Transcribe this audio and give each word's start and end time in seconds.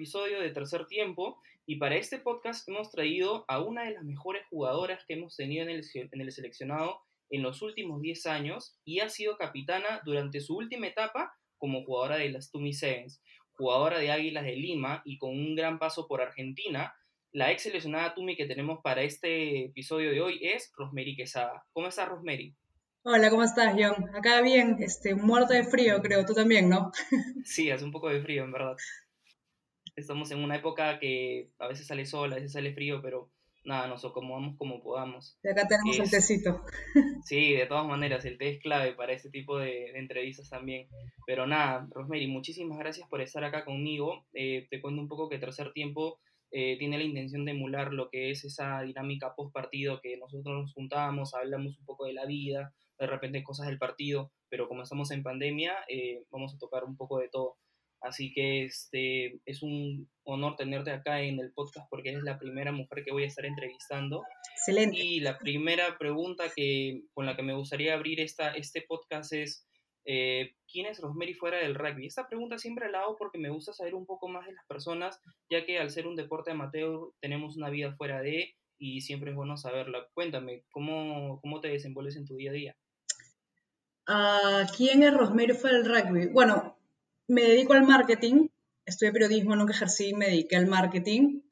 episodio 0.00 0.40
de 0.40 0.48
Tercer 0.48 0.86
Tiempo 0.86 1.42
y 1.66 1.76
para 1.76 1.94
este 1.94 2.18
podcast 2.18 2.66
hemos 2.70 2.90
traído 2.90 3.44
a 3.48 3.60
una 3.60 3.84
de 3.84 3.90
las 3.90 4.02
mejores 4.02 4.46
jugadoras 4.48 5.04
que 5.06 5.12
hemos 5.12 5.36
tenido 5.36 5.62
en 5.62 5.68
el, 5.68 5.84
en 5.94 6.20
el 6.22 6.32
seleccionado 6.32 7.02
en 7.28 7.42
los 7.42 7.60
últimos 7.60 8.00
10 8.00 8.24
años 8.24 8.78
y 8.86 9.00
ha 9.00 9.10
sido 9.10 9.36
capitana 9.36 10.00
durante 10.06 10.40
su 10.40 10.56
última 10.56 10.86
etapa 10.86 11.34
como 11.58 11.84
jugadora 11.84 12.16
de 12.16 12.30
las 12.30 12.50
Tumi 12.50 12.72
Sevens, 12.72 13.22
jugadora 13.50 13.98
de 13.98 14.10
Águilas 14.10 14.44
de 14.44 14.56
Lima 14.56 15.02
y 15.04 15.18
con 15.18 15.32
un 15.32 15.54
gran 15.54 15.78
paso 15.78 16.08
por 16.08 16.22
Argentina. 16.22 16.94
La 17.32 17.52
ex 17.52 17.64
seleccionada 17.64 18.14
Tumi 18.14 18.36
que 18.36 18.46
tenemos 18.46 18.78
para 18.82 19.02
este 19.02 19.66
episodio 19.66 20.12
de 20.12 20.22
hoy 20.22 20.40
es 20.40 20.72
Rosmery 20.78 21.14
Quesada. 21.14 21.66
¿Cómo 21.74 21.88
estás, 21.88 22.08
Rosmery? 22.08 22.56
Hola, 23.02 23.28
¿cómo 23.28 23.42
estás, 23.44 23.74
John? 23.78 24.08
Acá 24.16 24.40
bien, 24.40 24.78
este, 24.80 25.14
muerto 25.14 25.52
de 25.52 25.64
frío, 25.64 26.00
creo, 26.00 26.24
tú 26.24 26.32
también, 26.32 26.70
¿no? 26.70 26.90
sí, 27.44 27.70
hace 27.70 27.84
un 27.84 27.92
poco 27.92 28.08
de 28.08 28.22
frío, 28.22 28.44
en 28.44 28.52
verdad. 28.52 28.76
Estamos 30.00 30.30
en 30.30 30.42
una 30.42 30.56
época 30.56 30.98
que 30.98 31.50
a 31.58 31.68
veces 31.68 31.86
sale 31.86 32.06
sol, 32.06 32.32
a 32.32 32.36
veces 32.36 32.52
sale 32.52 32.72
frío, 32.72 33.00
pero 33.02 33.30
nada, 33.64 33.86
nos 33.86 34.04
acomodamos 34.04 34.56
como 34.56 34.82
podamos. 34.82 35.38
Y 35.42 35.48
acá 35.48 35.66
tenemos 35.68 35.98
el 35.98 36.10
tecito. 36.10 36.64
Sí, 37.24 37.52
de 37.52 37.66
todas 37.66 37.86
maneras, 37.86 38.24
el 38.24 38.38
té 38.38 38.48
es 38.48 38.60
clave 38.60 38.94
para 38.94 39.12
este 39.12 39.30
tipo 39.30 39.58
de, 39.58 39.90
entrevistas 39.90 40.48
también. 40.48 40.88
Pero 41.26 41.46
nada, 41.46 41.86
Rosemary, 41.90 42.26
muchísimas 42.26 42.78
gracias 42.78 43.08
por 43.08 43.20
estar 43.20 43.44
acá 43.44 43.64
conmigo. 43.64 44.24
Eh, 44.32 44.66
te 44.70 44.80
cuento 44.80 45.02
un 45.02 45.08
poco 45.08 45.28
que 45.28 45.38
Tercer 45.38 45.72
Tiempo 45.72 46.18
eh, 46.50 46.76
tiene 46.78 46.98
la 46.98 47.04
intención 47.04 47.44
de 47.44 47.52
emular 47.52 47.92
lo 47.92 48.10
que 48.10 48.30
es 48.30 48.44
esa 48.44 48.80
dinámica 48.82 49.34
post 49.36 49.52
partido 49.52 50.00
que 50.00 50.16
nosotros 50.16 50.62
nos 50.62 50.72
juntábamos, 50.72 51.34
hablamos 51.34 51.78
un 51.78 51.84
poco 51.84 52.06
de 52.06 52.12
la 52.12 52.26
vida, 52.26 52.74
de 52.98 53.06
repente 53.06 53.44
cosas 53.44 53.68
del 53.68 53.78
partido, 53.78 54.32
pero 54.48 54.66
como 54.66 54.82
estamos 54.82 55.12
en 55.12 55.22
pandemia, 55.22 55.74
eh, 55.88 56.24
vamos 56.30 56.54
a 56.54 56.58
tocar 56.58 56.84
un 56.84 56.96
poco 56.96 57.18
de 57.18 57.28
todo. 57.28 57.56
Así 58.00 58.32
que 58.32 58.64
este, 58.64 59.40
es 59.44 59.62
un 59.62 60.08
honor 60.24 60.56
tenerte 60.56 60.90
acá 60.90 61.20
en 61.20 61.38
el 61.38 61.52
podcast 61.52 61.86
porque 61.90 62.10
eres 62.10 62.22
la 62.22 62.38
primera 62.38 62.72
mujer 62.72 63.04
que 63.04 63.12
voy 63.12 63.24
a 63.24 63.26
estar 63.26 63.44
entrevistando. 63.44 64.22
Excelente. 64.52 64.96
Y 64.98 65.20
la 65.20 65.38
primera 65.38 65.98
pregunta 65.98 66.44
que, 66.54 67.02
con 67.12 67.26
la 67.26 67.36
que 67.36 67.42
me 67.42 67.54
gustaría 67.54 67.94
abrir 67.94 68.20
esta, 68.20 68.52
este 68.52 68.82
podcast 68.82 69.32
es, 69.34 69.66
eh, 70.06 70.54
¿quién 70.70 70.86
es 70.86 71.00
Rosemary 71.00 71.34
fuera 71.34 71.58
del 71.58 71.74
rugby? 71.74 72.06
Esta 72.06 72.26
pregunta 72.26 72.58
siempre 72.58 72.90
la 72.90 73.02
hago 73.02 73.16
porque 73.16 73.38
me 73.38 73.50
gusta 73.50 73.74
saber 73.74 73.94
un 73.94 74.06
poco 74.06 74.28
más 74.28 74.46
de 74.46 74.52
las 74.52 74.64
personas, 74.66 75.20
ya 75.50 75.66
que 75.66 75.78
al 75.78 75.90
ser 75.90 76.06
un 76.06 76.16
deporte 76.16 76.52
amateur 76.52 77.12
tenemos 77.20 77.56
una 77.56 77.68
vida 77.68 77.92
fuera 77.92 78.22
de 78.22 78.54
y 78.78 79.02
siempre 79.02 79.30
es 79.30 79.36
bueno 79.36 79.58
saberla. 79.58 80.06
Cuéntame, 80.14 80.64
¿cómo, 80.70 81.38
cómo 81.42 81.60
te 81.60 81.68
desenvuelves 81.68 82.16
en 82.16 82.24
tu 82.24 82.36
día 82.36 82.50
a 82.50 82.54
día? 82.54 82.76
¿Quién 84.76 85.02
es 85.02 85.14
Rosemary 85.14 85.52
fuera 85.52 85.78
del 85.78 85.86
rugby? 85.86 86.26
Bueno, 86.32 86.79
me 87.30 87.42
dedico 87.42 87.74
al 87.74 87.86
marketing, 87.86 88.48
estudié 88.84 89.12
periodismo, 89.12 89.54
nunca 89.54 89.72
ejercí, 89.72 90.14
me 90.14 90.26
dediqué 90.26 90.56
al 90.56 90.66
marketing. 90.66 91.42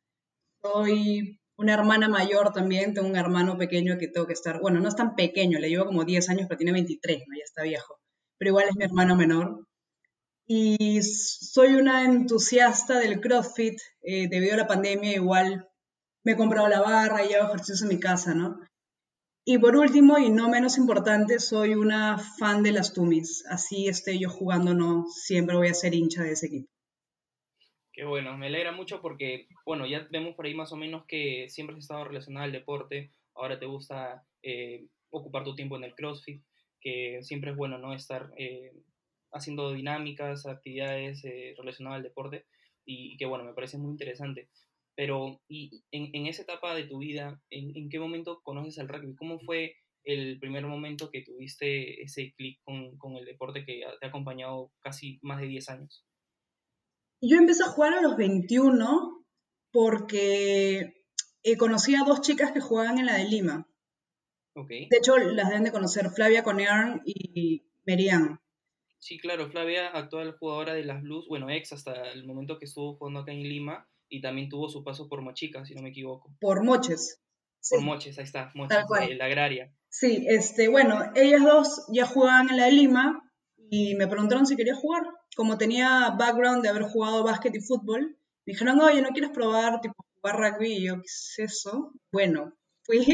Soy 0.60 1.40
una 1.56 1.74
hermana 1.74 2.08
mayor 2.08 2.52
también, 2.52 2.94
tengo 2.94 3.06
un 3.08 3.16
hermano 3.16 3.56
pequeño 3.56 3.96
que 3.96 4.08
tengo 4.08 4.26
que 4.26 4.32
estar, 4.32 4.60
bueno, 4.60 4.80
no 4.80 4.88
es 4.88 4.96
tan 4.96 5.14
pequeño, 5.14 5.58
le 5.58 5.68
llevo 5.68 5.86
como 5.86 6.04
10 6.04 6.30
años, 6.30 6.46
pero 6.48 6.58
tiene 6.58 6.72
23, 6.72 7.18
¿no? 7.26 7.36
ya 7.36 7.44
está 7.44 7.62
viejo, 7.62 8.00
pero 8.38 8.50
igual 8.50 8.66
es 8.68 8.76
mi 8.76 8.84
hermano 8.84 9.16
menor. 9.16 9.66
Y 10.46 11.02
soy 11.02 11.74
una 11.74 12.04
entusiasta 12.04 12.98
del 12.98 13.20
CrossFit, 13.20 13.78
eh, 14.02 14.28
debido 14.28 14.54
a 14.54 14.58
la 14.58 14.66
pandemia 14.66 15.14
igual 15.14 15.68
me 16.24 16.32
he 16.32 16.36
comprado 16.36 16.68
la 16.68 16.80
barra 16.80 17.24
y 17.24 17.34
hago 17.34 17.48
ejercicios 17.48 17.82
en 17.82 17.88
mi 17.88 18.00
casa, 18.00 18.34
¿no? 18.34 18.58
Y 19.50 19.56
por 19.56 19.74
último, 19.76 20.18
y 20.18 20.28
no 20.28 20.50
menos 20.50 20.76
importante, 20.76 21.38
soy 21.38 21.74
una 21.74 22.18
fan 22.18 22.62
de 22.62 22.70
las 22.70 22.92
Tumis. 22.92 23.46
Así 23.48 23.88
esté 23.88 24.18
yo 24.18 24.28
jugando, 24.28 24.74
no, 24.74 25.06
siempre 25.08 25.56
voy 25.56 25.68
a 25.68 25.72
ser 25.72 25.94
hincha 25.94 26.22
de 26.22 26.32
ese 26.32 26.48
equipo. 26.48 26.68
Qué 27.90 28.04
bueno, 28.04 28.36
me 28.36 28.48
alegra 28.48 28.72
mucho 28.72 29.00
porque, 29.00 29.48
bueno, 29.64 29.86
ya 29.86 30.06
vemos 30.10 30.34
por 30.34 30.44
ahí 30.44 30.54
más 30.54 30.70
o 30.74 30.76
menos 30.76 31.06
que 31.06 31.46
siempre 31.48 31.74
has 31.74 31.84
estado 31.84 32.04
relacionado 32.04 32.44
al 32.44 32.52
deporte, 32.52 33.10
ahora 33.34 33.58
te 33.58 33.64
gusta 33.64 34.22
eh, 34.42 34.86
ocupar 35.08 35.44
tu 35.44 35.54
tiempo 35.54 35.78
en 35.78 35.84
el 35.84 35.94
CrossFit, 35.94 36.44
que 36.78 37.20
siempre 37.22 37.52
es 37.52 37.56
bueno, 37.56 37.78
¿no? 37.78 37.94
Estar 37.94 38.30
eh, 38.36 38.74
haciendo 39.32 39.72
dinámicas, 39.72 40.44
actividades 40.44 41.24
eh, 41.24 41.54
relacionadas 41.56 41.96
al 41.96 42.02
deporte 42.02 42.44
y, 42.84 43.14
y 43.14 43.16
que, 43.16 43.24
bueno, 43.24 43.44
me 43.44 43.54
parece 43.54 43.78
muy 43.78 43.92
interesante. 43.92 44.50
Pero, 44.98 45.40
y 45.46 45.84
en, 45.92 46.26
esa 46.26 46.42
etapa 46.42 46.74
de 46.74 46.82
tu 46.82 46.98
vida, 46.98 47.40
¿en, 47.50 47.88
qué 47.88 48.00
momento 48.00 48.40
conoces 48.42 48.80
al 48.80 48.88
rugby? 48.88 49.14
¿Cómo 49.14 49.38
fue 49.38 49.76
el 50.02 50.40
primer 50.40 50.66
momento 50.66 51.08
que 51.12 51.22
tuviste 51.22 52.02
ese 52.02 52.34
clic 52.36 52.58
con, 52.64 53.16
el 53.16 53.24
deporte 53.24 53.64
que 53.64 53.84
te 54.00 54.06
ha 54.06 54.08
acompañado 54.08 54.72
casi 54.80 55.20
más 55.22 55.40
de 55.40 55.46
10 55.46 55.68
años? 55.68 56.04
Yo 57.22 57.36
empecé 57.38 57.62
a 57.62 57.68
jugar 57.68 57.94
a 57.94 58.02
los 58.02 58.16
21 58.16 59.24
porque 59.70 61.04
eh, 61.44 61.56
conocí 61.56 61.94
a 61.94 62.02
dos 62.02 62.20
chicas 62.20 62.50
que 62.50 62.60
jugaban 62.60 62.98
en 62.98 63.06
la 63.06 63.18
de 63.18 63.28
Lima. 63.28 63.68
Okay. 64.56 64.88
De 64.90 64.96
hecho, 64.96 65.16
las 65.16 65.48
deben 65.48 65.62
de 65.62 65.70
conocer 65.70 66.10
Flavia 66.10 66.42
Conearn 66.42 67.02
y 67.04 67.62
Merian. 67.86 68.40
Sí, 68.98 69.16
claro, 69.20 69.48
Flavia, 69.48 69.90
actual 69.90 70.36
jugadora 70.40 70.74
de 70.74 70.84
las 70.84 71.02
Blues, 71.02 71.28
bueno, 71.28 71.48
ex 71.50 71.72
hasta 71.72 72.10
el 72.10 72.26
momento 72.26 72.58
que 72.58 72.64
estuvo 72.64 72.96
jugando 72.96 73.20
acá 73.20 73.30
en 73.30 73.44
Lima, 73.44 73.88
y 74.08 74.20
también 74.20 74.48
tuvo 74.48 74.68
su 74.68 74.82
paso 74.82 75.08
por 75.08 75.22
Mochica, 75.22 75.64
si 75.64 75.74
no 75.74 75.82
me 75.82 75.90
equivoco. 75.90 76.34
Por 76.40 76.64
Moches. 76.64 77.20
Por 77.70 77.82
Moches, 77.82 78.18
ahí 78.18 78.24
está, 78.24 78.50
Moches, 78.54 78.78
la 79.16 79.24
agraria. 79.24 79.72
Sí, 79.88 80.24
este, 80.28 80.68
bueno, 80.68 81.12
ellas 81.14 81.42
dos 81.42 81.86
ya 81.92 82.06
jugaban 82.06 82.50
en 82.50 82.56
la 82.56 82.66
de 82.66 82.72
Lima 82.72 83.22
y 83.56 83.94
me 83.94 84.06
preguntaron 84.06 84.46
si 84.46 84.56
quería 84.56 84.74
jugar. 84.74 85.02
Como 85.36 85.56
tenía 85.56 86.10
background 86.18 86.62
de 86.62 86.68
haber 86.68 86.82
jugado 86.82 87.24
básquet 87.24 87.54
y 87.54 87.60
fútbol, 87.60 88.18
me 88.46 88.52
dijeron, 88.52 88.80
oye, 88.80 89.02
¿no 89.02 89.10
quieres 89.10 89.30
probar 89.30 89.80
tipo 89.80 89.94
jugar 90.20 90.36
rugby? 90.36 90.72
Y 90.72 90.86
yo, 90.86 90.96
¿qué 90.96 91.06
es 91.06 91.34
eso? 91.38 91.92
Bueno, 92.10 92.54
fui. 92.82 93.06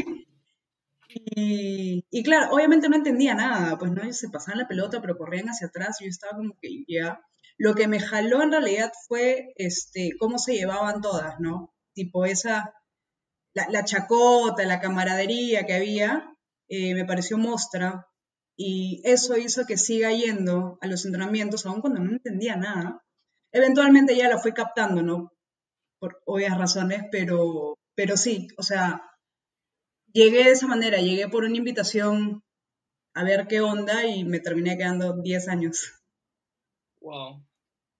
Y, 1.07 2.03
y 2.09 2.23
claro, 2.23 2.53
obviamente 2.53 2.89
no 2.89 2.95
entendía 2.95 3.35
nada, 3.35 3.77
pues 3.77 3.91
no, 3.91 4.01
ellos 4.03 4.17
se 4.17 4.29
pasaban 4.29 4.59
la 4.59 4.67
pelota, 4.67 5.01
pero 5.01 5.17
corrían 5.17 5.47
hacia 5.47 5.67
atrás 5.67 6.01
y 6.01 6.05
yo 6.05 6.09
estaba 6.09 6.35
como 6.37 6.57
que 6.59 6.83
ya. 6.87 7.21
Lo 7.57 7.73
que 7.73 7.87
me 7.87 7.99
jaló 7.99 8.41
en 8.43 8.51
realidad 8.51 8.91
fue 9.07 9.53
este, 9.55 10.11
cómo 10.19 10.37
se 10.37 10.55
llevaban 10.55 11.01
todas, 11.01 11.39
¿no? 11.39 11.73
Tipo 11.93 12.25
esa, 12.25 12.73
la, 13.53 13.85
chacota, 13.85 14.65
la 14.65 14.81
camaradería 14.81 15.65
que 15.65 15.73
había, 15.73 16.35
eh, 16.67 16.93
me 16.93 17.05
pareció 17.05 17.37
mostra 17.37 18.07
y 18.57 19.01
eso 19.05 19.37
hizo 19.37 19.65
que 19.65 19.77
siga 19.77 20.11
yendo 20.11 20.77
a 20.81 20.87
los 20.87 21.05
entrenamientos, 21.05 21.65
aun 21.65 21.81
cuando 21.81 22.01
no 22.01 22.11
entendía 22.11 22.55
nada. 22.55 23.01
Eventualmente 23.51 24.15
ya 24.15 24.29
la 24.29 24.37
fui 24.37 24.53
captando, 24.53 25.01
¿no? 25.01 25.31
Por 25.99 26.21
obvias 26.25 26.57
razones, 26.57 27.03
pero, 27.11 27.77
pero 27.95 28.17
sí, 28.17 28.47
o 28.57 28.63
sea, 28.63 29.01
llegué 30.13 30.43
de 30.43 30.51
esa 30.51 30.67
manera, 30.67 30.99
llegué 30.99 31.29
por 31.29 31.43
una 31.45 31.57
invitación 31.57 32.43
a 33.13 33.23
ver 33.23 33.47
qué 33.47 33.61
onda 33.61 34.05
y 34.05 34.25
me 34.25 34.39
terminé 34.41 34.77
quedando 34.77 35.21
10 35.21 35.47
años. 35.47 35.93
Wow. 36.99 37.44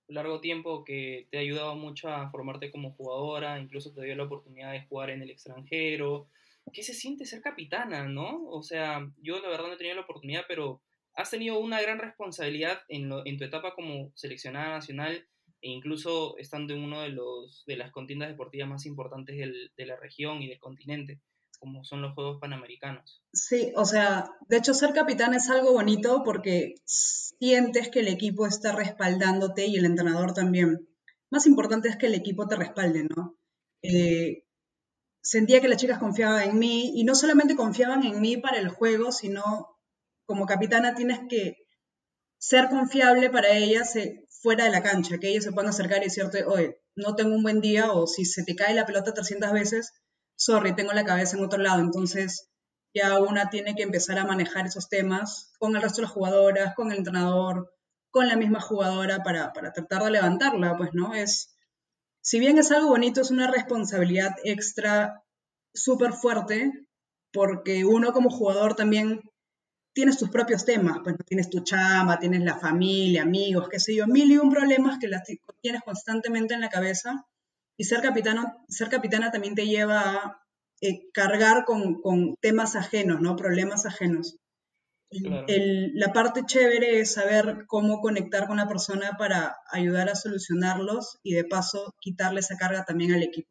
Largo 0.07 0.39
tiempo 0.39 0.83
que 0.83 1.27
te 1.31 1.37
ha 1.37 1.41
ayudado 1.41 1.75
mucho 1.75 2.09
a 2.09 2.29
formarte 2.29 2.71
como 2.71 2.91
jugadora, 2.91 3.59
incluso 3.59 3.93
te 3.93 4.03
dio 4.03 4.15
la 4.15 4.23
oportunidad 4.23 4.71
de 4.71 4.85
jugar 4.85 5.09
en 5.09 5.21
el 5.21 5.31
extranjero. 5.31 6.27
¿Qué 6.71 6.83
se 6.83 6.93
siente 6.93 7.25
ser 7.25 7.41
capitana, 7.41 8.07
no? 8.07 8.47
O 8.49 8.63
sea, 8.63 9.11
yo 9.21 9.39
la 9.39 9.49
verdad 9.49 9.67
no 9.67 9.73
he 9.73 9.77
tenido 9.77 9.95
la 9.95 10.01
oportunidad, 10.01 10.45
pero 10.47 10.81
has 11.15 11.31
tenido 11.31 11.59
una 11.59 11.81
gran 11.81 11.99
responsabilidad 11.99 12.81
en, 12.89 13.11
en 13.25 13.37
tu 13.37 13.43
etapa 13.45 13.73
como 13.73 14.11
seleccionada 14.15 14.69
nacional 14.69 15.27
e 15.61 15.69
incluso 15.69 16.37
estando 16.37 16.73
en 16.73 16.83
uno 16.83 17.01
de, 17.01 17.09
los, 17.09 17.63
de 17.65 17.77
las 17.77 17.91
contiendas 17.91 18.29
deportivas 18.29 18.67
más 18.67 18.85
importantes 18.85 19.37
del, 19.37 19.71
de 19.75 19.85
la 19.85 19.95
región 19.95 20.41
y 20.41 20.47
del 20.47 20.59
continente 20.59 21.19
como 21.57 21.83
son 21.83 22.01
los 22.01 22.13
Juegos 22.13 22.37
Panamericanos. 22.39 23.23
Sí, 23.33 23.71
o 23.75 23.85
sea, 23.85 24.31
de 24.47 24.57
hecho 24.57 24.73
ser 24.73 24.93
capitán 24.93 25.33
es 25.33 25.49
algo 25.49 25.73
bonito 25.73 26.23
porque 26.23 26.75
sientes 26.85 27.89
que 27.89 27.99
el 27.99 28.07
equipo 28.07 28.47
está 28.47 28.71
respaldándote 28.73 29.65
y 29.65 29.75
el 29.75 29.85
entrenador 29.85 30.33
también. 30.33 30.87
Más 31.29 31.47
importante 31.47 31.89
es 31.89 31.97
que 31.97 32.07
el 32.07 32.15
equipo 32.15 32.47
te 32.47 32.55
respalde, 32.55 33.07
¿no? 33.15 33.37
Eh, 33.81 34.43
sentía 35.21 35.61
que 35.61 35.67
las 35.67 35.77
chicas 35.77 35.99
confiaban 35.99 36.49
en 36.49 36.59
mí 36.59 36.91
y 36.95 37.03
no 37.03 37.15
solamente 37.15 37.55
confiaban 37.55 38.03
en 38.03 38.21
mí 38.21 38.37
para 38.37 38.57
el 38.57 38.69
juego, 38.69 39.11
sino 39.11 39.77
como 40.25 40.45
capitana 40.45 40.95
tienes 40.95 41.19
que 41.29 41.57
ser 42.37 42.69
confiable 42.69 43.29
para 43.29 43.49
ellas 43.49 43.95
eh, 43.95 44.25
fuera 44.29 44.65
de 44.65 44.71
la 44.71 44.83
cancha, 44.83 45.17
que 45.17 45.29
ellas 45.29 45.43
se 45.43 45.51
puedan 45.51 45.69
acercar 45.69 46.01
y 46.01 46.05
decirte, 46.05 46.45
oye, 46.45 46.79
no 46.95 47.15
tengo 47.15 47.35
un 47.35 47.43
buen 47.43 47.61
día 47.61 47.91
o 47.91 48.07
si 48.07 48.25
se 48.25 48.43
te 48.43 48.55
cae 48.55 48.75
la 48.75 48.85
pelota 48.85 49.13
300 49.13 49.51
veces, 49.51 49.93
sorry, 50.35 50.75
tengo 50.75 50.93
la 50.93 51.05
cabeza 51.05 51.37
en 51.37 51.43
otro 51.43 51.61
lado. 51.61 51.81
Entonces, 51.81 52.49
ya 52.93 53.19
una 53.19 53.49
tiene 53.49 53.75
que 53.75 53.83
empezar 53.83 54.17
a 54.19 54.25
manejar 54.25 54.65
esos 54.65 54.89
temas 54.89 55.53
con 55.59 55.75
el 55.75 55.81
resto 55.81 55.97
de 55.97 56.03
las 56.03 56.11
jugadoras, 56.11 56.75
con 56.75 56.91
el 56.91 56.99
entrenador, 56.99 57.73
con 58.09 58.27
la 58.27 58.37
misma 58.37 58.61
jugadora 58.61 59.23
para, 59.23 59.51
tratar 59.51 60.03
de 60.03 60.11
levantarla, 60.11 60.77
pues, 60.77 60.91
¿no? 60.93 61.13
Es, 61.13 61.55
si 62.21 62.39
bien 62.39 62.57
es 62.57 62.71
algo 62.71 62.87
bonito, 62.87 63.21
es 63.21 63.31
una 63.31 63.51
responsabilidad 63.51 64.31
extra 64.45 65.23
súper 65.73 66.13
fuerte, 66.13 66.71
porque 67.33 67.83
uno 67.83 68.13
como 68.13 68.29
jugador 68.29 68.75
también 68.75 69.21
tienes 69.93 70.17
tus 70.17 70.29
propios 70.29 70.63
temas, 70.63 70.99
pues 71.03 71.15
tienes 71.25 71.49
tu 71.49 71.61
chama, 71.61 72.17
tienes 72.17 72.41
la 72.41 72.57
familia, 72.57 73.23
amigos, 73.23 73.67
qué 73.69 73.79
sé 73.79 73.93
yo, 73.95 74.07
mil 74.07 74.31
y 74.31 74.37
un 74.37 74.49
problemas 74.49 74.99
que 74.99 75.09
las 75.09 75.23
tienes 75.61 75.81
constantemente 75.83 76.53
en 76.53 76.61
la 76.61 76.69
cabeza. 76.69 77.25
Y 77.77 77.83
ser, 77.83 78.01
capitano, 78.01 78.63
ser 78.67 78.89
capitana 78.89 79.31
también 79.31 79.55
te 79.55 79.67
lleva 79.67 80.01
a 80.01 80.41
eh, 80.81 81.09
cargar 81.13 81.65
con, 81.65 82.01
con, 82.01 82.35
temas 82.41 82.75
ajenos, 82.75 83.21
¿no? 83.21 83.35
Problemas 83.35 83.85
ajenos. 83.85 84.37
la 85.11 86.13
parte 86.13 86.41
chévere 86.45 86.99
es 86.99 87.13
saber 87.13 87.65
cómo 87.67 88.01
conectar 88.01 88.47
con 88.47 88.57
la 88.57 88.67
persona 88.67 89.15
para 89.17 89.57
ayudar 89.71 90.09
a 90.09 90.15
solucionarlos 90.15 91.19
y 91.23 91.33
de 91.33 91.45
paso 91.45 91.93
quitarle 91.99 92.39
esa 92.39 92.57
carga 92.57 92.85
también 92.85 93.13
al 93.13 93.23
equipo. 93.23 93.49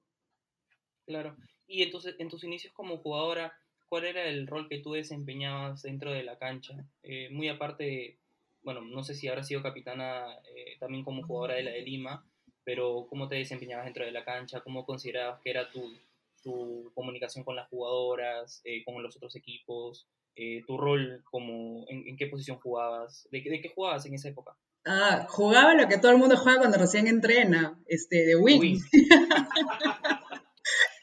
Claro. 1.06 1.36
Y 1.66 1.82
entonces, 1.82 2.16
en 2.18 2.28
tus 2.28 2.44
inicios 2.44 2.72
como 2.72 2.98
jugadora, 2.98 3.52
¿cuál 3.88 4.04
era 4.04 4.24
el 4.24 4.46
rol 4.46 4.68
que 4.68 4.80
tú 4.80 4.92
desempeñabas 4.92 5.82
dentro 5.82 6.12
de 6.12 6.24
la 6.24 6.38
cancha? 6.38 6.86
Eh, 7.02 7.30
muy 7.30 7.48
aparte, 7.48 8.18
bueno, 8.62 8.82
no 8.82 9.02
sé 9.02 9.14
si 9.14 9.28
habrás 9.28 9.48
sido 9.48 9.62
capitana 9.62 10.26
eh, 10.54 10.76
también 10.78 11.04
como 11.04 11.26
jugadora 11.26 11.54
de 11.54 11.62
la 11.62 11.70
de 11.70 11.82
Lima, 11.82 12.26
pero 12.64 13.06
¿cómo 13.08 13.28
te 13.28 13.36
desempeñabas 13.36 13.84
dentro 13.84 14.04
de 14.04 14.12
la 14.12 14.24
cancha? 14.24 14.60
¿Cómo 14.60 14.84
considerabas 14.84 15.40
que 15.42 15.50
era 15.50 15.70
tu, 15.70 15.92
tu 16.42 16.90
comunicación 16.94 17.44
con 17.44 17.56
las 17.56 17.68
jugadoras, 17.68 18.60
eh, 18.64 18.82
con 18.84 19.02
los 19.02 19.16
otros 19.16 19.36
equipos? 19.36 20.06
¿Tu 20.36 20.76
rol 20.76 21.22
como, 21.30 21.84
en, 21.88 22.16
qué 22.16 22.26
posición 22.26 22.58
jugabas? 22.58 23.28
¿De, 23.30 23.40
¿De, 23.40 23.60
qué 23.60 23.68
jugabas 23.68 24.04
en 24.06 24.14
esa 24.14 24.28
época? 24.28 24.56
Ah, 24.84 25.26
jugaba 25.30 25.74
lo 25.74 25.86
que 25.88 25.98
todo 25.98 26.10
el 26.10 26.18
mundo 26.18 26.36
juega 26.36 26.58
cuando 26.58 26.76
recién 26.76 27.06
entrena, 27.06 27.80
este, 27.86 28.26
de 28.26 28.36
wing. 28.36 28.80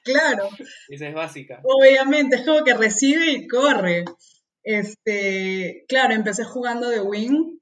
Claro. 0.03 0.49
Esa 0.89 1.07
es 1.07 1.13
básica. 1.13 1.61
Obviamente, 1.63 2.37
es 2.37 2.45
como 2.45 2.63
que 2.63 2.73
recibe 2.73 3.31
y 3.31 3.47
corre. 3.47 4.05
Este, 4.63 5.85
claro, 5.87 6.13
empecé 6.13 6.43
jugando 6.43 6.89
de 6.89 7.01
wing. 7.01 7.59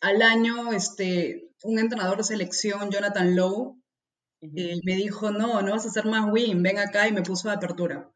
Al 0.00 0.22
año, 0.22 0.72
este, 0.72 1.50
un 1.64 1.78
entrenador 1.78 2.18
de 2.18 2.24
selección, 2.24 2.90
Jonathan 2.90 3.36
Lowe, 3.36 3.76
me 4.40 4.96
dijo, 4.96 5.30
no, 5.30 5.62
no 5.62 5.72
vas 5.72 5.84
a 5.84 5.88
hacer 5.88 6.06
más 6.06 6.30
wing, 6.32 6.62
ven 6.62 6.78
acá 6.78 7.08
y 7.08 7.12
me 7.12 7.22
puso 7.22 7.48
de 7.48 7.54
apertura. 7.54 8.10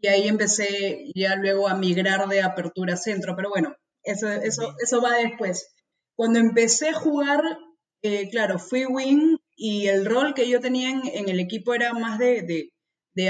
Y 0.00 0.06
ahí 0.06 0.28
empecé 0.28 1.10
ya 1.14 1.36
luego 1.36 1.68
a 1.68 1.74
migrar 1.74 2.26
de 2.28 2.40
apertura 2.40 2.94
a 2.94 2.96
centro, 2.96 3.34
pero 3.36 3.50
bueno, 3.50 3.74
eso, 4.02 4.28
eso, 4.30 4.74
eso 4.82 5.02
va 5.02 5.16
después. 5.16 5.74
Cuando 6.14 6.38
empecé 6.38 6.90
a 6.90 6.94
jugar, 6.94 7.42
eh, 8.02 8.30
claro, 8.30 8.58
fui 8.58 8.86
wing 8.86 9.36
y 9.56 9.88
el 9.88 10.06
rol 10.06 10.32
que 10.34 10.48
yo 10.48 10.60
tenía 10.60 10.90
en, 10.90 11.28
el 11.28 11.40
equipo 11.40 11.74
era 11.74 11.92
más 11.92 12.18
de, 12.18 12.70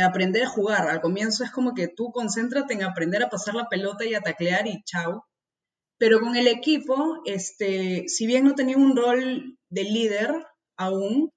aprender 0.00 0.44
a 0.44 0.48
jugar. 0.48 0.88
Al 0.88 1.00
comienzo 1.00 1.42
es 1.42 1.50
como 1.50 1.75
que 1.75 1.88
tú 1.88 2.12
concéntrate 2.12 2.75
en 2.75 2.84
aprender 2.84 3.22
a 3.22 3.31
pasar 3.31 3.54
la 3.54 3.69
pelota 3.69 4.04
y 4.04 4.14
a 4.14 4.20
taclear 4.20 4.69
y 4.69 4.82
chao. 4.84 5.25
Pero 6.00 6.19
con 6.19 6.35
el 6.35 6.49
equipo, 6.49 7.20
este, 7.26 8.08
si 8.08 8.26
bien 8.26 8.44
no 8.44 8.55
tenía 8.55 8.79
un 8.79 8.97
rol 8.97 9.58
de 9.69 9.85
líder 9.85 10.47
aún, 10.79 11.31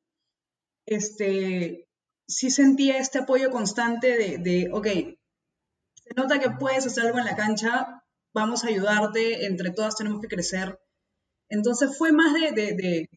este, 0.86 1.90
sí 2.26 2.50
sentía 2.50 2.98
este 2.98 3.20
apoyo 3.20 3.52
constante 3.52 4.18
de, 4.18 4.38
de, 4.38 4.70
ok, 4.72 4.88
se 4.88 6.14
nota 6.16 6.40
que 6.40 6.50
puedes 6.50 6.86
hacer 6.86 7.08
algo 7.08 7.20
en 7.20 7.26
la 7.26 7.36
cancha, 7.36 8.06
vamos 8.34 8.64
a 8.64 8.70
ayudarte, 8.70 9.46
entre 9.48 9.72
todas 9.72 9.98
tenemos 9.98 10.22
que 10.22 10.30
crecer. 10.30 10.80
Entonces 11.50 11.98
fue 11.98 12.14
más 12.14 12.34
de, 12.34 13.10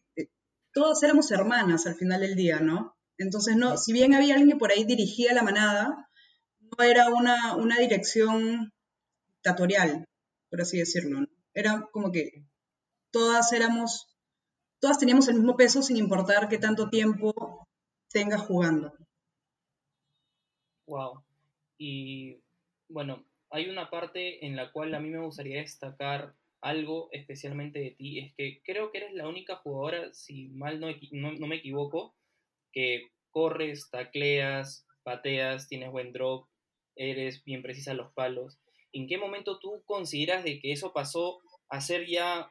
todas 0.73 1.01
éramos 1.01 1.31
hermanas 1.31 1.87
al 1.87 1.95
final 1.95 2.19
del 2.19 2.35
día, 2.35 2.59
¿no? 2.59 2.97
Entonces, 3.17 3.55
no, 3.55 3.77
si 3.77 3.93
bien 3.93 4.13
había 4.13 4.33
alguien 4.33 4.51
que 4.51 4.59
por 4.59 4.71
ahí 4.71 4.83
dirigía 4.83 5.33
la 5.33 5.43
manada, 5.43 6.09
no 6.59 6.83
era 6.83 7.07
una, 7.07 7.55
una 7.55 7.79
dirección 7.79 8.73
dictatorial, 9.29 10.03
por 10.49 10.61
así 10.61 10.77
decirlo. 10.77 11.25
Era 11.57 11.89
como 11.91 12.11
que 12.11 12.43
todas 13.09 13.51
éramos, 13.51 14.15
todas 14.79 14.99
teníamos 14.99 15.27
el 15.27 15.37
mismo 15.37 15.55
peso 15.55 15.81
sin 15.81 15.97
importar 15.97 16.49
qué 16.49 16.59
tanto 16.59 16.87
tiempo 16.87 17.67
tenga 18.11 18.37
jugando. 18.37 18.93
Wow. 20.85 21.23
Y 21.79 22.37
bueno, 22.89 23.25
hay 23.49 23.69
una 23.69 23.89
parte 23.89 24.45
en 24.45 24.55
la 24.55 24.71
cual 24.71 24.93
a 24.93 24.99
mí 24.99 25.09
me 25.09 25.17
gustaría 25.17 25.61
destacar 25.61 26.35
algo 26.61 27.09
especialmente 27.11 27.79
de 27.79 27.91
ti 27.91 28.19
es 28.19 28.35
que 28.35 28.61
creo 28.63 28.91
que 28.91 28.99
eres 28.99 29.13
la 29.15 29.27
única 29.27 29.55
jugadora, 29.55 30.13
si 30.13 30.49
mal 30.49 30.79
no, 30.79 30.89
no, 31.11 31.47
me 31.47 31.55
equivoco, 31.55 32.13
que 32.71 33.07
corres, 33.31 33.89
tacleas, 33.89 34.85
pateas, 35.01 35.67
tienes 35.67 35.89
buen 35.89 36.13
drop, 36.13 36.47
eres 36.95 37.43
bien 37.43 37.63
precisa 37.63 37.95
los 37.95 38.13
palos. 38.13 38.59
¿En 38.93 39.07
qué 39.07 39.17
momento 39.17 39.57
tú 39.57 39.81
consideras 39.85 40.43
de 40.43 40.59
que 40.59 40.71
eso 40.71 40.93
pasó 40.93 41.41
a 41.69 41.81
ser 41.81 42.07
ya 42.07 42.49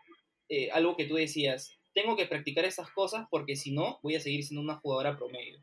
eh, 0.48 0.70
algo 0.70 0.96
que 0.96 1.06
tú 1.06 1.14
decías, 1.14 1.78
tengo 1.94 2.16
que 2.16 2.26
practicar 2.26 2.64
esas 2.64 2.90
cosas 2.90 3.26
porque 3.30 3.56
si 3.56 3.72
no 3.72 3.98
voy 4.02 4.16
a 4.16 4.20
seguir 4.20 4.44
siendo 4.44 4.62
una 4.62 4.76
jugadora 4.76 5.16
promedio? 5.16 5.58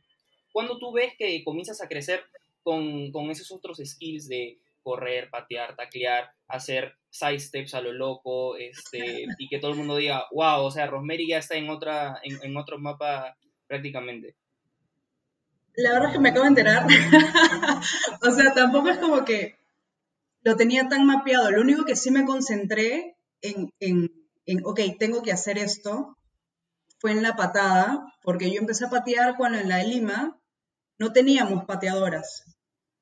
Cuando 0.51 0.77
tú 0.77 0.91
ves 0.91 1.13
que 1.17 1.43
comienzas 1.43 1.81
a 1.81 1.87
crecer 1.87 2.23
con, 2.63 3.11
con 3.11 3.29
esos 3.29 3.51
otros 3.51 3.79
skills 3.83 4.27
de 4.27 4.59
correr, 4.83 5.29
patear, 5.29 5.75
taclear, 5.75 6.31
hacer 6.47 6.95
side 7.09 7.39
steps 7.39 7.73
a 7.73 7.81
lo 7.81 7.93
loco, 7.93 8.57
este, 8.57 9.25
y 9.39 9.47
que 9.47 9.59
todo 9.59 9.71
el 9.71 9.77
mundo 9.77 9.95
diga, 9.95 10.25
wow, 10.31 10.63
o 10.63 10.71
sea, 10.71 10.87
Rosemary 10.87 11.27
ya 11.27 11.37
está 11.37 11.55
en, 11.55 11.69
otra, 11.69 12.19
en, 12.23 12.57
otro 12.57 12.77
mapa 12.77 13.37
prácticamente. 13.67 14.35
La 15.75 15.93
verdad 15.93 16.09
es 16.09 16.13
que 16.13 16.19
me 16.19 16.29
acabo 16.29 16.43
de 16.43 16.49
enterar. 16.49 16.85
o 18.21 18.31
sea, 18.31 18.53
tampoco 18.53 18.89
es 18.89 18.99
como 18.99 19.25
que 19.25 19.55
lo 20.43 20.55
tenía 20.55 20.87
tan 20.87 21.05
mapeado. 21.05 21.49
Lo 21.49 21.61
único 21.61 21.83
que 21.83 21.95
sí 21.95 22.11
me 22.11 22.25
concentré 22.25 23.15
en, 23.43 23.69
en, 23.79 24.11
en, 24.45 24.65
ok, 24.65 24.79
tengo 24.97 25.21
que 25.21 25.31
hacer 25.31 25.59
esto, 25.59 26.17
fue 26.97 27.11
en 27.11 27.21
la 27.21 27.35
patada, 27.35 28.03
porque 28.23 28.51
yo 28.51 28.59
empecé 28.59 28.85
a 28.85 28.89
patear 28.89 29.35
cuando 29.37 29.59
en 29.59 29.69
la 29.69 29.77
de 29.77 29.87
Lima 29.87 30.39
no 30.97 31.13
teníamos 31.13 31.65
pateadoras. 31.65 32.45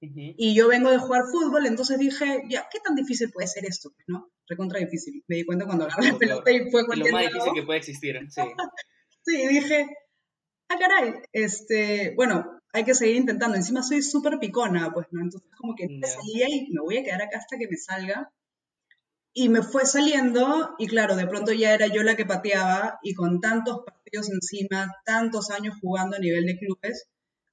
Y 0.03 0.55
yo 0.55 0.67
vengo 0.67 0.89
de 0.89 0.97
jugar 0.97 1.25
fútbol, 1.31 1.67
entonces 1.67 1.99
dije, 1.99 2.41
ya, 2.49 2.67
¿qué 2.71 2.79
tan 2.79 2.95
difícil 2.95 3.31
puede 3.31 3.47
ser 3.47 3.65
esto? 3.65 3.93
¿No? 4.07 4.31
Recontra 4.47 4.79
difícil. 4.79 5.23
Me 5.27 5.35
di 5.35 5.45
cuenta 5.45 5.65
cuando 5.65 5.85
agarré 5.85 6.11
la 6.11 6.17
pelota 6.17 6.51
y 6.51 6.71
fue 6.71 6.81
Lo 6.81 7.11
más 7.11 7.21
difícil 7.27 7.53
que 7.53 7.61
puede 7.61 7.77
existir, 7.77 8.19
sí. 8.29 8.41
sí, 9.25 9.47
dije, 9.47 9.85
ah, 10.69 10.77
caray, 10.79 11.13
este, 11.31 12.15
bueno, 12.15 12.59
hay 12.73 12.83
que 12.83 12.95
seguir 12.95 13.17
intentando. 13.17 13.55
Encima 13.55 13.83
soy 13.83 14.01
súper 14.01 14.39
picona, 14.39 14.91
pues, 14.91 15.05
¿no? 15.11 15.21
Entonces 15.21 15.51
como 15.55 15.75
que 15.75 15.87
me 15.87 16.07
salía 16.07 16.49
y 16.49 16.71
me 16.71 16.81
voy 16.81 16.97
a 16.97 17.03
quedar 17.03 17.21
acá 17.21 17.37
hasta 17.37 17.59
que 17.59 17.67
me 17.69 17.77
salga. 17.77 18.31
Y 19.33 19.49
me 19.49 19.61
fue 19.61 19.85
saliendo, 19.85 20.75
y 20.77 20.87
claro, 20.87 21.15
de 21.15 21.27
pronto 21.27 21.53
ya 21.53 21.73
era 21.73 21.87
yo 21.87 22.03
la 22.03 22.15
que 22.15 22.25
pateaba, 22.25 22.99
y 23.01 23.13
con 23.13 23.39
tantos 23.39 23.79
partidos 23.85 24.29
encima, 24.29 24.93
tantos 25.05 25.51
años 25.51 25.77
jugando 25.81 26.17
a 26.17 26.19
nivel 26.19 26.45
de 26.45 26.57
clubes, 26.57 27.07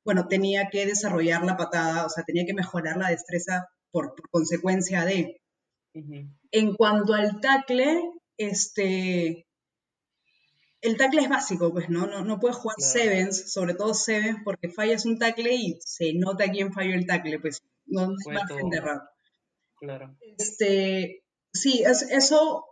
bueno, 0.04 0.26
tenía 0.26 0.70
que 0.70 0.86
desarrollar 0.86 1.44
la 1.44 1.56
patada, 1.56 2.06
o 2.06 2.08
sea, 2.08 2.24
tenía 2.24 2.46
que 2.46 2.54
mejorar 2.54 2.96
la 2.96 3.10
destreza 3.10 3.68
por, 3.90 4.14
consecuencia 4.30 5.04
de. 5.04 5.40
En 6.50 6.74
cuanto 6.74 7.14
al 7.14 7.40
tackle, 7.40 8.02
este, 8.36 9.46
el 10.80 10.96
tackle 10.96 11.22
es 11.22 11.28
básico, 11.28 11.72
pues, 11.72 11.88
¿no? 11.88 12.06
No, 12.06 12.24
no 12.24 12.38
puedes 12.38 12.56
jugar 12.56 12.76
sevens, 12.78 13.52
sobre 13.52 13.74
todo 13.74 13.94
sevens, 13.94 14.38
porque 14.44 14.70
fallas 14.70 15.04
un 15.06 15.18
tackle 15.18 15.54
y 15.54 15.78
se 15.80 16.12
nota 16.14 16.50
quién 16.50 16.72
falló 16.72 16.94
el 16.94 17.06
tackle, 17.06 17.40
pues, 17.40 17.62
no 17.86 18.02
hay 18.02 18.34
margen 18.34 18.70
de 18.70 18.76
error. 18.76 19.02
Claro. 19.80 20.16
Este, 20.38 21.22
sí, 21.62 21.82
eso, 21.84 22.64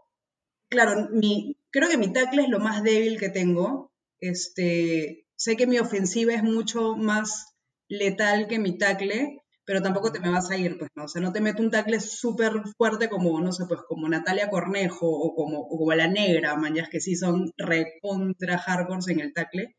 claro, 0.69 1.09
mi, 1.13 1.57
creo 1.71 1.89
que 1.89 1.99
mi 1.99 2.13
tackle 2.13 2.45
es 2.45 2.49
lo 2.49 2.61
más 2.61 2.83
débil 2.83 3.19
que 3.19 3.29
tengo. 3.31 3.93
Este, 4.21 5.27
sé 5.37 5.57
que 5.57 5.67
mi 5.67 5.79
ofensiva 5.79 6.35
es 6.35 6.43
mucho 6.43 6.97
más 6.97 7.55
letal 7.89 8.49
que 8.49 8.59
mi 8.59 8.79
tackle, 8.79 9.43
pero 9.65 9.83
tampoco 9.83 10.13
te 10.13 10.21
me 10.21 10.31
vas 10.31 10.51
a 10.51 10.57
ir, 10.57 10.79
pues, 10.79 10.91
¿no? 10.95 11.05
O 11.05 11.09
sea, 11.09 11.21
no 11.23 11.33
te 11.33 11.41
meto 11.41 11.63
un 11.63 11.71
tackle 11.71 12.01
súper 12.01 12.53
fuerte 12.77 13.09
como, 13.09 13.41
no 13.41 13.53
sé, 13.53 13.65
pues, 13.67 13.81
como 13.89 14.09
Natalia 14.09 14.49
Cornejo 14.51 15.09
o 15.09 15.35
como, 15.35 15.61
o 15.61 15.79
como 15.79 15.93
la 15.95 16.09
negra, 16.09 16.57
mañas 16.57 16.89
que 16.89 17.01
sí 17.01 17.17
son 17.17 17.53
recontra 17.59 18.59
hardcore 18.59 19.13
en 19.13 19.21
el 19.21 19.33
tackle, 19.35 19.77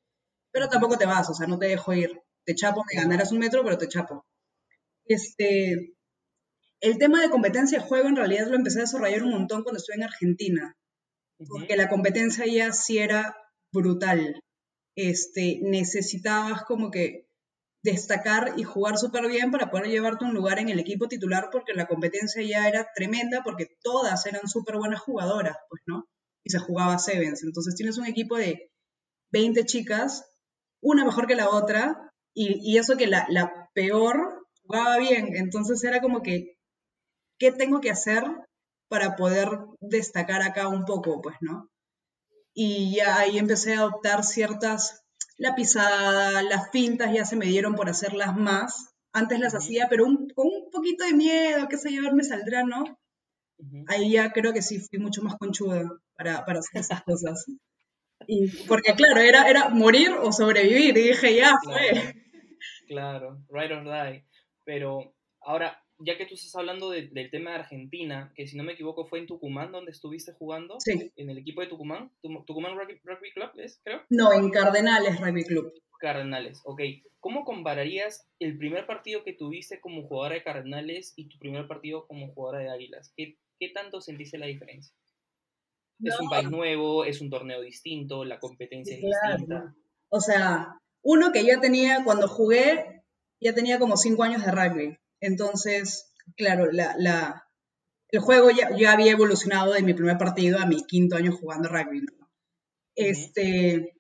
pero 0.52 0.70
tampoco 0.70 0.98
te 0.98 1.06
vas, 1.06 1.30
o 1.30 1.34
sea, 1.34 1.48
no 1.48 1.60
te 1.60 1.68
dejo 1.68 1.94
ir. 1.94 2.12
Te 2.46 2.56
chapo, 2.56 2.84
me 2.92 3.02
ganarás 3.02 3.32
un 3.32 3.40
metro, 3.40 3.64
pero 3.64 3.78
te 3.78 3.88
chapo. 3.88 4.26
Este, 5.06 5.96
el 6.82 6.98
tema 6.98 7.22
de 7.22 7.30
competencia 7.30 7.80
de 7.80 7.86
juego 7.86 8.08
en 8.08 8.16
realidad 8.16 8.48
lo 8.48 8.56
empecé 8.56 8.80
a 8.80 8.82
desarrollar 8.82 9.24
un 9.24 9.32
montón 9.32 9.64
cuando 9.64 9.78
estuve 9.78 9.98
en 9.98 10.04
Argentina, 10.04 10.76
porque 11.48 11.78
la 11.78 11.90
competencia 11.90 12.46
ya 12.46 12.72
sí 12.72 12.98
era 12.98 13.36
brutal 13.72 14.42
este, 14.98 15.60
necesitabas 15.62 16.64
como 16.64 16.90
que 16.90 17.28
destacar 17.84 18.54
y 18.58 18.64
jugar 18.64 18.98
súper 18.98 19.28
bien 19.28 19.52
para 19.52 19.70
poder 19.70 19.88
llevarte 19.88 20.26
un 20.26 20.34
lugar 20.34 20.60
en 20.60 20.70
el 20.70 20.80
equipo 20.80 21.08
titular 21.08 21.50
porque 21.52 21.74
la 21.74 21.86
competencia 21.86 22.42
ya 22.42 22.68
era 22.68 22.90
tremenda 22.96 23.44
porque 23.44 23.68
todas 23.84 24.26
eran 24.26 24.48
súper 24.48 24.78
buenas 24.78 25.00
jugadoras, 25.00 25.56
pues, 25.70 25.84
¿no? 25.86 26.06
Y 26.44 26.50
se 26.50 26.58
jugaba 26.58 26.98
Sevens. 26.98 27.44
Entonces 27.44 27.76
tienes 27.76 28.00
un 28.00 28.08
equipo 28.08 28.38
de 28.38 28.72
20 29.32 29.66
chicas, 29.66 30.26
una 30.82 31.06
mejor 31.06 31.28
que 31.28 31.36
la 31.36 31.50
otra, 31.50 32.12
y, 32.34 32.78
eso 32.78 32.98
que 32.98 33.08
la, 33.08 33.26
la 33.30 33.70
peor 33.74 34.48
jugaba 34.64 34.98
bien. 34.98 35.36
Entonces 35.36 35.84
era 35.84 36.02
como 36.02 36.24
que, 36.24 36.57
¿qué 37.38 37.52
tengo 37.52 37.82
que 37.82 37.92
hacer 37.92 38.24
para 38.88 39.16
poder 39.16 39.50
destacar 39.80 40.42
acá 40.42 40.68
un 40.68 40.86
poco, 40.86 41.22
pues, 41.22 41.36
¿no? 41.42 41.70
Y 42.54 42.96
ya 42.96 43.20
ahí 43.20 43.38
empecé 43.38 43.76
a 43.76 43.80
adoptar 43.80 44.24
ciertas, 44.24 45.04
la 45.38 45.56
pisada, 45.56 46.42
las 46.42 46.72
fintas 46.72 47.14
ya 47.14 47.26
se 47.26 47.36
me 47.36 47.46
dieron 47.46 47.76
por 47.76 47.90
hacerlas 47.90 48.36
más. 48.36 48.94
Antes 49.14 49.40
las 49.40 49.54
hacía, 49.56 49.88
pero 49.90 50.06
con 50.06 50.48
un 50.48 50.72
poquito 50.72 51.06
de 51.06 51.14
miedo, 51.14 51.68
qué 51.70 51.78
sé 51.78 51.94
yo, 51.94 52.02
me 52.14 52.24
saldrá, 52.24 52.64
¿no? 52.64 52.84
Ahí 53.88 54.12
ya 54.12 54.32
creo 54.32 54.54
que 54.54 54.62
sí 54.62 54.80
fui 54.80 55.00
mucho 55.00 55.22
más 55.24 55.36
conchuda 55.38 55.90
para, 56.16 56.46
para 56.46 56.60
hacer 56.60 56.82
esas 56.82 57.04
cosas. 57.04 57.46
Y, 58.28 58.48
porque 58.66 58.94
claro, 58.94 59.22
era, 59.22 59.50
era 59.50 59.70
morir 59.70 60.12
o 60.12 60.32
sobrevivir, 60.32 60.98
y 60.98 61.10
dije, 61.10 61.36
ya, 61.36 61.54
fue. 61.64 62.16
Claro, 62.88 63.44
right 63.50 63.72
or 63.72 63.84
die. 63.84 64.26
Pero 64.64 65.14
ahora, 65.42 65.84
ya 66.00 66.18
que 66.18 66.26
tú 66.26 66.36
estás 66.36 66.56
hablando 66.56 66.92
del 66.92 67.32
tema 67.32 67.52
de 67.52 67.58
Argentina, 67.58 68.32
que 68.36 68.48
si 68.48 68.56
no 68.56 68.64
me 68.64 68.74
equivoco 68.74 69.06
fue 69.06 69.20
en 69.20 69.28
Tucumán 69.28 69.72
donde 69.72 69.92
estuviste 69.92 70.34
jugando, 70.34 70.78
sí. 70.80 71.12
en 71.16 71.30
el 71.30 71.38
equipo 71.38 71.62
de 71.62 71.68
Tucumán, 71.68 72.12
Tucumán 72.22 72.78
Rugby, 72.78 73.32
Club, 73.34 73.50
¿es, 73.58 73.82
creo? 73.84 74.02
No, 74.10 74.32
en 74.34 74.50
Cardenales 74.50 75.20
Rugby 75.20 75.44
Club. 75.44 75.74
Cardenales, 76.00 76.62
ok. 76.66 76.82
¿Cómo 77.20 77.44
compararías 77.44 78.28
el 78.40 78.58
primer 78.58 78.86
partido 78.86 79.24
que 79.24 79.34
tuviste 79.34 79.82
como 79.82 80.08
jugadora 80.08 80.36
de 80.36 80.44
Cardenales 80.44 81.14
y 81.16 81.28
tu 81.28 81.40
primer 81.40 81.68
partido 81.68 82.06
como 82.06 82.32
jugadora 82.34 82.60
de 82.60 82.70
Águilas? 82.70 83.12
¿Qué, 83.18 83.38
qué 83.60 83.70
tanto 83.70 84.00
sentiste 84.02 84.38
la 84.38 84.46
diferencia? 84.46 84.96
Es 86.04 86.20
un 86.20 86.30
país 86.30 86.50
nuevo, 86.50 87.06
es 87.06 87.22
un 87.22 87.32
torneo 87.32 87.62
distinto, 87.62 88.24
la 88.24 88.40
competencia 88.40 88.96
es 88.96 89.02
distinta. 89.02 89.74
O 90.10 90.20
sea, 90.22 90.80
uno 91.02 91.32
que 91.32 91.44
ya 91.44 91.60
tenía, 91.60 92.04
cuando 92.04 92.28
jugué, 92.28 93.04
ya 93.42 93.54
tenía 93.54 93.80
como 93.80 93.98
cinco 93.98 94.24
años 94.24 94.46
de 94.46 94.52
rugby. 94.52 94.98
Entonces, 95.20 96.14
claro, 96.36 96.72
la, 96.72 97.44
el 98.10 98.20
juego 98.20 98.50
ya, 98.52 98.76
ya, 98.76 98.92
había 98.92 99.12
evolucionado 99.12 99.74
de 99.74 99.82
mi 99.82 99.94
primer 99.94 100.18
partido 100.18 100.60
a 100.60 100.66
mi 100.66 100.86
quinto 100.86 101.16
año 101.16 101.32
jugando 101.32 101.70
rugby. 101.70 102.06
Este, 102.96 103.96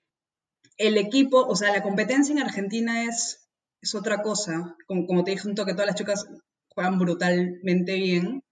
el 0.78 0.98
equipo, 0.98 1.46
o 1.46 1.56
sea, 1.56 1.72
la 1.72 1.84
competencia 1.84 2.34
en 2.34 2.40
Argentina 2.40 3.04
es, 3.04 3.50
es 3.82 3.96
otra 3.96 4.22
cosa. 4.22 4.76
Como, 4.88 5.06
como 5.06 5.24
te 5.24 5.32
dije, 5.32 5.44
junto 5.44 5.66
que 5.66 5.74
todas 5.74 5.88
las 5.88 5.96
chicas 5.96 6.28
juegan 6.70 7.00
brutalmente 7.00 7.96
bien. 7.96 8.44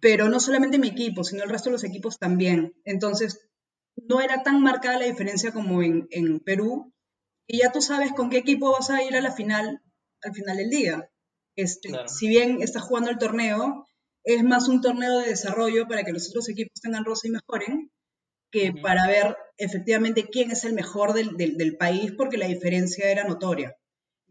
Pero 0.00 0.28
no 0.28 0.40
solamente 0.40 0.78
mi 0.78 0.88
equipo, 0.88 1.22
sino 1.22 1.44
el 1.44 1.50
resto 1.50 1.68
de 1.68 1.74
los 1.74 1.84
equipos 1.84 2.18
también. 2.18 2.74
Entonces, 2.84 3.48
no 3.96 4.20
era 4.20 4.42
tan 4.42 4.60
marcada 4.60 4.98
la 4.98 5.06
diferencia 5.06 5.52
como 5.52 5.82
en, 5.82 6.08
en 6.10 6.40
Perú. 6.40 6.92
Y 7.46 7.58
ya 7.58 7.70
tú 7.70 7.80
sabes 7.80 8.12
con 8.12 8.30
qué 8.30 8.38
equipo 8.38 8.72
vas 8.72 8.90
a 8.90 9.02
ir 9.02 9.14
a 9.14 9.20
la 9.20 9.32
final 9.32 9.82
al 10.22 10.34
final 10.34 10.56
del 10.56 10.70
día. 10.70 11.11
Este, 11.56 11.90
Si 12.06 12.28
bien 12.28 12.62
estás 12.62 12.82
jugando 12.82 13.10
el 13.10 13.18
torneo, 13.18 13.86
es 14.24 14.42
más 14.44 14.68
un 14.68 14.80
torneo 14.80 15.18
de 15.18 15.28
desarrollo 15.28 15.86
para 15.88 16.04
que 16.04 16.12
los 16.12 16.28
otros 16.28 16.48
equipos 16.48 16.80
tengan 16.80 17.04
rosa 17.04 17.28
y 17.28 17.30
mejoren, 17.30 17.90
que 18.50 18.72
para 18.72 19.06
ver 19.06 19.36
efectivamente 19.56 20.28
quién 20.30 20.50
es 20.50 20.64
el 20.64 20.74
mejor 20.74 21.14
del, 21.14 21.36
del, 21.36 21.76
país, 21.76 22.12
porque 22.16 22.36
la 22.36 22.46
diferencia 22.46 23.10
era 23.10 23.24
notoria. 23.24 23.76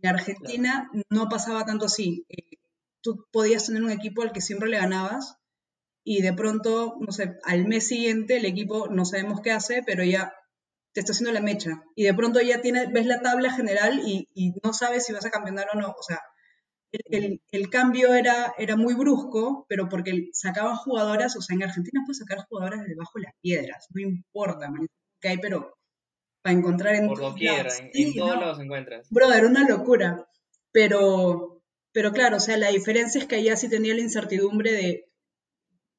En 0.01 0.09
Argentina 0.09 0.89
no 1.09 1.27
pasaba 1.27 1.65
tanto 1.65 1.85
así. 1.85 2.25
Eh, 2.29 2.57
tú 3.01 3.25
podías 3.31 3.65
tener 3.65 3.83
un 3.83 3.91
equipo 3.91 4.21
al 4.21 4.31
que 4.31 4.41
siempre 4.41 4.69
le 4.69 4.77
ganabas 4.77 5.35
y 6.03 6.21
de 6.21 6.33
pronto, 6.33 6.97
no 6.99 7.11
sé, 7.11 7.37
al 7.43 7.67
mes 7.67 7.87
siguiente 7.87 8.37
el 8.37 8.45
equipo 8.45 8.87
no 8.89 9.05
sabemos 9.05 9.41
qué 9.41 9.51
hace, 9.51 9.83
pero 9.85 10.03
ya 10.03 10.33
te 10.93 10.99
está 10.99 11.13
haciendo 11.13 11.31
la 11.31 11.41
mecha. 11.41 11.83
Y 11.95 12.03
de 12.03 12.13
pronto 12.13 12.41
ya 12.41 12.61
tienes, 12.61 12.91
ves 12.91 13.05
la 13.05 13.21
tabla 13.21 13.51
general 13.51 14.01
y, 14.05 14.27
y 14.33 14.53
no 14.63 14.73
sabes 14.73 15.05
si 15.05 15.13
vas 15.13 15.25
a 15.25 15.31
campeonar 15.31 15.67
o 15.73 15.79
no. 15.79 15.89
O 15.89 16.03
sea, 16.03 16.19
el, 16.91 17.41
el, 17.51 17.69
cambio 17.69 18.13
era, 18.13 18.53
era 18.57 18.75
muy 18.75 18.93
brusco, 18.93 19.65
pero 19.69 19.87
porque 19.87 20.29
sacaban 20.33 20.75
jugadoras, 20.75 21.35
o 21.37 21.41
sea, 21.41 21.55
en 21.55 21.63
Argentina 21.63 22.01
puedes 22.05 22.19
sacar 22.19 22.45
jugadoras 22.47 22.81
de 22.81 22.89
debajo 22.89 23.11
de 23.15 23.23
las 23.23 23.33
piedras, 23.41 23.87
no 23.93 24.01
importa, 24.01 24.69
que 25.19 25.29
hay, 25.29 25.37
pero 25.37 25.77
para 26.41 26.57
encontrar 26.57 26.95
en 26.95 27.07
Por 27.07 27.19
en, 27.39 28.13
todos 28.15 28.39
lados 28.39 28.59
encuentras. 28.59 29.07
Brother, 29.09 29.45
una 29.45 29.67
locura. 29.67 30.27
Pero, 30.71 31.61
pero 31.91 32.11
claro, 32.11 32.37
o 32.37 32.39
sea, 32.39 32.57
la 32.57 32.69
diferencia 32.69 33.19
es 33.19 33.27
que 33.27 33.35
allá 33.35 33.55
sí 33.57 33.69
tenía 33.69 33.93
la 33.93 34.01
incertidumbre 34.01 34.71
de 34.71 35.11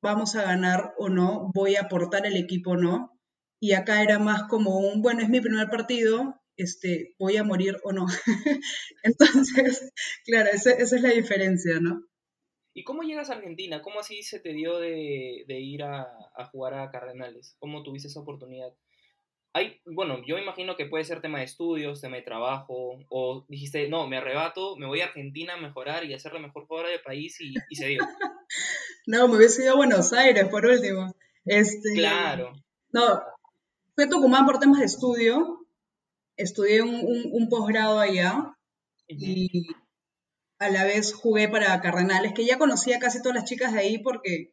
vamos 0.03 0.35
a 0.35 0.43
ganar 0.43 0.95
o 0.99 1.09
no, 1.09 1.51
voy 1.55 1.77
a 1.77 1.83
aportar 1.83 2.27
el 2.27 2.37
equipo 2.37 2.73
o 2.73 2.77
no. 2.77 3.19
Y 3.61 3.75
acá 3.75 4.03
era 4.03 4.19
más 4.19 4.45
como 4.45 4.79
un, 4.79 5.03
bueno, 5.03 5.23
es 5.23 5.29
mi 5.29 5.41
primer 5.41 5.71
partido, 5.71 6.42
este, 6.63 7.15
voy 7.19 7.37
a 7.37 7.45
morir 7.45 7.79
o 7.85 7.93
no. 7.93 8.07
Entonces, 9.03 9.93
claro, 10.25 10.51
esa, 10.53 10.73
es 10.73 10.93
la 10.93 11.11
diferencia, 11.11 11.81
¿no? 11.81 12.05
¿Y 12.75 12.85
cómo 12.85 13.03
llegas 13.03 13.29
a 13.29 13.35
Argentina? 13.35 13.83
¿Cómo 13.83 14.01
así 14.01 14.23
se 14.23 14.41
te 14.41 14.55
dio 14.55 14.79
de, 14.79 15.45
ir 15.49 15.83
a, 15.83 16.07
jugar 16.51 16.75
a 16.75 16.91
Cardenales? 16.91 17.55
¿Cómo 17.59 17.83
tuviste 17.83 18.09
esa 18.09 18.21
oportunidad? 18.21 18.73
Hay, 19.55 19.83
bueno, 19.85 20.25
yo 20.27 20.39
imagino 20.39 20.77
que 20.77 20.87
puede 20.87 21.05
ser 21.05 21.21
tema 21.21 21.41
de 21.41 21.45
estudios, 21.45 22.01
tema 22.01 22.17
de 22.17 22.23
trabajo, 22.23 22.99
o 23.11 23.45
dijiste, 23.49 23.87
no, 23.91 24.07
me 24.07 24.17
arrebato, 24.17 24.77
me 24.77 24.87
voy 24.87 25.03
a 25.03 25.07
Argentina 25.07 25.53
a 25.55 25.61
mejorar 25.61 26.05
y 26.07 26.15
a 26.15 26.19
ser 26.19 26.33
la 26.33 26.39
mejor 26.39 26.67
jugadora 26.67 26.89
del 26.89 27.03
país 27.03 27.39
y, 27.41 27.75
se 27.75 27.89
dio. 27.89 28.01
no, 29.07 29.29
me 29.29 29.37
hubiese 29.37 29.65
ido 29.65 29.75
a 29.75 29.77
Buenos 29.77 30.15
Aires 30.15 30.49
por 30.49 30.65
último. 30.65 31.13
Este, 31.45 31.93
claro. 31.95 32.55
No, 32.93 33.21
fue 33.95 34.07
Tucumán 34.07 34.47
por 34.47 34.59
temas 34.59 34.79
de 34.79 34.87
estudio, 34.87 35.62
estudié 36.37 36.83
un, 36.83 37.49
posgrado 37.49 38.01
allá 38.01 38.57
y 39.09 39.69
a 40.59 40.71
la 40.71 40.85
vez 40.85 41.13
jugué 41.13 41.49
para 41.49 41.81
Cardenales, 41.81 42.33
que 42.35 42.47
ya 42.47 42.59
conocía 42.59 42.99
casi 42.99 43.21
todas 43.21 43.37
las 43.37 43.45
chicas 43.45 43.73
de 43.73 43.81
ahí 43.81 43.99
porque 43.99 44.53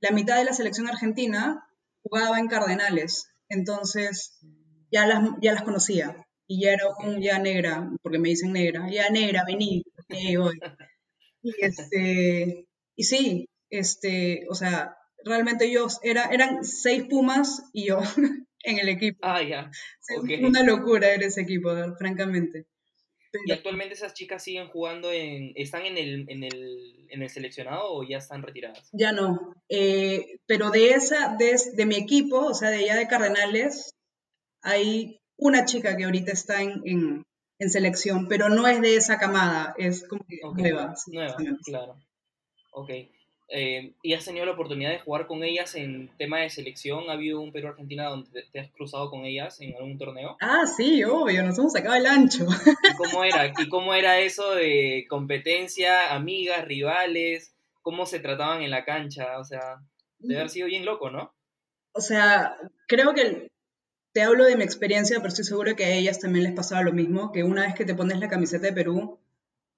la 0.00 0.10
mitad 0.10 0.36
de 0.38 0.44
la 0.44 0.52
selección 0.52 0.88
argentina 0.88 1.66
jugaba 2.02 2.38
en 2.38 2.48
Cardenales, 2.48 3.26
entonces 3.48 4.38
ya 4.90 5.06
las, 5.06 5.28
ya 5.40 5.52
las 5.52 5.62
conocía. 5.62 6.26
Y 6.46 6.62
ya 6.62 6.72
era 6.72 6.84
un 7.04 7.22
ya 7.22 7.38
negra, 7.38 7.88
porque 8.02 8.18
me 8.18 8.30
dicen 8.30 8.52
negra, 8.52 8.90
ya 8.90 9.08
negra, 9.10 9.44
vení, 9.46 9.84
voy. 10.36 10.58
Y, 11.42 11.52
este, 11.64 12.66
y 12.96 13.04
sí, 13.04 13.48
este, 13.70 14.46
o 14.50 14.54
sea, 14.54 14.96
realmente 15.24 15.66
ellos, 15.66 16.00
era, 16.02 16.24
eran 16.24 16.64
seis 16.64 17.04
pumas 17.08 17.62
y 17.72 17.86
yo, 17.86 18.00
en 18.62 18.78
el 18.78 18.88
equipo. 18.88 19.18
Ah, 19.22 19.42
ya. 19.42 19.70
Una 20.42 20.62
locura 20.62 21.12
era 21.12 21.26
ese 21.26 21.42
equipo, 21.42 21.70
francamente. 21.98 22.66
¿Y 23.46 23.52
actualmente 23.52 23.94
esas 23.94 24.14
chicas 24.14 24.42
siguen 24.42 24.68
jugando 24.68 25.12
en, 25.12 25.52
están 25.54 25.86
en 25.86 25.98
el, 25.98 26.26
en 26.28 26.42
el, 26.42 27.06
en 27.10 27.22
el 27.22 27.30
seleccionado 27.30 27.92
o 27.92 28.02
ya 28.02 28.18
están 28.18 28.42
retiradas? 28.42 28.88
Ya 28.92 29.12
no, 29.12 29.54
eh, 29.68 30.40
pero 30.46 30.70
de 30.70 30.90
esa, 30.90 31.36
de, 31.36 31.56
de, 31.74 31.86
mi 31.86 31.94
equipo, 31.94 32.38
o 32.40 32.54
sea, 32.54 32.70
de 32.70 32.78
allá 32.78 32.96
de 32.96 33.06
Cardenales, 33.06 33.94
hay 34.62 35.20
una 35.36 35.64
chica 35.64 35.96
que 35.96 36.04
ahorita 36.04 36.32
está 36.32 36.62
en, 36.62 36.82
en, 36.84 37.24
en 37.58 37.70
selección, 37.70 38.26
pero 38.26 38.48
no 38.48 38.66
es 38.66 38.80
de 38.80 38.96
esa 38.96 39.18
camada, 39.18 39.74
es 39.78 40.06
como 40.08 40.24
que 40.26 40.40
nueva. 40.42 40.94
nueva, 41.06 41.36
claro. 41.64 41.94
Ok. 42.72 42.90
Eh, 43.52 43.92
¿Y 44.02 44.14
has 44.14 44.24
tenido 44.24 44.46
la 44.46 44.52
oportunidad 44.52 44.90
de 44.90 45.00
jugar 45.00 45.26
con 45.26 45.42
ellas 45.42 45.74
en 45.74 46.08
tema 46.16 46.38
de 46.38 46.50
selección? 46.50 47.10
¿Ha 47.10 47.14
habido 47.14 47.40
un 47.40 47.50
Perú-Argentina 47.50 48.08
donde 48.08 48.44
te 48.52 48.60
has 48.60 48.70
cruzado 48.70 49.10
con 49.10 49.24
ellas 49.24 49.60
en 49.60 49.74
algún 49.74 49.98
torneo? 49.98 50.36
Ah, 50.40 50.64
sí, 50.66 51.02
obvio, 51.02 51.42
nos 51.42 51.58
hemos 51.58 51.72
sacado 51.72 51.96
el 51.96 52.06
ancho. 52.06 52.46
¿Y 52.88 52.96
cómo 52.96 53.24
era? 53.24 53.52
¿Y 53.58 53.68
cómo 53.68 53.92
era 53.94 54.20
eso 54.20 54.54
de 54.54 55.04
competencia, 55.08 56.14
amigas, 56.14 56.64
rivales? 56.64 57.52
¿Cómo 57.82 58.06
se 58.06 58.20
trataban 58.20 58.62
en 58.62 58.70
la 58.70 58.84
cancha? 58.84 59.38
O 59.38 59.44
sea, 59.44 59.80
debe 60.20 60.40
haber 60.40 60.50
sido 60.50 60.68
bien 60.68 60.84
loco, 60.84 61.10
¿no? 61.10 61.34
O 61.92 62.00
sea, 62.00 62.56
creo 62.86 63.14
que 63.14 63.48
te 64.12 64.22
hablo 64.22 64.44
de 64.44 64.56
mi 64.56 64.62
experiencia, 64.62 65.16
pero 65.16 65.28
estoy 65.28 65.44
seguro 65.44 65.74
que 65.74 65.86
a 65.86 65.92
ellas 65.92 66.20
también 66.20 66.44
les 66.44 66.54
pasaba 66.54 66.82
lo 66.82 66.92
mismo, 66.92 67.32
que 67.32 67.42
una 67.42 67.62
vez 67.62 67.74
que 67.74 67.84
te 67.84 67.94
pones 67.94 68.20
la 68.20 68.28
camiseta 68.28 68.66
de 68.66 68.72
Perú, 68.72 69.18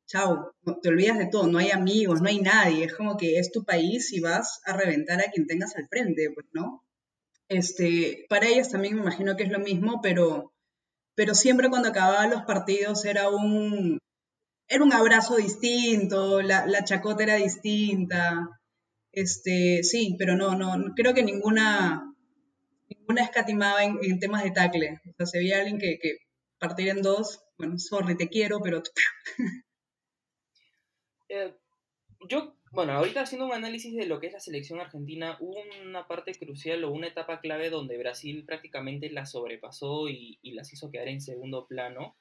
chao, 0.06 0.52
te 0.82 0.88
olvidas 0.88 1.18
de 1.18 1.26
todo, 1.26 1.46
no 1.46 1.58
hay 1.58 1.70
amigos, 1.70 2.20
no 2.20 2.28
hay 2.28 2.40
nadie, 2.40 2.84
es 2.84 2.94
como 2.94 3.16
que 3.16 3.38
es 3.38 3.50
tu 3.50 3.64
país 3.64 4.12
y 4.12 4.20
vas 4.20 4.60
a 4.64 4.76
reventar 4.76 5.20
a 5.20 5.30
quien 5.30 5.46
tengas 5.46 5.76
al 5.76 5.88
frente, 5.88 6.30
pues, 6.34 6.46
¿no? 6.52 6.84
Este, 7.48 8.26
para 8.28 8.46
ellas 8.46 8.70
también 8.70 8.94
me 8.94 9.02
imagino 9.02 9.36
que 9.36 9.44
es 9.44 9.50
lo 9.50 9.58
mismo, 9.58 10.00
pero, 10.02 10.52
pero 11.14 11.34
siempre 11.34 11.68
cuando 11.68 11.88
acababan 11.90 12.30
los 12.30 12.42
partidos 12.42 13.04
era 13.04 13.28
un, 13.28 13.98
era 14.68 14.84
un 14.84 14.92
abrazo 14.92 15.36
distinto, 15.36 16.42
la, 16.42 16.66
la 16.66 16.84
chacota 16.84 17.22
era 17.22 17.36
distinta, 17.36 18.48
este, 19.12 19.82
sí, 19.82 20.16
pero 20.18 20.36
no, 20.36 20.56
no, 20.56 20.94
creo 20.96 21.12
que 21.14 21.22
ninguna, 21.22 22.14
ninguna 22.88 23.22
escatimaba 23.22 23.84
en, 23.84 24.18
temas 24.18 24.42
de 24.42 24.50
tacle, 24.50 25.00
o 25.06 25.12
sea, 25.16 25.26
se 25.26 25.38
veía 25.38 25.58
alguien 25.58 25.78
que, 25.78 25.98
que 26.00 26.16
partir 26.58 26.88
en 26.88 27.02
dos, 27.02 27.40
bueno, 27.58 27.78
sorry, 27.78 28.16
te 28.16 28.28
quiero, 28.28 28.60
pero 28.62 28.82
Eh, 31.32 31.54
yo, 32.28 32.54
bueno, 32.72 32.92
ahorita 32.92 33.22
haciendo 33.22 33.46
un 33.46 33.54
análisis 33.54 33.94
de 33.96 34.04
lo 34.06 34.20
que 34.20 34.26
es 34.26 34.34
la 34.34 34.40
selección 34.40 34.80
argentina, 34.80 35.38
hubo 35.40 35.56
una 35.82 36.06
parte 36.06 36.32
crucial 36.34 36.84
o 36.84 36.92
una 36.92 37.08
etapa 37.08 37.40
clave 37.40 37.70
donde 37.70 37.96
Brasil 37.96 38.44
prácticamente 38.44 39.10
la 39.10 39.24
sobrepasó 39.24 40.08
y, 40.10 40.38
las 40.42 40.70
hizo 40.74 40.90
quedar 40.90 41.08
en 41.08 41.22
segundo 41.22 41.66
plano. 41.66 42.16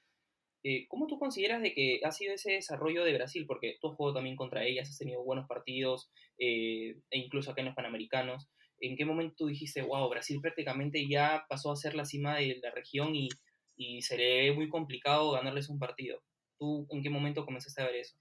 eh, 0.64 0.88
¿cómo 0.90 1.08
tú 1.08 1.20
consideras 1.20 1.62
de 1.62 1.74
que 1.74 2.02
ha 2.04 2.12
sido 2.12 2.34
ese 2.34 2.54
desarrollo 2.54 3.04
de 3.04 3.14
Brasil? 3.14 3.46
Porque 3.48 3.78
tú 3.82 3.90
has 3.90 3.96
jugado 3.98 4.16
también 4.16 4.38
contra 4.38 4.64
ellas, 4.66 4.90
has 4.90 4.98
tenido 4.98 5.24
buenos 5.24 5.48
partidos, 5.48 6.10
eh, 6.38 6.96
e 7.10 7.20
incluso 7.20 7.52
acá 7.52 7.62
en 7.62 7.68
los 7.68 7.76
Panamericanos. 7.76 8.48
¿En 8.80 8.96
qué 8.96 9.06
momento 9.06 9.36
tú 9.40 9.48
dijiste, 9.48 9.82
wow, 9.82 10.10
Brasil 10.10 10.40
prácticamente 10.42 11.08
ya 11.10 11.46
pasó 11.50 11.72
a 11.72 11.76
ser 11.76 11.96
la 11.96 12.06
cima 12.06 12.38
de 12.38 12.60
la 12.64 12.72
región 12.72 13.16
y, 13.16 13.30
y 13.76 14.02
se 14.04 14.18
le 14.18 14.52
ve 14.52 14.56
muy 14.56 14.70
complicado 14.70 15.32
ganarles 15.32 15.70
un 15.70 15.80
partido? 15.80 16.22
¿Tú 16.58 16.88
en 16.92 17.04
qué 17.04 17.10
momento 17.10 17.46
comenzaste 17.46 17.82
a 17.82 17.88
ver 17.88 17.96
eso? 17.96 18.16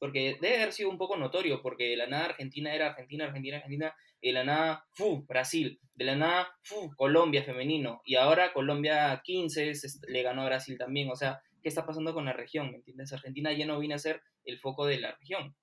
Porque 0.00 0.38
debe 0.40 0.56
haber 0.56 0.72
sido 0.72 0.90
un 0.90 0.98
poco 0.98 1.16
notorio, 1.16 1.62
porque 1.62 1.84
de 1.84 1.96
la 1.96 2.08
nada 2.08 2.24
Argentina 2.24 2.74
era 2.74 2.88
Argentina, 2.88 3.26
Argentina, 3.26 3.58
Argentina, 3.58 3.94
de 4.20 4.32
la 4.32 4.44
nada, 4.44 4.84
fu, 4.92 5.24
Brasil, 5.26 5.78
de 5.94 6.04
la 6.04 6.16
nada, 6.16 6.48
fu, 6.62 6.90
Colombia 6.96 7.44
femenino, 7.44 8.02
y 8.04 8.16
ahora 8.16 8.52
Colombia 8.52 9.20
15 9.22 9.72
le 10.08 10.22
ganó 10.22 10.42
a 10.42 10.46
Brasil 10.46 10.76
también, 10.78 11.10
o 11.10 11.16
sea, 11.16 11.40
¿qué 11.62 11.68
está 11.68 11.86
pasando 11.86 12.12
con 12.14 12.24
la 12.24 12.32
región? 12.32 12.70
¿Me 12.70 12.78
entiendes? 12.78 13.12
Argentina 13.12 13.52
ya 13.52 13.66
no 13.66 13.78
viene 13.78 13.94
a 13.94 13.98
ser 13.98 14.22
el 14.44 14.58
foco 14.58 14.86
de 14.86 14.98
la 14.98 15.12
región. 15.12 15.54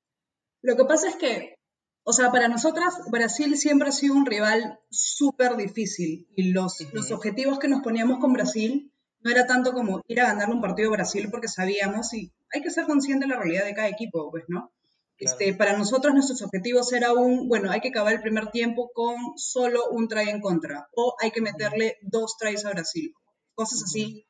Lo 0.62 0.76
que 0.76 0.86
pasa 0.86 1.10
es 1.10 1.16
que, 1.16 1.56
o 2.04 2.14
sea, 2.14 2.32
para 2.32 2.48
nosotras 2.48 2.94
Brasil 3.12 3.58
siempre 3.58 3.90
ha 3.90 3.92
sido 3.92 4.16
un 4.16 4.26
rival 4.26 4.80
súper 4.90 5.56
difícil 5.56 6.28
y 6.36 6.52
los, 6.52 6.82
los 6.94 7.12
objetivos 7.12 7.60
que 7.60 7.68
nos 7.68 7.82
poníamos 7.82 8.20
con 8.20 8.34
Brasil 8.34 8.92
no 9.28 9.34
era 9.34 9.46
tanto 9.46 9.74
como 9.74 10.02
ir 10.08 10.22
a 10.22 10.28
ganarle 10.28 10.56
un 10.56 10.62
partido 10.62 10.88
a 10.88 10.94
Brasil 10.94 11.28
porque 11.30 11.50
sabíamos 11.50 12.14
y 12.14 12.32
hay 12.54 12.62
que 12.62 12.72
ser 12.72 12.86
consciente 12.86 13.26
de 13.26 13.34
la 13.34 13.40
realidad 13.40 13.66
de 13.66 13.76
cada 13.76 13.90
equipo, 13.90 14.32
pues, 14.32 14.46
¿no? 14.48 14.72
Este, 15.18 15.54
para 15.54 15.76
nosotros 15.76 16.14
nuestros 16.14 16.42
objetivos 16.44 16.94
era 16.94 17.12
un, 17.12 17.50
bueno, 17.50 17.70
hay 17.72 17.82
que 17.82 17.90
acabar 17.90 18.14
el 18.14 18.22
primer 18.22 18.52
tiempo 18.52 18.90
con 18.94 19.16
solo 19.36 19.90
un 19.90 20.08
try 20.08 20.30
en 20.30 20.40
contra 20.40 20.88
o 20.96 21.16
hay 21.20 21.32
que 21.32 21.42
meterle 21.42 21.98
dos 22.04 22.38
tries 22.38 22.64
a 22.66 22.70
Brasil. 22.70 23.14
Cosas 23.54 23.84
así 23.84 24.26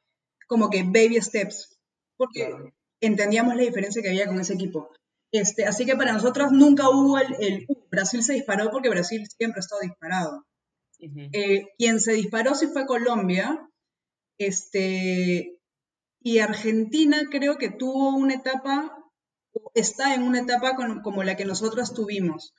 como 0.47 0.71
que 0.71 0.81
baby 0.81 1.21
steps, 1.21 1.77
porque 2.15 2.49
entendíamos 2.99 3.55
la 3.55 3.63
diferencia 3.63 4.01
que 4.01 4.09
había 4.09 4.27
con 4.27 4.39
ese 4.39 4.53
equipo. 4.53 4.89
Este, 5.31 5.65
así 5.65 5.85
que 5.85 5.95
para 5.95 6.13
nosotros 6.13 6.51
nunca 6.53 6.89
hubo 6.89 7.19
el, 7.19 7.35
el 7.39 7.65
uh, 7.67 7.75
Brasil 7.91 8.23
se 8.23 8.33
disparó 8.33 8.71
porque 8.71 8.89
Brasil 8.89 9.27
siempre 9.37 9.59
ha 9.59 9.61
estado 9.61 9.81
disparado. 9.81 10.45
Eh, 10.99 11.67
quien 11.77 11.99
se 11.99 12.13
disparó 12.13 12.55
sí 12.55 12.67
fue 12.67 12.87
Colombia, 12.87 13.66
este, 14.37 15.59
y 16.21 16.39
Argentina 16.39 17.23
creo 17.31 17.57
que 17.57 17.69
tuvo 17.69 18.15
una 18.15 18.35
etapa, 18.35 18.97
está 19.73 20.13
en 20.13 20.23
una 20.23 20.41
etapa 20.41 20.75
como 21.03 21.23
la 21.23 21.35
que 21.35 21.45
nosotros 21.45 21.93
tuvimos. 21.93 22.53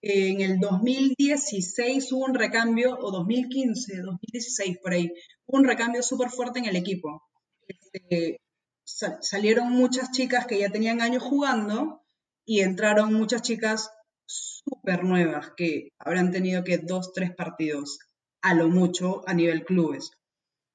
En 0.00 0.40
el 0.40 0.58
2016 0.58 2.10
hubo 2.12 2.24
un 2.24 2.34
recambio, 2.34 2.98
o 2.98 3.12
2015, 3.12 3.98
2016 3.98 4.78
por 4.82 4.92
ahí, 4.94 5.12
hubo 5.46 5.58
un 5.58 5.64
recambio 5.64 6.02
súper 6.02 6.30
fuerte 6.30 6.58
en 6.58 6.64
el 6.64 6.76
equipo. 6.76 7.22
Este, 7.68 8.40
salieron 8.84 9.70
muchas 9.70 10.10
chicas 10.10 10.46
que 10.46 10.58
ya 10.58 10.70
tenían 10.70 11.00
años 11.00 11.22
jugando 11.22 12.02
y 12.44 12.60
entraron 12.60 13.14
muchas 13.14 13.42
chicas 13.42 13.90
súper 14.26 15.04
nuevas 15.04 15.52
que 15.56 15.90
habrán 15.98 16.32
tenido 16.32 16.64
que 16.64 16.78
dos, 16.78 17.12
tres 17.12 17.34
partidos 17.34 17.98
a 18.40 18.54
lo 18.54 18.68
mucho 18.68 19.22
a 19.28 19.34
nivel 19.34 19.64
clubes. 19.64 20.10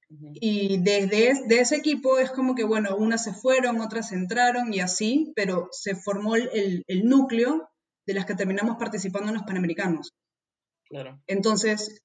Y 0.10 0.78
desde 0.78 1.60
ese 1.60 1.76
equipo 1.76 2.18
es 2.18 2.32
como 2.32 2.56
que, 2.56 2.64
bueno, 2.64 2.96
unas 2.96 3.24
se 3.24 3.34
fueron, 3.34 3.82
otras 3.82 4.12
entraron 4.14 4.74
y 4.74 4.80
así, 4.80 5.34
pero 5.36 5.68
se 5.72 5.96
formó 5.96 6.36
el, 6.36 6.84
el 6.88 7.04
núcleo 7.04 7.70
de 8.06 8.14
las 8.14 8.26
que 8.26 8.36
terminamos 8.36 8.78
participando 8.78 9.30
en 9.30 9.36
los 9.36 9.44
Panamericanos. 9.44 10.14
Claro. 10.86 11.22
Entonces, 11.28 12.02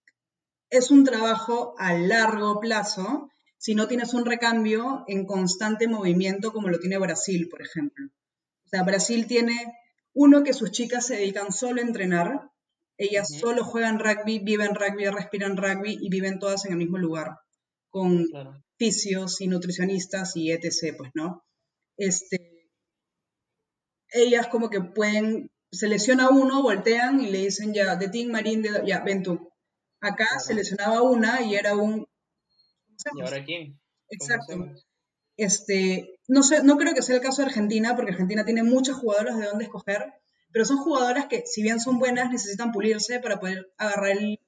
es 0.68 0.90
un 0.90 1.04
trabajo 1.04 1.74
a 1.78 1.94
largo 1.94 2.58
plazo 2.58 3.28
si 3.56 3.76
no 3.76 3.86
tienes 3.86 4.12
un 4.14 4.26
recambio 4.26 5.04
en 5.06 5.24
constante 5.24 5.86
movimiento 5.86 6.52
como 6.52 6.68
lo 6.68 6.80
tiene 6.80 6.98
Brasil, 6.98 7.48
por 7.48 7.62
ejemplo. 7.62 8.06
O 8.64 8.68
sea, 8.68 8.82
Brasil 8.82 9.28
tiene 9.28 9.54
uno 10.12 10.42
que 10.42 10.54
sus 10.54 10.72
chicas 10.72 11.06
se 11.06 11.16
dedican 11.16 11.52
solo 11.52 11.80
a 11.80 11.84
entrenar, 11.84 12.50
ellas 12.98 13.28
solo 13.38 13.64
juegan 13.64 14.00
rugby, 14.00 14.40
viven 14.40 14.74
rugby, 14.74 15.06
respiran 15.06 15.56
rugby 15.56 15.98
y 16.00 16.08
viven 16.10 16.40
todas 16.40 16.64
en 16.64 16.72
el 16.72 16.78
mismo 16.78 16.98
lugar 16.98 17.38
con 17.92 18.26
fisios 18.78 19.40
y 19.40 19.46
nutricionistas 19.46 20.36
y 20.36 20.50
etc., 20.50 20.96
pues, 20.96 21.10
¿no? 21.14 21.44
Este, 21.96 22.68
ellas 24.08 24.48
como 24.48 24.70
que 24.70 24.80
pueden, 24.80 25.50
selecciona 25.70 26.30
uno, 26.30 26.62
voltean 26.62 27.20
y 27.20 27.30
le 27.30 27.38
dicen 27.38 27.72
ya, 27.74 27.94
de 27.96 28.08
Team 28.08 28.32
Marín, 28.32 28.64
ya, 28.86 29.00
ven 29.00 29.22
tú. 29.22 29.52
Acá 30.00 30.26
seleccionaba 30.40 31.02
una 31.02 31.42
y 31.42 31.54
era 31.54 31.76
un... 31.76 32.06
¿Y 33.14 33.20
ahora 33.20 33.44
quién? 33.44 33.78
Exacto. 34.08 34.54
Este, 35.36 36.18
no, 36.28 36.42
sé, 36.42 36.62
no 36.64 36.76
creo 36.76 36.94
que 36.94 37.02
sea 37.02 37.16
el 37.16 37.22
caso 37.22 37.42
de 37.42 37.48
Argentina, 37.48 37.94
porque 37.94 38.12
Argentina 38.12 38.44
tiene 38.44 38.62
muchas 38.62 38.96
jugadoras 38.96 39.38
de 39.38 39.46
dónde 39.46 39.64
escoger, 39.64 40.12
pero 40.50 40.64
son 40.64 40.78
jugadoras 40.78 41.26
que, 41.26 41.44
si 41.46 41.62
bien 41.62 41.78
son 41.78 41.98
buenas, 41.98 42.30
necesitan 42.30 42.72
pulirse 42.72 43.20
para 43.20 43.38
poder 43.38 43.72
agarrar 43.76 44.16
el 44.16 44.38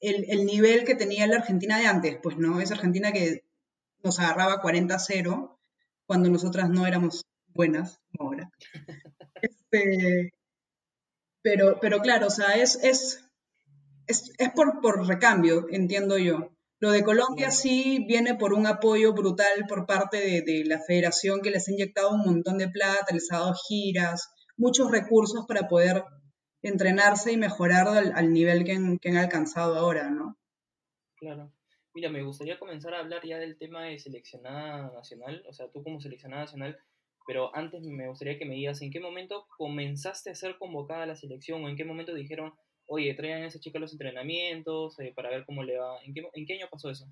el, 0.00 0.46
nivel 0.46 0.84
que 0.84 0.94
tenía 0.94 1.26
la 1.26 1.36
Argentina 1.36 1.78
de 1.78 1.86
antes, 1.86 2.18
pues 2.22 2.36
no, 2.36 2.60
esa 2.60 2.74
Argentina 2.74 3.12
que 3.12 3.44
nos 4.02 4.18
agarraba 4.18 4.62
40-0 4.62 5.56
cuando 6.06 6.30
nosotras 6.30 6.70
no 6.70 6.86
éramos 6.86 7.24
buenas 7.48 8.00
como 8.16 8.30
ahora. 8.30 8.50
Este, 9.40 10.32
pero, 11.42 11.78
pero 11.80 12.00
claro, 12.00 12.26
o 12.26 12.30
sea, 12.30 12.56
es, 12.56 12.76
es, 12.82 13.24
es, 14.08 14.32
por, 14.56 14.80
por 14.80 15.06
recambio, 15.06 15.66
entiendo 15.70 16.18
yo. 16.18 16.50
Lo 16.80 16.90
de 16.90 17.04
Colombia 17.04 17.52
sí 17.52 18.04
viene 18.08 18.34
por 18.34 18.52
un 18.52 18.66
apoyo 18.66 19.12
brutal 19.12 19.66
por 19.68 19.86
parte 19.86 20.16
de, 20.16 20.42
de, 20.42 20.64
la 20.64 20.80
federación 20.80 21.40
que 21.40 21.50
les 21.50 21.68
ha 21.68 21.72
inyectado 21.72 22.10
un 22.10 22.24
montón 22.24 22.58
de 22.58 22.68
plata, 22.68 23.14
les 23.14 23.30
ha 23.30 23.36
dado 23.38 23.54
giras, 23.68 24.28
muchos 24.56 24.90
recursos 24.90 25.44
para 25.46 25.68
poder 25.68 26.02
entrenarse 26.62 27.32
y 27.32 27.36
mejorar 27.36 27.88
al, 27.88 28.32
nivel 28.32 28.64
que 28.64 28.72
han, 28.72 29.16
alcanzado 29.16 29.76
ahora, 29.76 30.10
¿no? 30.10 30.36
Claro. 31.16 31.52
Mira, 31.94 32.10
me 32.10 32.22
gustaría 32.22 32.58
comenzar 32.58 32.94
a 32.94 33.00
hablar 33.00 33.24
ya 33.24 33.38
del 33.38 33.58
tema 33.58 33.84
de 33.84 33.98
seleccionada 33.98 34.92
nacional, 34.92 35.44
o 35.48 35.52
sea, 35.52 35.70
tú 35.70 35.82
como 35.82 36.00
seleccionada 36.00 36.42
nacional, 36.42 36.78
pero 37.26 37.54
antes 37.54 37.82
me 37.84 38.08
gustaría 38.08 38.38
que 38.38 38.46
me 38.46 38.54
digas 38.54 38.80
en 38.82 38.90
qué 38.90 39.00
momento 39.00 39.46
comenzaste 39.56 40.30
a 40.30 40.34
ser 40.34 40.56
convocada 40.58 41.02
a 41.02 41.06
la 41.06 41.16
selección 41.16 41.64
o 41.64 41.68
en 41.68 41.76
qué 41.76 41.84
momento 41.84 42.14
dijeron, 42.14 42.54
oye, 42.86 43.14
traigan 43.14 43.42
a 43.42 43.46
ese 43.46 43.60
chico 43.60 43.78
a 43.78 43.80
los 43.80 43.92
entrenamientos 43.92 44.98
eh, 45.00 45.12
para 45.14 45.30
ver 45.30 45.44
cómo 45.44 45.62
le 45.62 45.78
va. 45.78 46.02
¿En 46.04 46.14
qué, 46.14 46.22
¿En 46.32 46.46
qué 46.46 46.54
año 46.54 46.68
pasó 46.70 46.90
eso? 46.90 47.06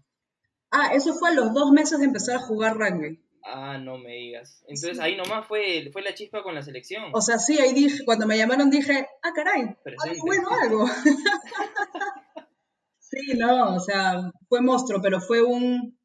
Ah, 0.70 0.90
eso 0.94 1.14
fue 1.14 1.30
a 1.30 1.35
los 1.35 1.52
dos 1.52 1.70
meses 1.70 1.98
de 1.98 2.06
empezar 2.06 2.37
a 2.37 2.40
jugar 2.40 2.76
rugby. 2.76 3.20
Ah, 3.48 3.78
no 3.78 3.96
me 3.96 4.12
digas. 4.12 4.64
Entonces 4.66 4.98
ahí 4.98 5.16
nomás 5.16 5.46
fue, 5.46 5.88
fue 5.92 6.02
la 6.02 6.14
chispa 6.14 6.42
con 6.42 6.54
la 6.54 6.62
selección. 6.62 7.04
O 7.12 7.20
sea, 7.20 7.38
sí, 7.38 7.59
ahí 7.59 7.72
dije, 7.72 8.04
cuando 8.04 8.26
me 8.26 8.37
llamaron 8.37 8.70
dije, 8.70 9.09
ah, 9.22 9.32
caray, 9.35 9.76
bueno 10.20 10.48
algo. 10.62 10.87
sí, 12.98 13.35
no, 13.37 13.76
o 13.76 13.80
sea, 13.80 14.32
fue 14.48 14.61
monstruo, 14.62 15.00
pero 15.00 15.20
fue 15.20 15.42
un, 15.42 15.96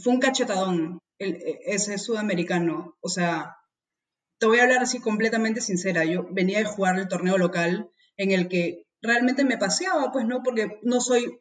fue 0.00 0.12
un 0.12 0.20
cachetadón 0.20 1.00
e, 1.18 1.58
ese 1.66 1.98
sudamericano. 1.98 2.96
O 3.00 3.08
sea, 3.08 3.56
te 4.38 4.46
voy 4.46 4.60
a 4.60 4.62
hablar 4.62 4.82
así 4.82 5.00
completamente 5.00 5.60
sincera. 5.60 6.04
Yo 6.04 6.24
venía 6.30 6.58
de 6.58 6.66
jugar 6.66 7.00
el 7.00 7.08
torneo 7.08 7.36
local 7.36 7.90
en 8.16 8.30
el 8.30 8.48
que 8.48 8.84
realmente 9.02 9.44
me 9.44 9.58
paseaba, 9.58 10.12
pues 10.12 10.24
no, 10.24 10.44
porque 10.44 10.78
no 10.82 11.00
soy 11.00 11.40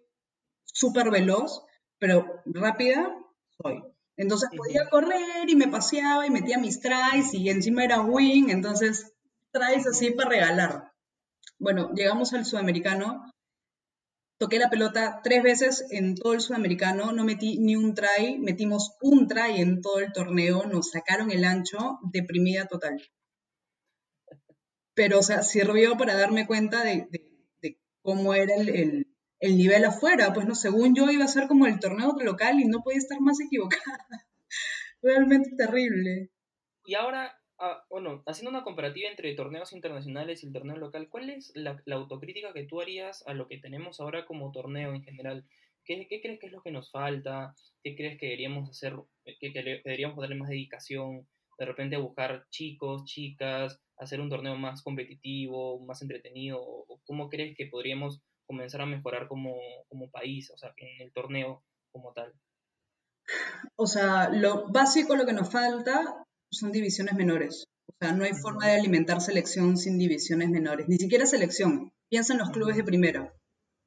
súper 0.66 1.12
veloz, 1.12 1.64
pero 2.00 2.42
rápida 2.46 3.16
soy. 3.62 3.84
Entonces 4.18 4.50
podía 4.58 4.90
correr 4.90 5.48
y 5.48 5.56
me 5.56 5.68
paseaba 5.68 6.26
y 6.26 6.32
metía 6.32 6.58
mis 6.58 6.82
tries 6.82 7.34
y 7.34 7.50
encima 7.50 7.84
era 7.84 8.02
wing, 8.02 8.50
entonces 8.50 9.14
tries 9.52 9.86
así 9.86 10.12
para 10.12 10.32
regalar. 10.32 10.92
Bueno, 11.60 11.92
llegamos 11.94 12.34
al 12.34 12.46
sudamericano, 12.46 13.32
toqué 14.40 14.58
la 14.58 14.70
pelota 14.70 15.22
tres 15.24 15.44
veces 15.44 15.86
en 15.92 16.16
todo 16.16 16.34
el 16.34 16.42
sudamericano, 16.42 17.12
no 17.12 17.24
metí 17.24 17.60
ni 17.60 17.76
un 17.76 17.94
try, 17.94 18.40
metimos 18.40 18.98
un 19.02 19.28
try 19.28 19.62
en 19.62 19.82
todo 19.82 20.00
el 20.00 20.12
torneo, 20.12 20.66
nos 20.66 20.92
sacaron 20.92 21.32
el 21.32 21.44
ancho, 21.44 22.00
deprimida 22.12 22.66
total. 22.66 23.00
Pero, 24.96 25.20
o 25.20 25.24
sea, 25.24 25.44
sirvió 25.44 25.96
para 25.96 26.16
darme 26.16 26.48
cuenta 26.48 26.84
de, 26.84 27.08
cómo 28.02 28.34
era 28.34 28.56
el, 28.56 28.70
el 28.70 29.07
nivel 29.42 29.86
afuera, 29.86 30.34
pues 30.34 30.48
no, 30.48 30.56
según 30.56 30.96
yo 30.96 31.10
iba 31.12 31.26
a 31.26 31.30
ser 31.30 31.48
como 31.48 31.68
el 31.68 31.80
torneo 31.80 32.16
local 32.20 32.60
y 32.60 32.66
no 32.66 32.82
podía 32.84 32.98
estar 32.98 33.20
más 33.22 33.40
equivocada. 33.40 34.08
Realmente 35.02 35.52
terrible. 35.56 36.32
Y 36.86 36.96
ahora, 36.96 37.38
ah, 37.60 37.84
bueno, 37.90 38.24
haciendo 38.26 38.50
una 38.50 38.64
comparativa 38.64 39.10
entre 39.10 39.36
torneos 39.36 39.74
internacionales 39.74 40.44
y 40.44 40.48
el 40.48 40.54
torneo 40.54 40.78
local, 40.78 41.08
¿cuál 41.10 41.30
es 41.30 41.52
la, 41.54 41.82
autocrítica 41.92 42.54
que 42.54 42.64
tú 42.64 42.82
harías 42.82 43.24
a 43.28 43.34
lo 43.34 43.48
que 43.48 43.60
tenemos 43.60 44.00
ahora 44.00 44.26
como 44.26 44.52
torneo 44.52 44.94
en 44.94 45.04
general? 45.04 45.46
¿Qué, 45.86 46.08
crees 46.08 46.40
que 46.40 46.48
es 46.48 46.52
lo 46.52 46.62
que 46.62 46.72
nos 46.72 46.92
falta? 46.92 47.54
¿Qué 47.84 47.96
crees 47.96 48.20
que 48.20 48.26
deberíamos 48.26 48.70
hacer, 48.70 48.94
que, 49.40 49.52
deberíamos 49.84 50.18
darle 50.18 50.36
más 50.36 50.50
dedicación? 50.50 51.28
De 51.60 51.66
repente 51.66 51.98
buscar 51.98 52.46
chicos, 52.50 53.06
chicas, 53.06 53.80
hacer 53.98 54.20
un 54.20 54.30
torneo 54.30 54.56
más 54.56 54.82
competitivo, 54.84 55.80
más 55.86 56.02
entretenido, 56.02 56.86
cómo 57.06 57.30
crees 57.30 57.56
que 57.56 57.68
podríamos 57.68 58.22
comenzar 58.48 58.82
a 58.82 58.86
mejorar 58.86 59.28
como, 59.28 59.56
país, 60.12 60.50
o 60.52 60.58
sea, 60.58 60.74
en 60.78 61.02
el 61.06 61.12
torneo 61.12 61.64
como 61.92 62.14
tal? 62.14 62.34
O 63.76 63.86
sea, 63.86 64.30
lo 64.30 64.72
básico, 64.72 65.16
lo 65.16 65.26
que 65.26 65.34
nos 65.34 65.52
falta 65.52 66.24
son 66.50 66.72
divisiones 66.72 67.16
menores. 67.16 67.66
O 67.88 67.94
sea, 68.00 68.14
no 68.14 68.24
hay 68.24 68.34
forma 68.34 68.68
de 68.68 68.76
alimentar 68.76 69.22
selección 69.22 69.78
sin 69.78 69.98
divisiones 69.98 70.50
menores. 70.50 70.88
Ni 70.88 70.98
siquiera 70.98 71.26
selección. 71.26 71.92
Piensa 72.10 72.34
en 72.34 72.40
los 72.40 72.52
clubes 72.52 72.78
de 72.78 72.84
primera. 72.84 73.34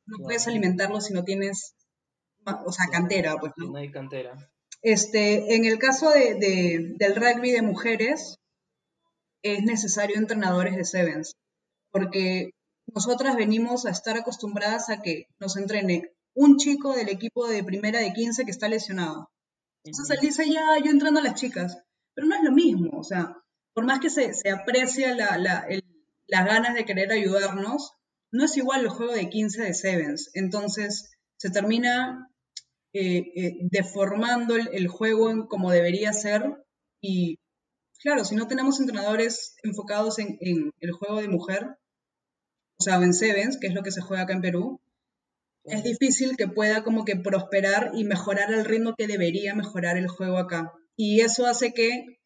No 0.06 0.18
puedes 0.22 0.46
alimentarlo 0.46 1.00
si 1.00 1.14
no 1.14 1.24
tienes, 1.24 1.74
o 2.44 2.72
sea, 2.72 2.86
cantera, 2.90 3.36
pues, 3.38 3.52
¿no? 3.56 3.70
No 3.70 3.78
hay 3.78 3.90
cantera. 3.90 4.50
Este, 4.82 5.54
en 5.54 5.64
el 5.64 5.78
caso 5.78 6.10
de, 6.10 6.94
del 6.98 7.16
rugby 7.16 7.52
de 7.52 7.62
mujeres, 7.62 8.36
es 9.42 9.62
necesario 9.62 10.16
entrenadores 10.16 10.76
de 10.76 10.84
Sevens, 10.84 11.32
porque 11.90 12.50
nosotras 12.86 13.36
venimos 13.36 13.86
a 13.86 13.90
estar 13.90 14.16
acostumbradas 14.16 14.90
a 14.90 15.02
que 15.02 15.26
nos 15.38 15.56
entrene 15.56 16.12
un 16.34 16.56
chico 16.56 16.94
del 16.94 17.08
equipo 17.08 17.46
de 17.46 17.64
primera 17.64 18.00
de 18.00 18.12
15 18.12 18.44
que 18.44 18.50
está 18.50 18.68
lesionado. 18.68 19.30
Entonces 19.84 20.16
él 20.16 20.28
dice, 20.28 20.50
ya, 20.50 20.76
yo 20.84 20.90
entreno 20.90 21.18
a 21.18 21.22
las 21.22 21.40
chicas, 21.40 21.78
pero 22.14 22.26
no 22.26 22.36
es 22.36 22.42
lo 22.42 22.52
mismo, 22.52 22.98
o 22.98 23.04
sea, 23.04 23.36
por 23.72 23.84
más 23.84 24.00
que 24.00 24.10
se, 24.10 24.34
se 24.34 24.50
aprecia 24.50 25.14
la, 25.14 25.38
la, 25.38 25.66
las 26.26 26.46
ganas 26.46 26.74
de 26.74 26.84
querer 26.84 27.12
ayudarnos, 27.12 27.92
no 28.32 28.44
es 28.44 28.56
igual 28.56 28.82
el 28.82 28.88
juego 28.88 29.12
de 29.12 29.28
15 29.28 29.62
de 29.62 29.74
Sevens. 29.74 30.30
Entonces 30.34 31.10
se 31.36 31.50
termina 31.50 32.30
eh, 32.92 33.32
eh, 33.34 33.58
deformando 33.70 34.56
el, 34.56 34.88
juego 34.88 35.48
como 35.48 35.70
debería 35.70 36.12
ser 36.12 36.64
y 37.00 37.38
claro, 38.02 38.24
si 38.24 38.34
no 38.34 38.46
tenemos 38.46 38.80
entrenadores 38.80 39.56
enfocados 39.62 40.18
en, 40.18 40.38
el 40.40 40.92
juego 40.92 41.20
de 41.20 41.28
mujer, 41.28 41.76
o 42.80 42.82
sea, 42.82 42.96
en 42.96 43.12
Sevens, 43.12 43.58
que 43.60 43.66
es 43.66 43.74
lo 43.74 43.82
que 43.82 43.90
se 43.90 44.00
juega 44.00 44.22
acá 44.22 44.32
en 44.32 44.40
Perú, 44.40 44.80
es 45.64 45.84
difícil 45.84 46.38
que 46.38 46.48
pueda 46.48 46.82
como 46.82 47.04
que 47.04 47.14
prosperar 47.14 47.90
y 47.94 48.04
mejorar 48.04 48.50
el 48.54 48.64
ritmo 48.64 48.94
que 48.96 49.06
debería 49.06 49.54
mejorar 49.54 49.98
el 49.98 50.08
juego 50.08 50.38
acá. 50.38 50.72
Y 50.96 51.20
eso 51.20 51.46
hace 51.46 51.74
que 51.74 52.18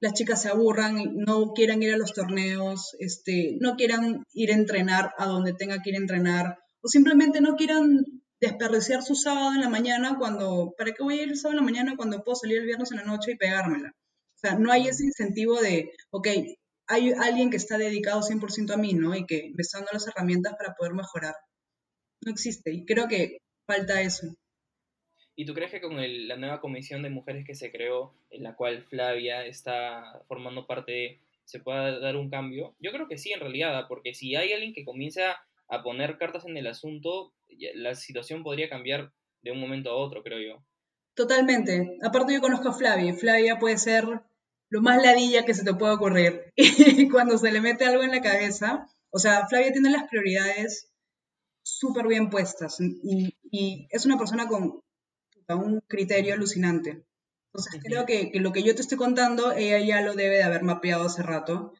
las 0.00 0.14
chicas 0.14 0.42
se 0.42 0.48
aburran, 0.48 0.96
no 1.14 1.52
quieran 1.52 1.80
ir 1.84 1.94
a 1.94 1.96
los 1.96 2.12
torneos, 2.12 2.96
este, 2.98 3.56
no 3.60 3.76
quieran 3.76 4.24
ir 4.32 4.50
a 4.50 4.56
entrenar 4.56 5.12
a 5.16 5.26
donde 5.26 5.52
tenga 5.52 5.80
que 5.80 5.90
ir 5.90 5.96
a 5.96 6.00
entrenar, 6.00 6.58
o 6.82 6.88
simplemente 6.88 7.40
no 7.40 7.54
quieran 7.54 8.04
desperdiciar 8.40 9.02
su 9.04 9.14
sábado 9.14 9.52
en 9.52 9.60
la 9.60 9.68
mañana 9.68 10.16
cuando, 10.18 10.74
¿para 10.76 10.90
qué 10.90 11.04
voy 11.04 11.20
a 11.20 11.22
ir 11.22 11.28
el 11.28 11.36
sábado 11.36 11.60
en 11.60 11.64
la 11.64 11.70
mañana 11.70 11.96
cuando 11.96 12.24
puedo 12.24 12.34
salir 12.34 12.58
el 12.58 12.66
viernes 12.66 12.90
en 12.90 12.96
la 12.96 13.04
noche 13.04 13.32
y 13.32 13.36
pegármela? 13.36 13.90
O 13.90 14.38
sea, 14.40 14.58
no 14.58 14.72
hay 14.72 14.88
ese 14.88 15.04
incentivo 15.04 15.60
de, 15.60 15.92
ok, 16.10 16.26
hay 16.90 17.12
alguien 17.12 17.50
que 17.50 17.56
está 17.56 17.78
dedicado 17.78 18.20
100% 18.20 18.74
a 18.74 18.76
mí, 18.76 18.94
¿no? 18.94 19.14
Y 19.14 19.24
que 19.24 19.52
me 19.54 19.62
está 19.62 19.78
dando 19.78 19.92
las 19.92 20.08
herramientas 20.08 20.56
para 20.58 20.74
poder 20.74 20.92
mejorar. 20.92 21.34
No 22.22 22.32
existe 22.32 22.72
y 22.72 22.84
creo 22.84 23.06
que 23.06 23.38
falta 23.66 24.02
eso. 24.02 24.26
¿Y 25.36 25.46
tú 25.46 25.54
crees 25.54 25.70
que 25.70 25.80
con 25.80 25.96
la 25.96 26.36
nueva 26.36 26.60
comisión 26.60 27.02
de 27.02 27.08
mujeres 27.08 27.46
que 27.46 27.54
se 27.54 27.70
creó, 27.70 28.12
en 28.30 28.42
la 28.42 28.56
cual 28.56 28.82
Flavia 28.82 29.46
está 29.46 30.20
formando 30.26 30.66
parte, 30.66 31.20
se 31.44 31.60
pueda 31.60 31.98
dar 32.00 32.16
un 32.16 32.28
cambio? 32.28 32.74
Yo 32.80 32.90
creo 32.90 33.08
que 33.08 33.16
sí, 33.16 33.32
en 33.32 33.40
realidad, 33.40 33.86
porque 33.88 34.12
si 34.12 34.34
hay 34.34 34.52
alguien 34.52 34.74
que 34.74 34.84
comienza 34.84 35.40
a 35.68 35.82
poner 35.82 36.18
cartas 36.18 36.44
en 36.44 36.56
el 36.56 36.66
asunto, 36.66 37.32
la 37.74 37.94
situación 37.94 38.42
podría 38.42 38.68
cambiar 38.68 39.12
de 39.42 39.52
un 39.52 39.60
momento 39.60 39.90
a 39.90 39.96
otro, 39.96 40.22
creo 40.24 40.40
yo. 40.40 40.64
Totalmente. 41.14 41.96
Aparte 42.02 42.34
yo 42.34 42.40
conozco 42.40 42.68
a 42.68 42.74
Flavia. 42.74 43.14
Flavia 43.14 43.58
puede 43.58 43.78
ser 43.78 44.04
lo 44.70 44.80
más 44.80 45.02
ladilla 45.02 45.44
que 45.44 45.54
se 45.54 45.64
te 45.64 45.74
pueda 45.74 45.94
ocurrir. 45.94 46.52
Y 46.56 47.08
cuando 47.08 47.36
se 47.38 47.52
le 47.52 47.60
mete 47.60 47.84
algo 47.84 48.02
en 48.02 48.12
la 48.12 48.22
cabeza, 48.22 48.86
o 49.10 49.18
sea, 49.18 49.46
Flavia 49.48 49.72
tiene 49.72 49.90
las 49.90 50.08
prioridades 50.08 50.90
súper 51.62 52.06
bien 52.06 52.30
puestas 52.30 52.80
y, 52.80 53.36
y, 53.50 53.86
es 53.90 54.06
una 54.06 54.16
persona 54.16 54.48
con 54.48 54.80
un 55.48 55.80
criterio 55.86 56.34
alucinante. 56.34 57.04
Entonces 57.52 57.82
creo 57.84 58.06
que, 58.06 58.30
que, 58.30 58.40
lo 58.40 58.52
que 58.52 58.62
yo 58.62 58.74
te 58.74 58.80
estoy 58.80 58.96
contando, 58.96 59.52
ella 59.52 59.80
ya 59.80 60.00
lo 60.00 60.14
debe 60.14 60.36
de 60.36 60.44
haber 60.44 60.62
mapeado 60.62 61.04
hace 61.04 61.22
rato 61.22 61.74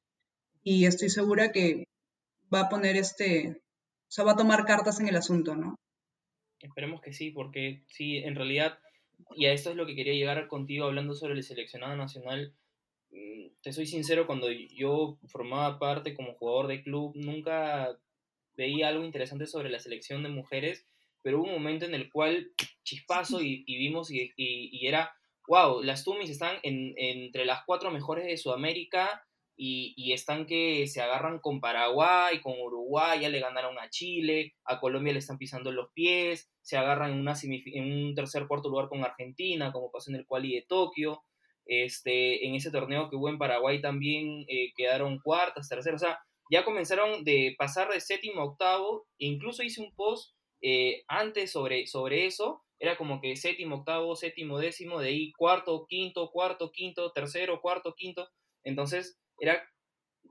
y 0.63 0.87
estoy 0.87 1.09
segura 1.09 1.53
que 1.53 1.85
va 2.53 2.63
a 2.63 2.69
poner 2.69 2.97
este, 2.97 3.63
o 4.09 4.11
sea, 4.11 4.25
va 4.25 4.33
a 4.33 4.37
tomar 4.37 4.65
cartas 4.65 4.99
en 5.01 5.09
el 5.09 5.17
asunto, 5.17 5.55
¿no? 5.55 5.77
Esperemos 6.59 7.01
que 7.01 7.13
sí, 7.13 7.31
porque 7.31 7.85
sí, 7.87 8.19
en 8.19 8.35
realidad, 8.35 8.79
y 9.37 9.47
a 9.47 9.53
esto 9.53 9.71
es 9.71 9.77
lo 9.77 9.87
que 9.87 9.95
quería 9.95 10.15
llegar 10.15 10.49
contigo 10.49 10.87
hablando 10.87 11.15
sobre 11.15 11.35
el 11.35 11.43
seleccionado 11.43 11.97
nacional. 11.97 12.55
Mm, 13.11 13.49
te 13.63 13.73
soy 13.73 13.87
sincero, 13.87 14.27
cuando 14.27 14.51
yo 14.51 15.19
formaba 15.29 15.79
parte 15.79 16.15
como 16.15 16.35
jugador 16.35 16.69
de 16.69 16.83
club, 16.83 17.13
nunca 17.17 17.99
veía 18.55 18.89
algo 18.89 19.05
interesante 19.05 19.47
sobre 19.47 19.71
la 19.71 19.81
selección 19.81 20.23
de 20.23 20.29
mujeres, 20.29 20.87
pero 21.23 21.39
hubo 21.39 21.47
un 21.47 21.55
momento 21.55 21.85
en 21.85 21.95
el 21.95 22.11
cual 22.11 22.53
chispazo 22.85 23.41
y, 23.43 23.65
vimos 23.67 24.11
y, 24.11 24.33
y, 24.37 24.87
era, 24.87 25.13
wow, 25.49 25.83
las 25.83 26.05
Tumis 26.05 26.31
están 26.31 26.59
en, 26.63 26.95
entre 26.97 27.45
las 27.45 27.65
cuatro 27.65 27.91
mejores 27.91 28.27
de 28.27 28.37
Sudamérica 28.37 29.25
y, 29.63 30.13
están 30.13 30.47
que 30.47 30.87
se 30.87 31.03
agarran 31.03 31.39
con 31.39 31.61
Paraguay, 31.61 32.41
con 32.41 32.59
Uruguay, 32.59 33.21
ya 33.21 33.29
le 33.29 33.41
ganaron 33.41 33.79
a 33.79 33.91
Chile, 33.91 34.55
a 34.65 34.81
Colombia 34.81 35.13
le 35.13 35.19
están 35.19 35.37
pisando 35.37 35.71
los 35.71 35.91
pies, 35.93 36.51
se 36.63 36.79
agarran 36.79 37.13
en, 37.13 37.21
una 37.21 37.35
en 37.43 37.93
un 37.93 38.15
tercer 38.15 38.47
cuarto 38.47 38.71
lugar 38.71 38.89
con 38.89 39.05
Argentina, 39.05 39.71
como 39.71 39.91
pasó 39.91 40.11
en 40.11 40.17
el 40.17 40.27
quali 40.27 40.55
de 40.55 40.63
Tokio. 40.63 41.25
Este, 41.67 42.47
en 42.47 42.55
ese 42.55 42.71
torneo 42.71 43.09
que 43.09 43.17
hubo 43.17 43.29
en 43.29 43.39
Paraguay 43.39 43.81
también 43.81 44.45
eh, 44.49 44.73
quedaron 44.77 45.21
cuartas, 45.21 45.69
terceras, 45.69 46.03
o 46.03 46.07
sea, 46.07 46.19
ya 46.51 46.65
comenzaron 46.65 47.23
de 47.23 47.55
pasar 47.59 47.91
de 47.93 48.01
séptimo 48.01 48.41
a 48.41 48.45
octavo, 48.45 49.07
e 49.19 49.27
incluso 49.27 49.63
hice 49.63 49.81
un 49.81 49.95
post 49.95 50.35
eh, 50.63 51.05
antes 51.07 51.53
sobre, 51.53 51.87
sobre 51.87 52.27
eso, 52.27 52.65
era 52.81 52.97
como 52.97 53.21
que 53.21 53.37
séptimo, 53.37 53.77
octavo, 53.77 54.17
séptimo, 54.17 54.59
décimo, 54.59 55.01
de 55.01 55.09
ahí 55.09 55.33
cuarto, 55.33 55.87
quinto, 55.89 56.31
cuarto, 56.31 56.73
quinto, 56.73 57.13
tercero, 57.13 57.61
cuarto, 57.61 57.95
quinto, 57.95 58.29
entonces 58.65 59.19
era 59.39 59.63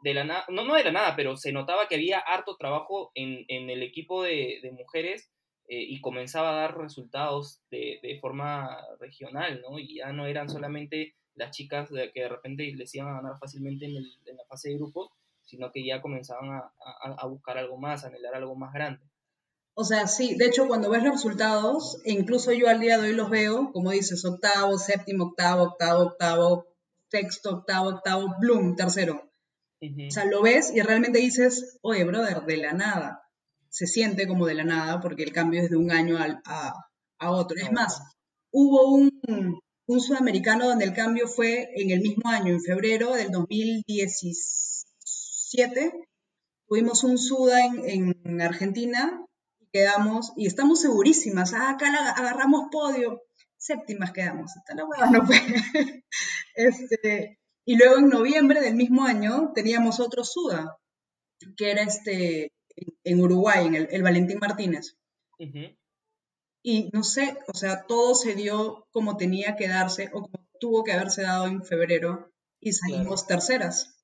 de 0.04 0.13
la 0.13 0.24
nada, 0.24 0.46
no, 0.50 0.63
no 0.63 0.76
era 0.76 0.92
nada, 0.92 1.15
pero 1.15 1.36
se 1.38 1.52
notaba 1.52 1.88
que 1.88 1.96
había 1.96 2.20
harto 2.20 2.56
trabajo 2.58 3.12
en, 3.15 3.46
el 3.48 3.84
equipo 3.84 4.24
de, 4.24 4.60
mujeres 4.74 5.32
eh, 5.72 5.84
y 5.88 6.02
comenzaba 6.02 6.50
a 6.50 6.62
dar 6.62 6.78
resultados 6.80 7.62
de, 7.70 8.18
forma 8.20 8.76
regional, 9.00 9.62
¿no? 9.62 9.78
Y 9.78 9.98
ya 9.98 10.12
no 10.12 10.26
eran 10.26 10.50
solamente 10.50 11.14
las 11.36 11.52
chicas 11.52 11.92
de, 11.92 12.12
que 12.12 12.22
de 12.22 12.30
repente 12.30 12.74
les 12.76 12.96
iban 12.96 13.10
a 13.10 13.22
ganar 13.22 13.40
fácilmente 13.40 13.86
en, 13.86 13.94
la 13.94 14.46
fase 14.50 14.70
de 14.70 14.78
grupos, 14.78 15.12
sino 15.44 15.72
que 15.72 15.86
ya 15.86 16.02
comenzaban 16.02 16.50
a, 16.50 16.72
a, 17.04 17.26
buscar 17.28 17.60
algo 17.60 17.78
más, 17.78 18.04
a 18.04 18.08
anhelar 18.08 18.34
algo 18.34 18.56
más 18.56 18.74
grande. 18.74 19.00
O 19.76 19.84
sea, 19.84 20.08
sí, 20.08 20.36
de 20.36 20.48
hecho 20.48 20.68
cuando 20.68 20.90
ves 20.90 21.04
los 21.04 21.14
resultados, 21.14 22.02
e 22.04 22.14
incluso 22.14 22.52
yo 22.52 22.68
al 22.68 22.80
día 22.80 22.98
de 22.98 23.10
hoy 23.10 23.16
los 23.16 23.30
veo, 23.30 23.72
como 23.72 23.92
dices, 23.92 24.26
octavo, 24.26 24.80
séptimo, 24.80 25.26
octavo, 25.26 25.64
octavo, 25.66 26.02
octavo, 26.02 26.66
sexto, 27.10 27.58
octavo, 27.58 27.90
octavo, 27.90 28.36
bloom, 28.40 28.76
tercero. 28.76 29.30
O 29.82 30.12
sea, 30.12 30.26
lo 30.26 30.42
ves 30.42 30.74
y 30.76 30.82
realmente 30.82 31.20
dices, 31.20 31.78
oye, 31.84 32.04
brother, 32.06 32.42
de 32.42 32.58
la 32.58 32.74
nada. 32.74 33.19
Se 33.70 33.88
siente 33.88 34.28
como 34.28 34.46
de 34.46 34.56
la 34.56 34.64
nada 34.64 35.00
porque 35.00 35.24
el 35.24 35.32
cambio 35.32 35.62
es 35.62 35.70
de 35.70 35.78
un 35.78 35.92
año 35.92 36.18
a, 36.18 36.42
a, 37.20 37.32
otro. 37.32 37.58
Es 37.58 37.72
más, 37.72 38.02
hubo 38.52 38.92
un, 38.92 39.22
un, 39.88 40.02
sudamericano 40.02 40.68
donde 40.68 40.86
el 40.86 40.94
cambio 40.94 41.28
fue 41.28 41.70
en 41.76 41.92
el 41.92 42.02
mismo 42.02 42.30
año, 42.30 42.54
en 42.54 42.62
febrero 42.62 43.14
del 43.14 43.32
2017. 43.32 45.92
Tuvimos 46.68 47.04
un 47.04 47.18
suda 47.18 47.66
en, 47.66 48.16
en 48.24 48.42
Argentina 48.42 49.26
y 49.60 49.68
quedamos, 49.72 50.34
y 50.36 50.48
estamos 50.48 50.82
segurísimas, 50.82 51.54
ah, 51.54 51.70
acá 51.72 51.88
agarramos 52.16 52.68
podio 52.72 53.22
séptimas 53.60 54.12
quedamos. 54.12 54.58
Hasta 54.58 54.74
la 54.74 54.86
hueva 54.86 55.10
no 55.12 55.26
fue. 55.26 55.38
este, 56.56 57.40
y 57.66 57.76
luego 57.76 57.98
en 57.98 58.10
noviembre 58.10 58.62
del 58.62 58.76
mismo 58.76 59.04
año 59.04 59.52
teníamos 59.54 60.00
otro 60.00 60.24
SUDA, 60.24 60.78
que 61.56 61.72
era 61.72 61.84
este, 61.84 62.52
en 63.04 63.22
Uruguay, 63.22 63.68
en 63.68 63.76
el, 63.76 64.04
Valentín 64.04 64.40
Martínez. 64.40 64.98
Y 66.62 66.90
no 66.92 67.04
sé, 67.04 67.38
o 67.48 67.54
sea, 67.56 67.86
todo 67.88 68.16
se 68.16 68.36
dio 68.36 68.86
como 68.92 69.18
tenía 69.18 69.56
que 69.56 69.68
darse 69.68 70.10
o 70.14 70.24
como 70.24 70.46
tuvo 70.60 70.84
que 70.84 70.92
haberse 70.92 71.22
dado 71.22 71.48
en 71.48 71.64
febrero 71.64 72.32
y 72.60 72.74
salimos 72.74 73.28
terceras. 73.28 73.98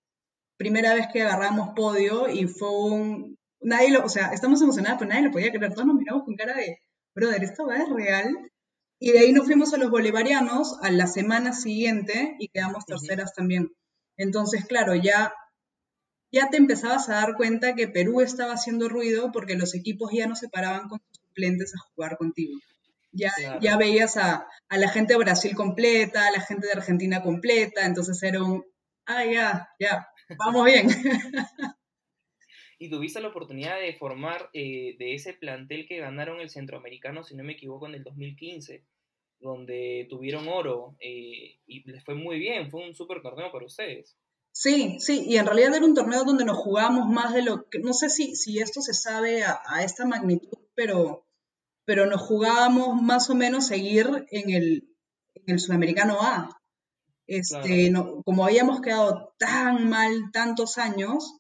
Primera 0.57 0.93
vez 0.93 1.07
que 1.11 1.21
agarramos 1.21 1.73
podio 1.75 2.29
y 2.29 2.47
fue 2.47 2.71
un... 2.71 3.37
Nadie 3.59 3.91
lo, 3.91 4.05
o 4.05 4.09
sea, 4.09 4.27
estamos 4.27 4.61
emocionados, 4.61 4.99
pero 4.99 5.09
nadie 5.09 5.25
lo 5.25 5.31
podía 5.31 5.51
creer. 5.51 5.73
Todos 5.73 5.87
nos 5.87 5.97
miramos 5.97 6.23
con 6.23 6.35
cara 6.35 6.53
de, 6.53 6.79
brother, 7.13 7.43
¿esto 7.43 7.65
va 7.65 7.77
es 7.77 7.89
real? 7.89 8.51
Y 8.99 9.11
de 9.11 9.19
ahí 9.19 9.33
nos 9.33 9.45
fuimos 9.45 9.73
a 9.73 9.77
los 9.77 9.89
bolivarianos 9.89 10.77
a 10.81 10.91
la 10.91 11.07
semana 11.07 11.51
siguiente 11.51 12.35
y 12.39 12.47
quedamos 12.47 12.85
terceras 12.85 13.33
también. 13.33 13.71
Entonces, 14.17 14.65
claro, 14.65 14.95
ya, 14.95 15.33
ya 16.35 16.49
te 16.49 16.57
empezabas 16.57 17.07
a 17.07 17.13
dar 17.13 17.35
cuenta 17.37 17.75
que 17.75 17.87
Perú 17.87 18.19
estaba 18.19 18.51
haciendo 18.51 18.89
ruido 18.89 19.31
porque 19.31 19.55
los 19.55 19.73
equipos 19.73 20.11
ya 20.11 20.27
no 20.27 20.35
se 20.35 20.49
paraban 20.49 20.89
con 20.89 20.99
sus 20.99 21.23
suplentes 21.23 21.73
a 21.73 21.79
jugar 21.79 22.17
contigo. 22.17 22.59
Ya, 23.13 23.31
ya 23.61 23.77
veías 23.77 24.17
a, 24.17 24.45
a, 24.67 24.77
la 24.77 24.89
gente 24.89 25.13
de 25.13 25.19
Brasil 25.19 25.55
completa, 25.55 26.27
a 26.27 26.31
la 26.31 26.41
gente 26.41 26.67
de 26.67 26.73
Argentina 26.73 27.21
completa, 27.21 27.85
entonces 27.85 28.21
era 28.21 28.43
un, 28.43 28.65
ah, 29.05 29.23
ya, 29.23 29.69
ya, 29.79 30.09
vamos 30.37 30.65
bien. 30.65 30.87
y 32.79 32.89
tuviste 32.89 33.21
la 33.21 33.29
oportunidad 33.29 33.79
de 33.79 33.93
formar 33.93 34.49
eh, 34.51 34.97
de 34.99 35.15
ese 35.15 35.33
plantel 35.33 35.87
que 35.87 35.99
ganaron 35.99 36.41
el 36.41 36.49
centroamericano, 36.49 37.23
si 37.23 37.37
no 37.37 37.45
me 37.45 37.53
equivoco, 37.53 37.87
en 37.87 37.95
el 37.95 38.03
2015. 38.03 38.83
donde 39.39 40.05
tuvieron 40.09 40.49
oro 40.49 40.97
eh, 40.99 41.59
y 41.65 41.89
les 41.89 42.03
fue 42.03 42.15
muy 42.15 42.39
bien, 42.39 42.69
fue 42.69 42.85
un 42.85 42.93
súper 42.93 43.21
torneo 43.21 43.49
para 43.53 43.65
ustedes. 43.65 44.17
Sí, 44.57 44.97
sí, 45.01 45.25
y 45.27 45.35
en 45.35 45.45
realidad 45.45 45.75
era 45.75 45.85
un 45.85 45.93
torneo 45.93 46.23
donde 46.23 46.45
nos 46.45 46.57
jugábamos 46.57 47.09
más 47.09 47.33
de 47.33 47.41
lo 47.41 47.67
que, 47.69 47.79
no 47.79 47.93
sé 47.93 48.09
si, 48.09 48.37
si 48.37 48.59
esto 48.59 48.79
se 48.79 48.93
sabe 48.93 49.43
a, 49.43 49.83
esta 49.83 50.05
magnitud, 50.05 50.57
pero, 50.75 51.27
pero 51.83 52.05
nos 52.05 52.21
jugábamos 52.21 53.01
más 53.01 53.29
o 53.29 53.35
menos 53.35 53.67
seguir 53.67 54.25
en 54.31 54.49
el, 54.51 54.95
en 55.33 55.43
el 55.55 55.59
Sudamericano 55.59 56.21
A. 56.21 56.57
Este, 57.27 57.89
no, 57.89 58.21
como 58.23 58.45
habíamos 58.45 58.79
quedado 58.79 59.35
tan 59.37 59.89
mal 59.89 60.31
tantos 60.31 60.77
años, 60.77 61.37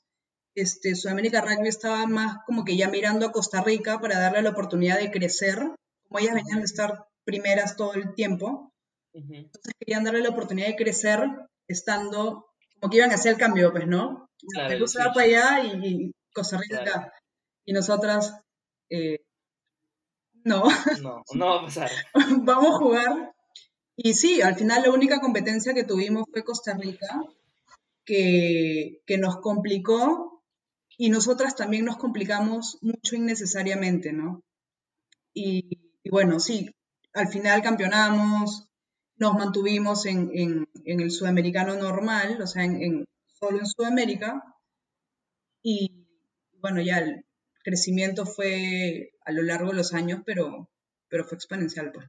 este, 0.53 0.93
Sudamérica 0.93 1.39
Rugby 1.39 1.69
estaba 1.69 2.05
más 2.07 2.39
como 2.45 2.65
que 2.65 2.75
ya 2.75 2.89
mirando 2.89 3.27
a 3.27 3.31
Costa 3.31 3.61
Rica 3.61 3.99
para 4.01 4.19
darle 4.19 4.41
la 4.41 4.49
oportunidad 4.49 4.99
de 4.99 5.11
crecer, 5.11 5.57
como 6.03 6.19
ellas 6.19 6.35
venían 6.35 6.59
de 6.59 6.65
estar 6.65 7.07
primeras 7.23 7.77
todo 7.77 7.93
el 7.93 8.13
tiempo. 8.13 8.73
Entonces 9.13 9.73
querían 9.79 10.03
darle 10.03 10.19
la 10.19 10.31
oportunidad 10.31 10.67
de 10.67 10.75
crecer 10.75 11.21
estando 11.69 12.47
como 12.85 12.91
que 12.91 12.97
iban 12.97 13.11
a 13.11 13.15
hacer 13.15 13.31
el 13.31 13.39
cambio, 13.39 13.71
pues, 13.71 13.87
¿no? 13.87 14.29
Claro, 14.53 14.87
se 14.87 14.99
va 14.99 15.11
para 15.11 15.25
allá 15.25 15.63
y, 15.63 16.11
Costa 16.31 16.57
Rica 16.57 17.11
Y 17.65 17.73
nosotras, 17.73 18.35
eh, 18.91 19.21
no. 20.43 20.65
No, 21.01 21.23
no 21.33 21.45
va 21.47 21.61
a 21.61 21.65
pasar. 21.65 21.89
Vamos 22.43 22.75
a 22.75 22.77
jugar. 22.77 23.33
Y 23.95 24.13
sí, 24.13 24.43
al 24.43 24.55
final 24.55 24.83
la 24.83 24.91
única 24.91 25.19
competencia 25.19 25.73
que 25.73 25.83
tuvimos 25.83 26.25
fue 26.31 26.43
Costa 26.43 26.75
Rica, 26.75 27.07
que, 28.03 29.01
que 29.07 29.17
nos 29.17 29.37
complicó 29.37 30.43
y 30.95 31.09
nosotras 31.09 31.55
también 31.55 31.85
nos 31.85 31.97
complicamos 31.97 32.77
mucho 32.83 33.15
innecesariamente, 33.15 34.13
¿no? 34.13 34.43
Y, 35.33 35.79
y 36.03 36.09
bueno, 36.11 36.39
sí, 36.39 36.69
al 37.13 37.29
final 37.29 37.63
campeonamos, 37.63 38.67
nos 39.17 39.33
mantuvimos 39.33 40.05
en, 40.05 40.67
el 40.85 41.11
sudamericano 41.11 41.75
normal, 41.75 42.41
o 42.41 42.47
sea, 42.47 42.63
en, 42.63 43.05
solo 43.27 43.59
en 43.59 43.65
Sudamérica. 43.65 44.43
Y 45.63 46.05
bueno, 46.59 46.81
ya 46.81 46.99
el 46.99 47.25
crecimiento 47.63 48.25
fue 48.25 49.13
a 49.25 49.31
lo 49.31 49.41
largo 49.41 49.69
de 49.69 49.77
los 49.77 49.93
años, 49.93 50.21
pero, 50.25 50.69
pero 51.09 51.23
fue 51.23 51.35
exponencial, 51.37 51.91
pues. 51.91 52.07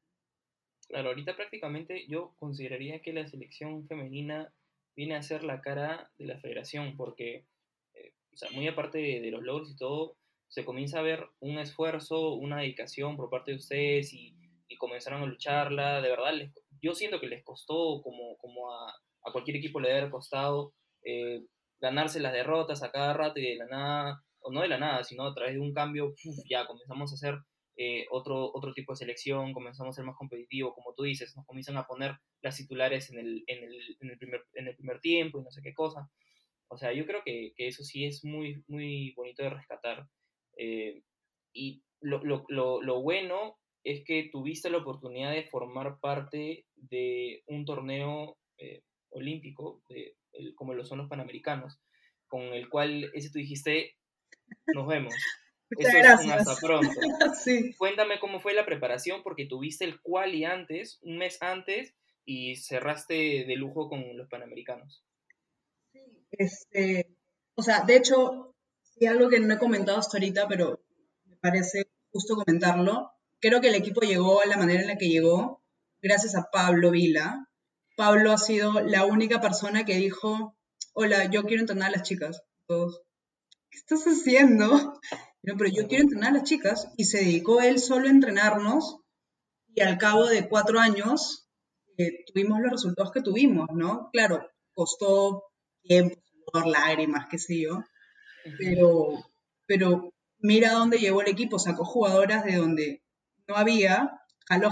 Claro, 0.89 1.09
ahorita 1.09 1.35
prácticamente 1.35 2.07
yo 2.09 2.35
consideraría 2.39 3.01
que 3.03 3.13
la 3.13 3.27
selección 3.27 3.87
femenina 3.89 4.53
viene 4.95 5.17
a 5.17 5.23
ser 5.23 5.43
la 5.43 5.61
cara 5.61 6.11
de 6.17 6.27
la 6.27 6.39
federación, 6.39 6.97
porque, 6.97 7.47
eh, 7.95 8.13
o 8.33 8.37
sea, 8.37 8.51
muy 8.51 8.69
aparte 8.69 8.99
de, 8.99 9.31
los 9.31 9.43
logros 9.43 9.71
y 9.71 9.77
todo, 9.77 10.17
se 10.49 10.65
comienza 10.65 11.01
a 11.01 11.03
ver 11.03 11.27
un 11.41 11.59
esfuerzo, 11.59 12.35
una 12.35 12.61
dedicación 12.61 13.17
por 13.17 13.31
parte 13.31 13.51
de 13.51 13.57
ustedes 13.57 14.13
y, 14.13 14.37
y 14.69 14.77
comenzaron 14.77 15.23
a 15.23 15.27
lucharla, 15.27 16.01
de 16.01 16.09
verdad 16.09 16.35
les, 16.35 16.53
yo 16.87 16.95
siento 16.95 17.21
que 17.21 17.27
les 17.27 17.45
costó, 17.45 18.01
como, 18.03 18.37
como 18.39 18.73
a, 18.73 18.95
cualquier 19.33 19.57
equipo 19.57 19.81
le 19.81 19.93
debe 19.93 20.11
costado, 20.11 20.73
eh, 21.05 21.43
ganarse 21.81 22.21
las 22.21 22.33
derrotas 22.33 22.83
a 22.83 22.93
cada 22.93 23.13
rato 23.13 23.41
y 23.41 23.43
de 23.43 23.57
la 23.57 23.67
nada, 23.67 24.23
o 24.41 24.53
no 24.53 24.61
de 24.63 24.69
la 24.69 24.79
nada, 24.79 25.03
sino 25.03 25.25
a 25.25 25.35
través 25.35 25.55
de 25.55 25.61
un 25.61 25.73
cambio, 25.73 26.15
ya 26.49 26.67
comenzamos 26.67 27.11
a 27.11 27.15
hacer 27.17 27.41
eh, 27.79 28.07
otro, 28.11 28.51
otro 28.55 28.73
tipo 28.73 28.93
de 28.93 28.97
selección, 28.97 29.53
comenzamos 29.53 29.95
a 29.95 29.97
ser 29.97 30.05
más 30.07 30.17
competitivos, 30.17 30.75
como 30.75 30.95
tú 30.95 31.03
dices, 31.03 31.35
nos 31.37 31.45
comienzan 31.45 31.77
a 31.77 31.87
poner 31.87 32.17
las 32.41 32.57
titulares 32.57 33.11
en 33.11 33.19
el, 33.19 33.45
en 33.49 33.65
el, 33.65 33.97
en 34.01 34.11
el, 34.11 34.19
primer, 34.19 34.45
en 34.55 34.69
el 34.69 34.77
primer 34.77 35.01
tiempo 35.01 35.39
y 35.39 35.43
no 35.43 35.51
sé 35.51 35.61
qué 35.63 35.75
cosa. 35.75 36.09
O 36.69 36.79
sea, 36.79 36.93
yo 36.93 37.05
creo 37.07 37.23
que, 37.25 37.53
que 37.57 37.69
eso 37.69 37.85
sí 37.85 38.05
es 38.07 38.25
muy, 38.25 38.65
muy 38.69 39.13
bonito 39.15 39.43
de 39.43 39.51
rescatar. 39.51 40.07
Eh, 40.57 41.03
y 41.53 41.83
lo, 42.01 42.23
lo, 42.25 42.45
lo, 42.49 42.81
lo, 42.81 43.03
bueno 43.03 43.59
es 43.85 44.05
que 44.05 44.29
tuviste 44.33 44.71
la 44.71 44.79
oportunidad 44.79 45.33
de 45.33 45.45
formar 45.45 45.99
parte 46.01 46.66
de 46.77 47.43
un 47.47 47.65
torneo 47.65 48.37
eh, 48.59 48.83
olímpico, 49.11 49.83
como 50.55 50.75
lo 50.75 50.85
son 50.85 50.99
los 50.99 51.09
Panamericanos, 51.09 51.79
con 52.27 52.43
el 52.43 52.69
cual 52.69 53.11
ese 53.15 53.31
tú 53.31 53.39
dijiste, 53.39 53.97
nos 54.75 54.87
vemos. 54.87 55.15
Eso 55.71 55.99
es 55.99 56.31
hasta 56.31 56.55
pronto. 56.65 56.89
Cuéntame 57.79 58.21
cómo 58.21 58.39
fue 58.41 58.55
la 58.55 58.65
preparación, 58.65 59.23
porque 59.23 59.47
tuviste 59.47 59.85
el 59.85 60.01
quali 60.01 60.45
antes, 60.45 61.01
un 61.03 61.19
mes 61.19 61.43
antes, 61.43 61.95
y 62.25 62.57
cerraste 62.57 63.45
de 63.47 63.57
lujo 63.57 63.89
con 63.89 64.17
los 64.17 64.29
Panamericanos. 64.29 65.05
Sí, 65.93 66.01
este, 66.33 67.17
o 67.55 67.63
sea, 67.63 67.85
de 67.85 67.97
hecho, 67.97 68.55
sí 68.83 69.07
algo 69.07 69.29
que 69.29 69.41
no 69.41 69.55
he 69.55 69.59
comentado 69.59 69.99
hasta 69.99 70.19
ahorita, 70.19 70.47
pero 70.49 70.85
me 71.25 71.37
parece 71.37 71.89
justo 72.11 72.35
comentarlo, 72.37 73.11
creo 73.41 73.61
que 73.61 73.69
el 73.69 73.75
equipo 73.75 74.01
llegó 74.01 74.43
a 74.43 74.47
la 74.47 74.57
manera 74.57 74.81
en 74.81 74.89
la 74.89 74.99
que 74.99 75.09
llegó 75.09 75.63
gracias 76.07 76.37
a 76.37 76.49
Pablo 76.53 76.93
Vila. 76.93 77.49
Pablo 77.97 78.33
ha 78.33 78.39
sido 78.39 78.81
la 78.81 79.05
única 79.05 79.41
persona 79.41 79.85
que 79.85 79.97
dijo, 79.97 80.57
hola, 80.93 81.25
yo 81.31 81.45
quiero 81.45 81.63
entrenar 81.63 81.89
a 81.89 81.97
las 81.97 82.03
chicas. 82.03 82.43
¿qué 82.69 83.79
estás 83.79 84.05
haciendo? 84.05 85.01
pero 85.43 85.71
yo 85.71 85.89
quiero 85.89 86.05
entrenar 86.05 86.31
a 86.31 86.39
las 86.39 86.45
chicas. 86.45 86.89
Y 86.97 87.05
se 87.05 87.19
dedicó 87.19 87.61
él 87.61 87.79
solo 87.79 88.07
a 88.07 88.11
entrenarnos 88.11 89.01
y 89.75 89.83
al 89.83 89.99
cabo 89.99 90.27
de 90.27 90.49
cuatro 90.49 90.79
años 90.79 91.49
eh, 91.99 92.25
tuvimos 92.27 92.61
los 92.61 92.73
resultados 92.73 93.13
que 93.13 93.23
tuvimos, 93.23 93.69
¿no? 93.75 94.11
Claro, 94.13 94.49
costó 94.75 95.45
tiempo, 95.83 96.21
lágrimas, 96.65 97.27
qué 97.31 97.39
sé 97.39 97.61
yo, 97.61 97.83
pero, 98.59 99.09
pero 99.67 100.13
mira 100.39 100.73
dónde 100.73 100.99
llegó 100.99 101.23
el 101.23 101.29
equipo, 101.29 101.59
sacó 101.59 101.85
jugadoras 101.85 102.45
de 102.45 102.57
donde 102.57 103.03
no 103.49 103.57
había, 103.57 104.21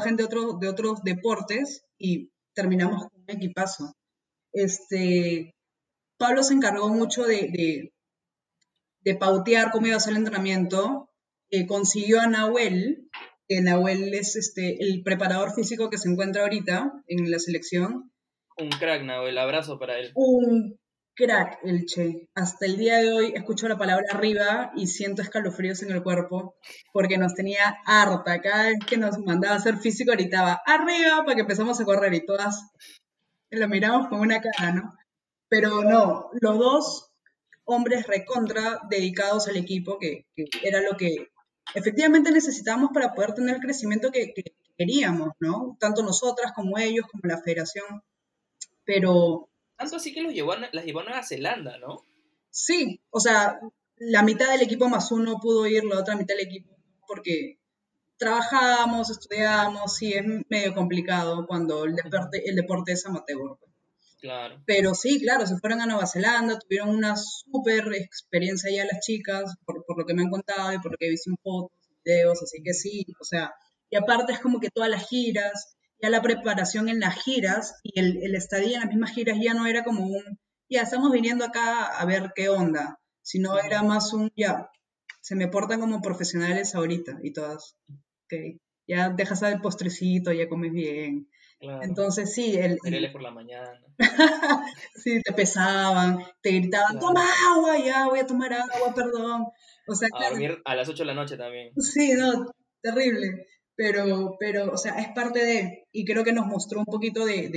gente 0.03 0.25
de, 0.25 0.29
de 0.61 0.69
otros 0.69 1.03
deportes 1.03 1.85
y 1.99 2.31
terminamos 2.55 3.09
con 3.09 3.23
un 3.23 3.31
equipazo. 3.31 3.95
Este, 4.53 5.55
Pablo 6.17 6.43
se 6.43 6.55
encargó 6.55 6.89
mucho 6.89 7.25
de, 7.25 7.91
de, 9.03 9.15
pautear 9.17 9.71
cómo 9.71 9.87
iba 9.87 9.97
a 9.97 10.01
ser 10.01 10.13
el 10.13 10.19
entrenamiento. 10.19 11.11
Eh, 11.51 11.67
consiguió 11.67 12.21
a 12.21 12.27
Nahuel, 12.27 13.11
que 13.49 13.61
Nahuel 13.61 14.15
es 14.15 14.37
este, 14.37 14.83
el 14.83 15.03
preparador 15.03 15.53
físico 15.55 15.91
que 15.91 15.99
se 15.99 16.09
encuentra 16.09 16.43
ahorita 16.43 16.93
en 17.07 17.31
la 17.31 17.39
selección. 17.39 18.13
Un 18.57 18.71
crack, 18.71 19.03
Nahuel, 19.03 19.37
abrazo 19.39 19.79
para 19.79 19.99
él. 19.99 20.13
Un 20.15 20.79
crack 21.15 21.61
el 21.63 21.87
Che. 21.87 22.29
Hasta 22.35 22.67
el 22.67 22.77
día 22.77 22.99
de 22.99 23.13
hoy 23.13 23.33
escucho 23.35 23.69
la 23.69 23.79
palabra 23.79 24.07
arriba 24.13 24.73
y 24.75 24.87
siento 24.87 25.23
escalofríos 25.23 25.83
en 25.83 25.93
el 25.93 26.03
cuerpo 26.03 26.57
porque 26.93 27.19
nos 27.19 27.35
tenía 27.35 27.79
harta. 27.87 28.41
Cada 28.41 28.65
vez 28.65 28.79
que 28.87 28.97
nos 28.97 29.19
mandaba 29.19 29.55
a 29.55 29.59
hacer 29.59 29.79
físico 29.79 30.13
gritaba 30.13 30.61
arriba 30.67 31.23
para 31.25 31.35
que 31.37 31.43
empezamos 31.43 31.81
a 31.81 31.85
correr 31.85 32.15
y 32.15 32.27
todas 32.27 32.71
lo 33.51 33.69
miramos 33.69 34.09
con 34.09 34.21
una 34.21 34.41
cara, 34.41 34.73
¿no? 34.73 34.95
Pero 35.49 35.83
no, 35.85 36.31
los 36.41 36.59
dos 36.59 37.11
hombres 37.65 38.07
recontra 38.07 38.81
dedicados 38.91 39.47
al 39.47 39.57
equipo, 39.57 39.99
que, 39.99 40.27
era 40.63 40.81
lo 40.81 40.97
que 40.97 41.29
efectivamente 41.75 42.33
necesitábamos 42.33 42.91
para 42.93 43.15
poder 43.15 43.35
tener 43.35 43.57
el 43.57 43.63
crecimiento 43.63 44.11
que, 44.11 44.33
que 44.35 44.55
queríamos, 44.77 45.31
¿no? 45.39 45.77
Tanto 45.79 46.03
nosotras 46.03 46.53
como 46.53 46.79
ellos, 46.79 47.07
como 47.07 47.23
la 47.25 47.41
federación. 47.41 48.03
Pero 48.85 49.49
tanto 49.77 49.97
así 49.97 50.13
que 50.13 50.23
los 50.23 50.33
llevó 50.33 50.55
las 50.57 50.85
llevó 50.85 51.01
a 51.01 51.05
Nueva 51.05 51.23
Zelanda, 51.23 51.79
¿no? 51.79 52.05
Sí, 52.51 53.01
o 53.11 53.21
sea, 53.21 53.59
la 53.97 54.23
mitad 54.23 54.51
del 54.51 54.63
equipo 54.63 54.89
más 54.89 55.11
uno 55.13 55.39
pudo 55.41 55.67
ir, 55.67 55.85
la 55.85 56.01
otra 56.01 56.17
mitad 56.17 56.35
del 56.37 56.47
equipo 56.47 56.75
porque 57.07 57.59
trabajábamos, 58.17 59.11
estudiábamos, 59.11 59.97
sí, 59.97 60.13
es 60.13 60.25
medio 60.49 60.75
complicado 60.75 61.47
cuando 61.47 61.85
el 61.85 61.95
deporte, 61.95 62.43
el 62.49 62.57
deporte 62.57 62.93
es 62.93 63.07
amateur. 63.07 63.57
Pues. 63.59 63.73
Claro. 64.21 64.63
Pero 64.67 64.95
sí, 64.95 65.21
claro, 65.21 65.47
se 65.47 65.59
fueron 65.59 65.83
a 65.83 65.87
Nueva 65.87 66.07
Zelanda, 66.07 66.59
tuvieron 66.59 66.89
una 66.91 67.15
súper 67.17 67.93
experiencia 67.95 68.71
allá 68.71 68.89
las 68.91 69.05
chicas, 69.05 69.55
por, 69.67 69.85
por, 69.85 69.99
lo 69.99 70.07
que 70.07 70.15
me 70.15 70.23
han 70.23 70.31
contado 70.31 70.73
y 70.73 70.79
por 70.79 70.93
lo 70.93 70.97
que 70.97 71.07
he 71.07 71.11
visto 71.11 71.31
en 71.31 71.37
fotos, 71.37 71.77
videos, 72.05 72.43
así 72.43 72.63
que 72.63 72.73
sí, 72.73 73.07
o 73.21 73.25
sea, 73.25 73.53
y 73.91 73.97
aparte 73.97 74.33
es 74.33 74.41
como 74.41 74.61
que 74.61 74.71
todas 74.71 74.89
las 74.89 75.07
giras, 75.09 75.77
ya 76.05 76.11
la 76.11 76.21
preparación 76.21 76.91
en 76.91 77.01
las 77.01 77.15
giras 77.15 77.81
y 77.83 77.99
el, 77.99 78.23
el 78.23 78.35
estadía 78.35 78.75
en 78.75 78.81
las 78.81 78.91
mismas 78.91 79.13
giras 79.13 79.39
ya 79.41 79.55
no 79.55 79.65
era 79.65 79.85
como 79.85 80.05
un, 80.05 80.39
ya 80.69 80.83
estamos 80.83 81.11
viniendo 81.11 81.47
acá 81.47 81.87
a 81.87 82.05
ver 82.05 82.33
qué 82.35 82.51
onda, 82.51 83.01
sino 83.23 83.59
era 83.59 83.83
más 83.83 84.13
un, 84.13 84.31
ya, 84.37 84.71
se 85.23 85.35
me 85.35 85.49
portan 85.49 85.81
como 85.81 86.03
profesionales 86.03 86.75
ahorita 86.75 87.21
y 87.23 87.33
todas, 87.33 87.79
ok, 87.89 88.61
ya 88.87 89.09
dejas 89.09 89.41
el 89.45 89.63
postrecito, 89.63 90.31
ya 90.31 90.47
comes 90.47 90.73
bien. 90.73 91.27
Entonces 91.59 92.35
sí, 92.35 92.55
el... 92.55 92.77
el 92.85 93.11
por 93.11 93.23
la 93.23 93.31
mañana. 93.31 93.81
sí, 94.95 95.23
te 95.23 95.33
pesaban, 95.33 96.19
te 96.43 96.51
gritaban, 96.51 96.99
toma 96.99 97.25
agua, 97.51 97.79
ya 97.79 98.09
voy 98.09 98.19
a 98.19 98.27
tomar 98.27 98.53
agua, 98.53 98.93
perdón. 98.95 99.47
O 99.89 99.95
sea, 99.95 100.11
a 100.13 100.29
dormir 100.29 100.61
a 100.67 100.75
las 100.75 100.87
8 100.87 100.99
de 100.99 101.07
la 101.07 101.15
noche 101.15 101.39
también. 101.39 101.73
Sí, 101.79 102.13
no, 102.13 102.53
terrible 102.83 103.47
pero, 103.77 104.37
pero, 104.39 104.73
o 104.73 104.77
sea, 104.77 104.99
es 105.01 105.09
parte 105.09 105.45
de, 105.45 105.87
y 105.93 106.05
creo 106.05 106.25
que 106.25 106.33
nos 106.33 106.47
mostró 106.47 106.79
un 106.79 106.85
poquito 106.85 107.25
de, 107.25 107.49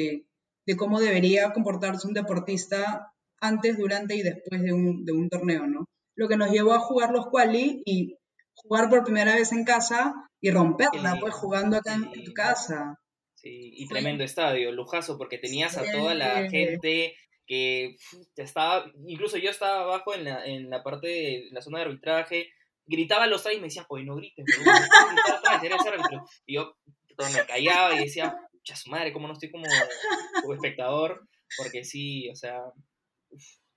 de, 0.65 0.75
cómo 0.75 0.99
debería 0.99 1.53
comportarse 1.53 2.07
un 2.07 2.13
deportista 2.13 3.11
antes, 3.39 3.77
durante 3.77 4.15
y 4.15 4.21
después 4.21 4.61
de 4.61 4.73
un, 4.73 5.05
de 5.05 5.13
un 5.13 5.29
torneo, 5.29 5.67
¿no? 5.67 5.85
Lo 6.15 6.27
que 6.27 6.37
nos 6.37 6.51
llevó 6.51 6.73
a 6.73 6.79
jugar 6.79 7.11
los 7.11 7.27
quali 7.27 7.81
y 7.85 8.17
jugar 8.55 8.89
por 8.89 9.03
primera 9.03 9.35
vez 9.35 9.51
en 9.51 9.63
casa 9.63 10.13
y 10.41 10.51
romperla, 10.51 11.17
pues 11.19 11.33
jugando 11.33 11.77
acá 11.77 11.93
en 11.93 12.23
tu 12.23 12.33
casa. 12.33 12.99
Sí, 13.35 13.71
y 13.75 13.87
tremendo 13.87 14.23
estadio, 14.23 14.71
lujazo, 14.71 15.17
porque 15.17 15.37
tenías 15.37 15.77
a 15.77 15.83
toda 15.91 16.15
la 16.15 16.49
gente 16.49 17.15
que 17.45 17.95
estaba, 18.35 18.91
incluso 19.05 19.37
yo 19.37 19.49
estaba 19.49 19.83
abajo 19.83 20.13
en 20.13 20.25
la, 20.25 20.45
en 20.45 20.69
la 20.69 20.83
parte 20.83 21.07
de 21.07 21.43
la 21.51 21.61
zona 21.61 21.79
de 21.79 21.85
arbitraje, 21.85 22.49
gritaba 22.87 23.25
a 23.25 23.27
los 23.27 23.45
ahí 23.45 23.57
y 23.57 23.59
me 23.59 23.67
decían, 23.67 23.85
oye, 23.89 24.05
no 24.05 24.15
grites, 24.15 24.45
no, 24.65 26.25
Y 26.45 26.55
yo 26.55 26.73
me 27.17 27.45
callaba 27.45 27.95
y 27.95 28.05
decía, 28.05 28.35
ya 28.63 28.75
su 28.75 28.89
madre, 28.89 29.13
¿cómo 29.13 29.27
no 29.27 29.33
estoy 29.33 29.51
como, 29.51 29.65
como 30.41 30.53
espectador? 30.53 31.27
Porque 31.57 31.83
sí, 31.83 32.29
o 32.29 32.35
sea... 32.35 32.59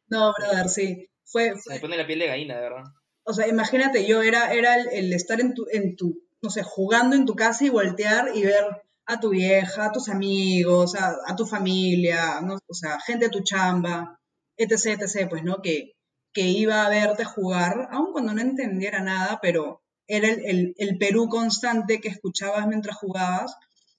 no, 0.09 0.33
brother, 0.39 0.69
sí. 0.69 1.09
Fue, 1.25 1.55
Se 1.57 1.75
me 1.75 1.81
pone 1.81 1.97
la 1.97 2.07
piel 2.07 2.19
de 2.19 2.27
gallina, 2.27 2.57
de 2.57 2.63
verdad. 2.63 2.85
O 3.25 3.33
sea, 3.33 3.47
imagínate, 3.47 4.07
yo 4.07 4.23
era, 4.23 4.53
era 4.53 4.75
el, 4.77 5.13
estar 5.13 5.41
en 5.41 5.55
tu, 5.55 5.67
en 5.71 5.95
tu, 5.95 6.21
no 6.43 6.51
sé, 6.51 6.63
jugando 6.65 7.15
en 7.15 7.27
tu 7.27 7.37
casa 7.37 7.65
y 7.65 7.69
voltear 7.69 8.31
y 8.35 8.43
ver 8.43 8.65
a 9.07 9.21
tu 9.21 9.31
vieja, 9.31 9.87
a 9.87 9.93
tus 9.93 10.09
amigos, 10.09 10.95
a, 10.97 11.37
tu 11.37 11.47
familia, 11.47 12.41
o 12.67 12.75
sea, 12.75 12.99
gente 13.01 13.27
de 13.27 13.31
tu 13.31 13.43
chamba, 13.43 14.19
etc., 14.57 15.01
etc., 15.01 15.29
pues, 15.29 15.45
¿no? 15.45 15.61
Que, 15.63 15.93
que 16.33 16.43
iba 16.43 16.85
a 16.85 16.89
verte 16.89 17.25
jugar, 17.25 17.89
aun 17.91 18.13
cuando 18.13 18.33
no 18.33 18.41
entendiera 18.41 19.03
nada, 19.03 19.39
pero 19.43 19.83
era 20.07 20.29
el, 20.29 20.75
el, 20.77 20.99
Perú 20.99 21.29
constante 21.29 22.01
que 22.01 22.09
escuchabas 22.09 22.67
mientras 22.67 22.97
jugabas, 22.97 23.57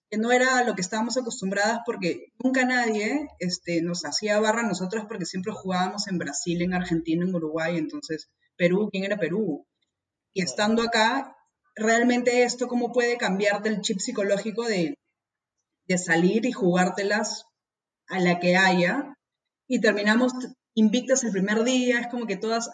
que 0.09 0.17
no 0.17 0.31
era 0.31 0.63
lo 0.63 0.75
que 0.75 0.81
estábamos 0.81 1.17
acostumbradas 1.17 1.79
porque 1.85 2.33
nunca 2.43 2.65
nadie 2.65 3.27
este, 3.39 3.81
nos 3.81 4.03
hacía 4.03 4.39
barra 4.39 4.61
a 4.61 4.67
nosotros 4.67 5.05
porque 5.07 5.25
siempre 5.25 5.53
jugábamos 5.53 6.07
en 6.07 6.17
Brasil, 6.17 6.61
en 6.61 6.73
Argentina, 6.73 7.25
en 7.25 7.33
Uruguay, 7.33 7.77
entonces 7.77 8.29
Perú, 8.57 8.89
¿quién 8.91 9.05
era 9.05 9.17
Perú? 9.17 9.65
Y 10.33 10.43
estando 10.43 10.83
acá, 10.83 11.35
realmente 11.75 12.43
esto 12.43 12.67
cómo 12.67 12.91
puede 12.91 13.17
cambiarte 13.17 13.69
el 13.69 13.81
chip 13.81 13.99
psicológico 13.99 14.65
de, 14.65 14.95
de 15.87 15.97
salir 15.97 16.45
y 16.45 16.51
jugártelas 16.51 17.45
a 18.07 18.19
la 18.19 18.39
que 18.39 18.57
haya. 18.57 19.15
Y 19.67 19.79
terminamos 19.79 20.33
invictas 20.75 21.23
el 21.23 21.31
primer 21.31 21.63
día, 21.63 21.99
es 21.99 22.07
como 22.07 22.25
que 22.25 22.37
todas, 22.37 22.69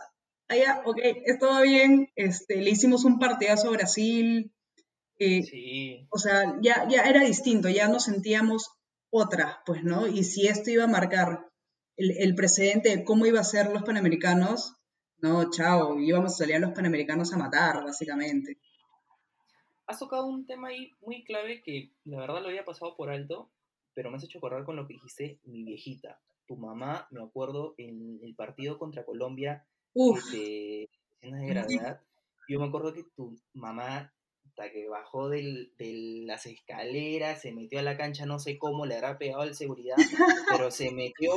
allá, 0.48 0.82
ok, 0.86 1.00
todo 1.40 1.62
bien, 1.62 2.10
este, 2.16 2.58
le 2.58 2.70
hicimos 2.70 3.06
un 3.06 3.20
partidazo 3.20 3.70
a 3.70 3.72
Brasil. 3.72 4.54
Eh, 5.20 5.44
sí. 5.44 6.08
O 6.12 6.20
sea, 6.20 6.58
ya, 6.62 6.88
ya 6.88 7.04
era 7.04 7.22
distinto, 7.22 7.70
ya 7.70 7.88
nos 7.88 8.06
sentíamos 8.06 8.72
otras, 9.10 9.58
pues, 9.66 9.84
¿no? 9.84 10.08
Y 10.08 10.24
si 10.24 10.48
esto 10.48 10.70
iba 10.70 10.84
a 10.84 10.88
marcar 10.88 11.50
el, 11.96 12.12
el 12.18 12.36
precedente 12.36 12.96
de 12.96 13.04
cómo 13.04 13.26
iba 13.26 13.40
a 13.40 13.44
ser 13.44 13.72
los 13.72 13.84
Panamericanos, 13.84 14.76
no, 15.20 15.50
chao, 15.50 16.00
íbamos 16.00 16.34
a 16.34 16.38
salir 16.38 16.58
a 16.58 16.60
los 16.60 16.74
Panamericanos 16.74 17.34
a 17.34 17.38
matar, 17.38 17.84
básicamente 17.84 18.60
has 19.88 20.00
tocado 20.00 20.28
un 20.28 20.46
tema 20.46 20.68
ahí 20.68 20.92
muy 21.02 21.24
clave 21.24 21.64
que 21.64 21.94
la 22.04 22.20
verdad 22.20 22.42
lo 22.42 22.50
había 22.50 22.66
pasado 22.66 22.96
por 22.96 23.10
alto, 23.10 23.50
pero 23.94 24.12
me 24.12 24.18
has 24.18 24.24
hecho 24.24 24.38
acordar 24.38 24.66
con 24.66 24.76
lo 24.76 24.86
que 24.86 24.94
dijiste, 24.94 25.40
mi 25.46 25.64
viejita. 25.64 26.22
Tu 26.48 26.56
mamá, 26.56 27.08
me 27.12 27.22
acuerdo, 27.22 27.76
en 27.78 28.20
el 28.24 28.36
partido 28.36 28.80
contra 28.80 29.06
Colombia, 29.06 29.68
de 29.94 30.90
escenas 31.22 31.42
de 31.42 31.48
gravedad, 31.48 32.02
yo 32.48 32.60
me 32.60 32.68
acuerdo 32.68 32.94
que 32.94 33.04
tu 33.16 33.38
mamá, 33.54 34.14
hasta 34.46 34.72
que 34.72 34.88
bajó 34.88 35.30
de 35.30 35.70
las 36.26 36.46
escaleras, 36.46 37.42
se 37.42 37.52
metió 37.52 37.80
a 37.80 37.84
la 37.84 37.98
cancha, 37.98 38.26
no 38.26 38.40
sé 38.40 38.58
cómo, 38.58 38.86
le 38.86 38.96
habrá 38.96 39.18
pegado 39.18 39.42
al 39.42 39.56
seguridad, 39.56 39.98
pero 40.50 40.72
se 40.72 40.92
metió 40.92 41.34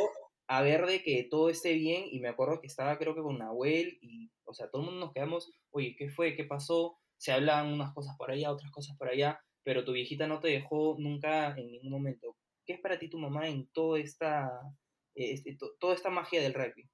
a 0.47 0.63
ver 0.63 0.87
de 0.87 1.03
que 1.03 1.25
todo 1.25 1.51
esté 1.51 1.75
bien, 1.75 2.05
y 2.11 2.21
me 2.21 2.29
acuerdo 2.29 2.61
que 2.61 2.67
estaba 2.67 2.99
creo 2.99 3.15
que 3.15 3.23
con 3.23 3.39
Nahuel, 3.39 3.99
y, 4.01 4.31
o 4.45 4.55
sea, 4.55 4.69
todo 4.71 4.83
el 4.83 4.87
mundo 4.87 5.07
nos 5.07 5.13
quedamos, 5.13 5.51
oye, 5.71 5.97
¿qué 5.99 6.09
fue? 6.11 6.37
¿Qué 6.37 6.45
pasó? 6.45 7.01
se 7.21 7.33
hablan 7.33 7.71
unas 7.71 7.93
cosas 7.93 8.17
por 8.17 8.31
allá, 8.31 8.51
otras 8.51 8.73
cosas 8.73 8.97
por 8.97 9.09
allá, 9.09 9.39
pero 9.63 9.85
tu 9.85 9.93
viejita 9.93 10.27
no 10.27 10.41
te 10.41 10.49
dejó 10.49 10.97
nunca 10.99 11.55
en 11.55 11.71
ningún 11.71 11.91
momento. 11.91 12.35
¿Qué 12.65 12.73
es 12.73 12.81
para 12.81 12.99
ti 12.99 13.11
tu 13.11 13.19
mamá 13.19 13.47
en 13.47 13.67
toda 13.75 14.01
esta, 14.01 14.51
eh, 15.15 15.33
este, 15.33 15.57
toda 15.79 15.95
esta 15.95 16.11
magia 16.11 16.43
del 16.43 16.55
rugby? 16.55 16.89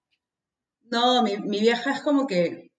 No, 0.90 1.22
mi, 1.22 1.36
mi, 1.38 1.60
vieja 1.60 1.92
es 1.92 2.02
como 2.02 2.26
que, 2.26 2.70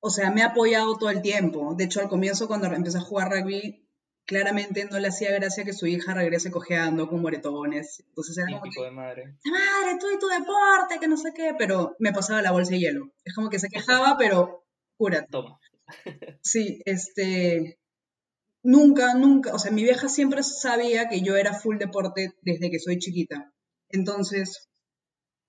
o 0.00 0.10
sea, 0.10 0.30
me 0.30 0.42
ha 0.42 0.46
apoyado 0.46 0.96
todo 0.96 1.10
el 1.10 1.22
tiempo. 1.22 1.74
De 1.76 1.84
hecho, 1.84 2.00
al 2.00 2.08
comienzo, 2.08 2.46
cuando 2.46 2.66
empecé 2.66 2.98
a 2.98 3.02
jugar 3.02 3.30
rugby, 3.30 3.86
claramente 4.26 4.86
no 4.90 4.98
le 4.98 5.08
hacía 5.08 5.32
gracia 5.32 5.64
que 5.64 5.72
su 5.72 5.86
hija 5.86 6.12
regrese 6.12 6.50
cojeando 6.50 7.08
con 7.08 7.22
moretones. 7.22 8.02
Entonces 8.08 8.36
era 8.36 8.60
como 8.60 8.84
de 8.84 8.90
madre. 8.90 9.36
Madre, 9.44 9.98
tú 10.00 10.06
y 10.14 10.18
tu 10.18 10.26
deporte, 10.26 10.98
que 11.00 11.08
no 11.08 11.16
sé 11.16 11.32
qué, 11.34 11.54
pero 11.56 11.96
me 11.98 12.12
pasaba 12.12 12.42
la 12.42 12.52
bolsa 12.52 12.72
de 12.72 12.80
hielo. 12.80 13.12
Es 13.24 13.34
como 13.34 13.48
que 13.48 13.58
se 13.58 13.68
quejaba, 13.68 14.16
pero 14.18 14.66
cúrate. 14.98 15.28
Toma. 15.30 15.58
Sí, 16.42 16.80
este, 16.84 17.78
nunca, 18.62 19.14
nunca, 19.14 19.54
o 19.54 19.58
sea, 19.58 19.70
mi 19.70 19.84
vieja 19.84 20.08
siempre 20.08 20.42
sabía 20.42 21.08
que 21.08 21.20
yo 21.20 21.36
era 21.36 21.54
full 21.54 21.78
deporte 21.78 22.34
desde 22.42 22.70
que 22.70 22.80
soy 22.80 22.98
chiquita. 22.98 23.52
Entonces, 23.90 24.68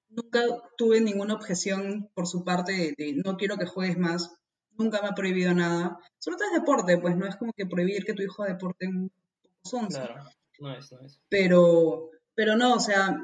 nunca 0.10 0.42
tuve 0.78 1.02
ninguna 1.02 1.34
objeción 1.34 2.10
por 2.14 2.28
su 2.28 2.44
parte 2.44 2.94
de, 2.98 3.14
no 3.24 3.38
quiero 3.38 3.58
que 3.58 3.66
juegues 3.66 3.98
más. 3.98 4.36
Nunca 4.78 5.02
me 5.02 5.08
ha 5.08 5.16
prohibido 5.16 5.54
nada. 5.54 5.98
Solo 6.20 6.38
es 6.38 6.54
deporte, 6.54 6.98
pues 7.00 7.16
no 7.16 7.28
es 7.28 7.36
como 7.36 7.52
que 7.54 7.66
prohibir 7.66 8.04
que 8.06 8.14
tu 8.14 8.22
hijo 8.22 8.44
deporte 8.44 8.88
un 8.88 9.10
poco 9.10 9.88
Claro, 9.88 10.24
no 10.60 10.78
es, 10.78 10.92
no 10.92 11.02
es. 11.02 11.20
Pero, 11.30 12.12
pero 12.36 12.56
no, 12.56 12.76
o 12.76 12.80
sea, 12.80 13.18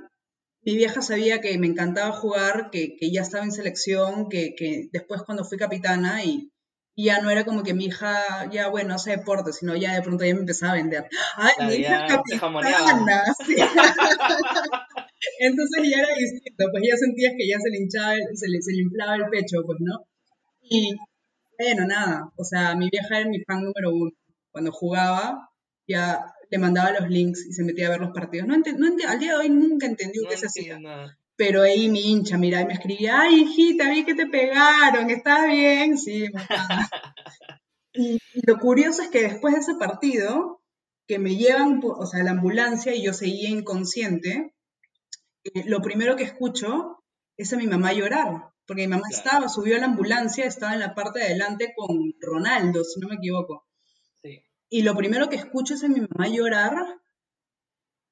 mi 0.61 0.75
vieja 0.75 1.01
sabía 1.01 1.39
que 1.39 1.57
me 1.57 1.67
encantaba 1.67 2.11
jugar, 2.11 2.69
que, 2.69 2.97
que 2.97 3.11
ya 3.11 3.21
estaba 3.21 3.45
en 3.45 3.51
selección, 3.51 4.27
que, 4.29 4.55
que 4.55 4.89
después 4.91 5.21
cuando 5.21 5.45
fui 5.45 5.57
capitana 5.57 6.23
y 6.23 6.51
y 6.95 7.05
ya 7.05 7.21
no 7.21 7.29
era 7.31 7.43
como 7.43 7.63
que 7.63 7.73
mi 7.73 7.85
hija, 7.85 8.49
ya 8.51 8.67
bueno, 8.69 8.93
hace 8.93 9.11
deporte, 9.11 9.51
sino 9.51 9.75
ya 9.75 9.93
de 9.93 10.03
pronto 10.03 10.25
ya 10.25 10.33
me 10.35 10.41
empezaba 10.41 10.73
a 10.73 10.75
vender. 10.75 11.09
¡Ay, 11.35 11.67
mi 11.67 11.73
hija 11.75 12.05
capitana! 12.05 13.23
Entonces 15.39 15.83
ya 15.89 15.99
era 15.99 16.15
distinto, 16.15 16.65
pues 16.71 16.83
ya 16.87 16.97
sentías 16.97 17.33
que 17.37 17.47
ya 17.47 17.59
se 17.59 17.69
le 17.69 17.77
hinchaba, 17.77 18.13
se 18.33 18.47
le, 18.47 18.61
se 18.61 18.73
le 18.73 18.81
inflaba 18.81 19.15
el 19.15 19.29
pecho, 19.29 19.57
pues, 19.65 19.79
¿no? 19.81 20.05
Y 20.61 20.95
bueno, 21.57 21.85
nada, 21.87 22.31
o 22.35 22.43
sea, 22.43 22.75
mi 22.75 22.89
vieja 22.89 23.19
era 23.19 23.29
mi 23.29 23.41
fan 23.43 23.63
número 23.63 23.91
uno. 23.91 24.11
Cuando 24.51 24.71
jugaba, 24.71 25.49
ya 25.87 26.25
le 26.49 26.57
mandaba 26.57 26.99
los 26.99 27.09
links 27.09 27.45
y 27.47 27.53
se 27.53 27.63
metía 27.63 27.87
a 27.87 27.91
ver 27.91 28.01
los 28.01 28.13
partidos. 28.13 28.47
No, 28.47 28.57
no 28.57 28.87
al 29.07 29.19
día 29.19 29.31
de 29.31 29.37
hoy 29.37 29.49
nunca 29.49 29.87
entendí 29.87 30.19
qué 30.29 30.37
se 30.37 30.47
hacía. 30.47 30.79
Pero 31.35 31.63
ahí 31.63 31.89
mi 31.89 32.11
hincha, 32.11 32.37
mira, 32.37 32.61
y 32.61 32.65
me 32.65 32.73
escribía, 32.73 33.21
ay, 33.21 33.41
hijita, 33.41 33.89
vi 33.89 34.05
que 34.05 34.13
te 34.13 34.27
pegaron, 34.27 35.09
¿estás 35.09 35.47
bien? 35.47 35.97
Sí, 35.97 36.27
y, 37.93 38.19
lo 38.45 38.59
curioso 38.59 39.01
es 39.01 39.07
que 39.09 39.23
después 39.23 39.55
de 39.55 39.61
ese 39.61 39.75
partido, 39.75 40.61
que 41.07 41.17
me 41.17 41.35
llevan, 41.35 41.81
o 41.83 42.05
sea, 42.05 42.23
la 42.23 42.31
ambulancia 42.31 42.93
y 42.93 43.03
yo 43.03 43.13
seguía 43.13 43.49
inconsciente, 43.49 44.53
eh, 45.43 45.63
lo 45.65 45.81
primero 45.81 46.15
que 46.15 46.23
escucho 46.23 47.03
es 47.37 47.51
a 47.53 47.57
mi 47.57 47.67
mamá 47.67 47.93
llorar, 47.93 48.49
porque 48.65 48.83
mi 48.83 48.89
mamá 48.89 49.07
estaba, 49.09 49.49
subió 49.49 49.75
a 49.75 49.79
la 49.79 49.85
ambulancia, 49.85 50.45
estaba 50.45 50.73
en 50.73 50.79
la 50.79 50.95
parte 50.95 51.19
de 51.19 51.25
adelante 51.25 51.73
con 51.75 52.13
Ronaldo, 52.19 52.83
si 52.83 52.99
no 52.99 53.07
me 53.09 53.15
equivoco. 53.15 53.65
Sí. 54.21 54.43
Y 54.69 54.83
lo 54.83 54.95
primero 54.95 55.29
que 55.29 55.35
escucho 55.35 55.73
es 55.73 55.83
a 55.83 55.87
mi 55.87 56.01
mamá 56.01 56.27
llorar, 56.27 56.73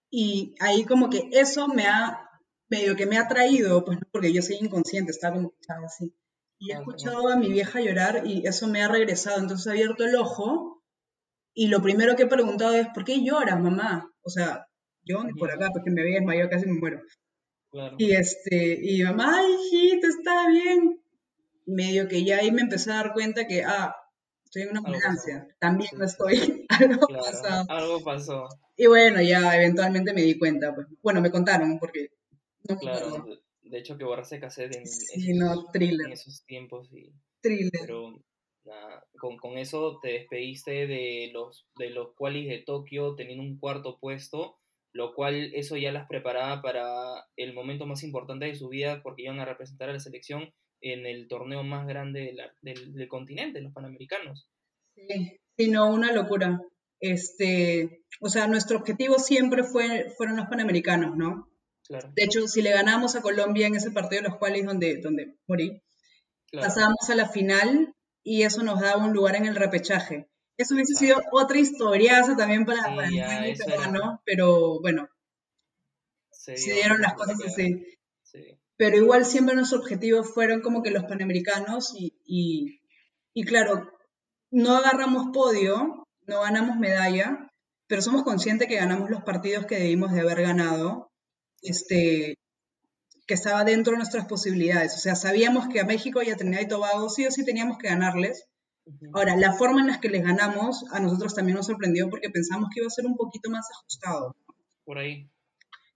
y 0.09 0.55
ahí 0.59 0.83
como 0.83 1.09
que 1.09 1.29
eso 1.31 1.67
me 1.69 1.87
ha 1.87 2.27
medio 2.71 2.95
que 2.95 3.05
me 3.05 3.17
ha 3.17 3.27
traído, 3.27 3.83
pues 3.83 3.99
porque 4.11 4.31
yo 4.31 4.41
soy 4.41 4.55
inconsciente, 4.61 5.11
estaba 5.11 5.35
como 5.35 5.53
así. 5.85 6.15
Y 6.57 6.71
he 6.71 6.75
escuchado 6.75 7.27
a 7.27 7.35
mi 7.35 7.51
vieja 7.51 7.81
llorar 7.81 8.23
y 8.25 8.47
eso 8.47 8.67
me 8.67 8.81
ha 8.81 8.87
regresado. 8.87 9.41
Entonces 9.41 9.67
he 9.67 9.71
abierto 9.71 10.05
el 10.05 10.15
ojo 10.15 10.81
y 11.53 11.67
lo 11.67 11.81
primero 11.81 12.15
que 12.15 12.23
he 12.23 12.27
preguntado 12.27 12.73
es, 12.73 12.87
¿por 12.93 13.03
qué 13.03 13.23
lloras, 13.23 13.59
mamá? 13.59 14.09
O 14.21 14.29
sea, 14.29 14.67
yo 15.03 15.21
por 15.37 15.51
acá, 15.51 15.69
porque 15.73 15.91
me 15.91 16.01
había 16.01 16.19
desmayado, 16.19 16.49
casi 16.49 16.65
me 16.65 16.79
muero. 16.79 17.01
Y, 17.97 18.11
este, 18.11 18.79
y 18.81 19.03
mamá, 19.03 19.39
ay, 19.39 19.99
está 20.01 20.49
bien. 20.49 20.99
Medio 21.65 22.07
que 22.07 22.23
ya 22.23 22.37
ahí 22.37 22.51
me 22.51 22.61
empecé 22.61 22.91
a 22.91 22.95
dar 22.95 23.13
cuenta 23.13 23.47
que, 23.47 23.63
ah, 23.63 23.95
estoy 24.43 24.63
en 24.63 24.71
una 24.71 24.79
ambulancia, 24.79 25.47
también 25.59 25.91
no 25.97 26.03
estoy, 26.03 26.65
algo 26.69 27.07
pasó. 27.07 27.65
Algo 27.69 28.03
pasó. 28.03 28.49
Y 28.75 28.87
bueno, 28.87 29.21
ya 29.21 29.55
eventualmente 29.55 30.13
me 30.13 30.23
di 30.23 30.37
cuenta, 30.37 30.75
pues, 30.75 30.87
bueno, 31.01 31.21
me 31.21 31.31
contaron, 31.31 31.79
porque 31.79 32.09
claro, 32.79 33.25
de 33.61 33.77
hecho 33.77 33.97
que 33.97 34.03
borraste 34.03 34.39
cassette 34.39 34.75
en, 34.75 34.83
en, 35.31 36.11
esos 36.11 36.43
tiempos. 36.45 36.89
Y, 36.91 37.13
thriller. 37.41 37.71
Pero 37.81 38.21
con, 39.17 39.37
con, 39.37 39.57
eso 39.57 39.99
te 40.01 40.09
despediste 40.09 40.87
de 40.87 41.29
los, 41.33 41.67
de 41.77 41.89
los 41.89 42.13
qualis 42.15 42.49
de 42.49 42.59
Tokio 42.59 43.15
teniendo 43.15 43.43
un 43.43 43.57
cuarto 43.57 43.97
puesto, 43.99 44.59
lo 44.93 45.13
cual 45.13 45.51
eso 45.53 45.77
ya 45.77 45.91
las 45.91 46.07
preparaba 46.07 46.61
para 46.61 47.25
el 47.37 47.53
momento 47.53 47.85
más 47.85 48.03
importante 48.03 48.45
de 48.45 48.55
su 48.55 48.69
vida 48.69 49.01
porque 49.01 49.23
iban 49.23 49.39
a 49.39 49.45
representar 49.45 49.89
a 49.89 49.93
la 49.93 49.99
selección 49.99 50.53
en 50.81 51.05
el 51.05 51.27
torneo 51.27 51.63
más 51.63 51.87
grande 51.87 52.33
del, 52.61 52.93
del, 52.93 53.07
continente, 53.07 53.61
los 53.61 53.73
Panamericanos. 53.73 54.47
Sí, 54.95 55.39
sí, 55.57 55.69
no, 55.69 55.91
una 55.91 56.11
locura. 56.11 56.59
Este, 56.99 58.03
o 58.19 58.29
sea, 58.29 58.47
nuestro 58.47 58.79
objetivo 58.79 59.19
siempre 59.19 59.63
fue, 59.63 60.09
fueron 60.17 60.37
los 60.37 60.47
Panamericanos, 60.47 61.15
¿no? 61.15 61.47
De 61.89 62.23
hecho, 62.23 62.47
si 62.47 62.61
le 62.61 62.71
ganamos 62.71 63.15
a 63.15 63.21
Colombia 63.21 63.67
en 63.67 63.75
ese 63.75 63.91
partido 63.91 64.21
de 64.21 64.29
los 64.29 64.37
cuales 64.37 64.65
donde, 64.65 65.01
donde 65.01 65.35
morí, 65.47 65.81
pasábamos 66.51 67.09
a 67.09 67.15
la 67.15 67.27
final 67.27 67.93
y 68.23 68.43
eso 68.43 68.63
nos 68.63 68.79
daba 68.79 69.05
un 69.05 69.13
lugar 69.13 69.35
en 69.35 69.45
el 69.45 69.55
repechaje. 69.55 70.30
Eso 70.61 70.75
hubiese 70.75 70.93
sido 70.95 71.21
otra 71.31 71.57
historiaza 71.57 72.35
también 72.35 72.65
para, 72.65 72.93
el 72.93 73.57
peruano, 73.57 74.21
pero 74.25 74.79
bueno, 74.79 75.09
se, 76.29 76.53
dieron 76.53 77.01
las 77.01 77.15
cosas 77.15 77.37
así. 77.45 77.85
Pero 78.77 78.97
igual 78.97 79.25
siempre 79.25 79.55
nuestros 79.55 79.81
objetivos 79.81 80.33
fueron 80.33 80.61
como 80.61 80.83
que 80.83 80.91
los 80.91 81.03
panamericanos 81.03 81.93
y, 81.95 82.79
y 83.33 83.43
claro, 83.43 83.91
no 84.51 84.75
agarramos 84.75 85.31
podio, 85.33 86.07
no 86.27 86.41
ganamos 86.41 86.77
medalla, 86.77 87.51
pero 87.87 88.01
somos 88.01 88.23
conscientes 88.23 88.67
que 88.67 88.75
ganamos 88.75 89.09
los 89.09 89.23
partidos 89.23 89.65
que 89.65 89.79
debimos 89.79 90.11
de 90.11 90.21
haber 90.21 90.41
ganado, 90.41 91.11
este, 91.61 92.37
que 93.25 93.33
estaba 93.33 93.63
dentro 93.63 93.91
de 93.91 93.97
nuestras 93.97 94.27
posibilidades. 94.27 94.95
O 94.95 94.99
sea, 94.99 95.15
sabíamos 95.15 95.67
que 95.69 95.79
a 95.79 95.85
México 95.85 96.21
y 96.21 96.29
a 96.29 96.35
Trinidad 96.35 96.61
y 96.61 96.67
Tobago 96.67 97.09
sí 97.09 97.25
o 97.25 97.31
sí 97.31 97.45
teníamos 97.45 97.77
que 97.77 97.87
ganarles. 97.87 98.45
Ahora, 99.13 99.35
la 99.35 99.53
forma 99.53 99.81
en 99.81 99.87
la 99.87 99.99
que 99.99 100.09
les 100.09 100.23
ganamos 100.23 100.85
a 100.91 100.99
nosotros 100.99 101.35
también 101.35 101.55
nos 101.55 101.67
sorprendió 101.67 102.09
porque 102.09 102.29
pensamos 102.29 102.69
que 102.73 102.79
iba 102.79 102.87
a 102.87 102.91
ser 102.91 103.05
un 103.05 103.15
poquito 103.15 103.49
más 103.49 103.67
ajustado. 103.71 104.35
Por 104.83 104.97
ahí. 104.97 105.29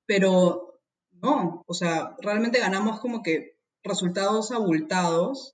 Pero 0.06 0.80
no, 1.22 1.64
o 1.66 1.74
sea, 1.74 2.16
realmente 2.22 2.60
ganamos 2.60 3.00
como 3.00 3.24
que 3.24 3.58
resultados 3.84 4.52
abultados 4.52 5.54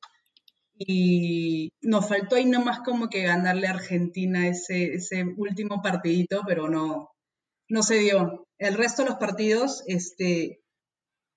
y 0.73 1.69
nos 1.81 2.07
faltó 2.07 2.35
ahí 2.35 2.45
nomás 2.45 2.79
como 2.79 3.09
que 3.09 3.23
ganarle 3.23 3.67
a 3.67 3.71
Argentina 3.71 4.47
ese, 4.47 4.95
ese 4.95 5.23
último 5.37 5.81
partidito, 5.81 6.41
pero 6.45 6.69
no, 6.69 7.11
no 7.69 7.83
se 7.83 7.99
dio. 7.99 8.47
El 8.57 8.75
resto 8.75 9.03
de 9.03 9.09
los 9.09 9.17
partidos, 9.17 9.83
este, 9.87 10.61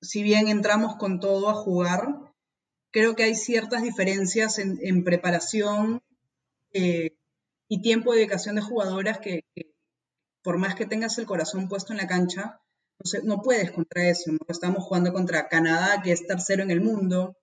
si 0.01 0.23
bien 0.23 0.49
entramos 0.49 0.97
con 0.97 1.21
todo 1.21 1.51
a 1.51 1.55
jugar, 1.55 2.34
creo 2.95 3.17
que 3.17 3.25
hay 3.25 3.35
ciertas 3.35 3.83
diferencias 3.83 4.61
en, 4.61 5.03
preparación 5.03 6.01
eh, 6.73 7.17
y 7.69 7.83
tiempo 7.83 8.13
de 8.13 8.19
dedicación 8.19 8.55
de 8.55 8.63
jugadoras 8.63 9.19
que, 9.19 9.43
por 10.45 10.59
más 10.59 10.77
que 10.77 10.87
tengas 10.87 11.19
el 11.19 11.27
corazón 11.27 11.69
puesto 11.69 11.93
en 11.93 11.99
la 11.99 12.07
cancha, 12.07 12.61
no, 13.01 13.23
no 13.25 13.43
puedes 13.43 13.73
contra 13.73 14.09
eso. 14.09 14.31
Estamos 14.47 14.85
jugando 14.85 15.13
contra 15.13 15.49
Canadá, 15.49 16.03
que 16.05 16.13
es 16.13 16.25
tercero 16.25 16.63
en 16.63 16.71
el 16.71 16.81
mundo, 16.81 17.37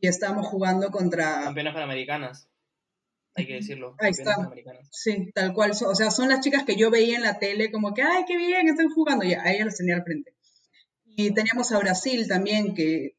y 0.00 0.08
estamos 0.08 0.46
jugando 0.46 0.90
contra... 0.90 1.42
Campeonas 1.42 1.74
panamericanas, 1.74 2.48
hay 3.34 3.46
que 3.46 3.54
decirlo. 3.56 3.96
Ahí 3.98 4.12
está. 4.12 4.50
Sí, 4.90 5.30
tal 5.34 5.52
cual. 5.52 5.72
O 5.72 5.94
sea, 5.94 6.10
son 6.10 6.30
las 6.30 6.40
chicas 6.40 6.64
que 6.64 6.76
yo 6.76 6.90
veía 6.90 7.16
en 7.16 7.22
la 7.22 7.38
tele 7.38 7.70
como 7.70 7.92
que, 7.92 8.00
ay, 8.00 8.24
qué 8.26 8.38
bien, 8.38 8.66
están 8.66 8.88
jugando. 8.88 9.26
Y 9.26 9.34
a 9.34 9.52
ellas 9.52 9.66
las 9.66 9.76
tenía 9.76 9.96
al 9.96 10.04
frente. 10.04 10.34
Y 11.04 11.34
teníamos 11.34 11.70
a 11.70 11.78
Brasil 11.78 12.26
también, 12.26 12.74
que 12.74 13.18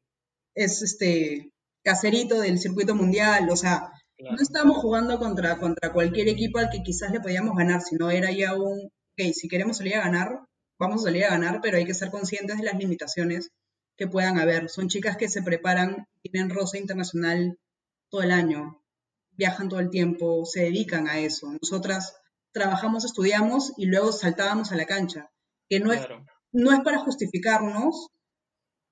es 0.54 0.82
este 0.82 1.51
caserito 1.82 2.40
del 2.40 2.58
circuito 2.58 2.94
mundial. 2.94 3.48
O 3.50 3.56
sea, 3.56 3.90
no 4.18 4.36
estábamos 4.40 4.78
jugando 4.78 5.18
contra, 5.18 5.58
contra 5.58 5.92
cualquier 5.92 6.28
equipo 6.28 6.58
al 6.58 6.70
que 6.70 6.82
quizás 6.82 7.10
le 7.10 7.20
podíamos 7.20 7.56
ganar, 7.56 7.80
sino 7.80 8.10
era 8.10 8.30
ya 8.30 8.54
un, 8.54 8.86
ok, 8.86 9.32
si 9.34 9.48
queremos 9.48 9.78
salir 9.78 9.96
a 9.96 10.04
ganar, 10.04 10.40
vamos 10.78 11.02
a 11.02 11.04
salir 11.04 11.24
a 11.24 11.30
ganar, 11.30 11.60
pero 11.62 11.76
hay 11.76 11.84
que 11.84 11.94
ser 11.94 12.10
conscientes 12.10 12.58
de 12.58 12.64
las 12.64 12.76
limitaciones 12.76 13.50
que 13.96 14.06
puedan 14.06 14.38
haber. 14.38 14.68
Son 14.68 14.88
chicas 14.88 15.16
que 15.16 15.28
se 15.28 15.42
preparan, 15.42 16.06
tienen 16.22 16.50
rosa 16.50 16.78
internacional 16.78 17.58
todo 18.10 18.22
el 18.22 18.30
año, 18.30 18.82
viajan 19.32 19.68
todo 19.68 19.80
el 19.80 19.90
tiempo, 19.90 20.44
se 20.44 20.62
dedican 20.62 21.08
a 21.08 21.18
eso. 21.18 21.52
Nosotras 21.60 22.16
trabajamos, 22.52 23.04
estudiamos 23.04 23.72
y 23.76 23.86
luego 23.86 24.12
saltábamos 24.12 24.72
a 24.72 24.76
la 24.76 24.86
cancha, 24.86 25.30
que 25.68 25.80
no, 25.80 25.92
es, 25.92 26.06
no 26.52 26.72
es 26.72 26.80
para 26.80 26.98
justificarnos, 26.98 28.08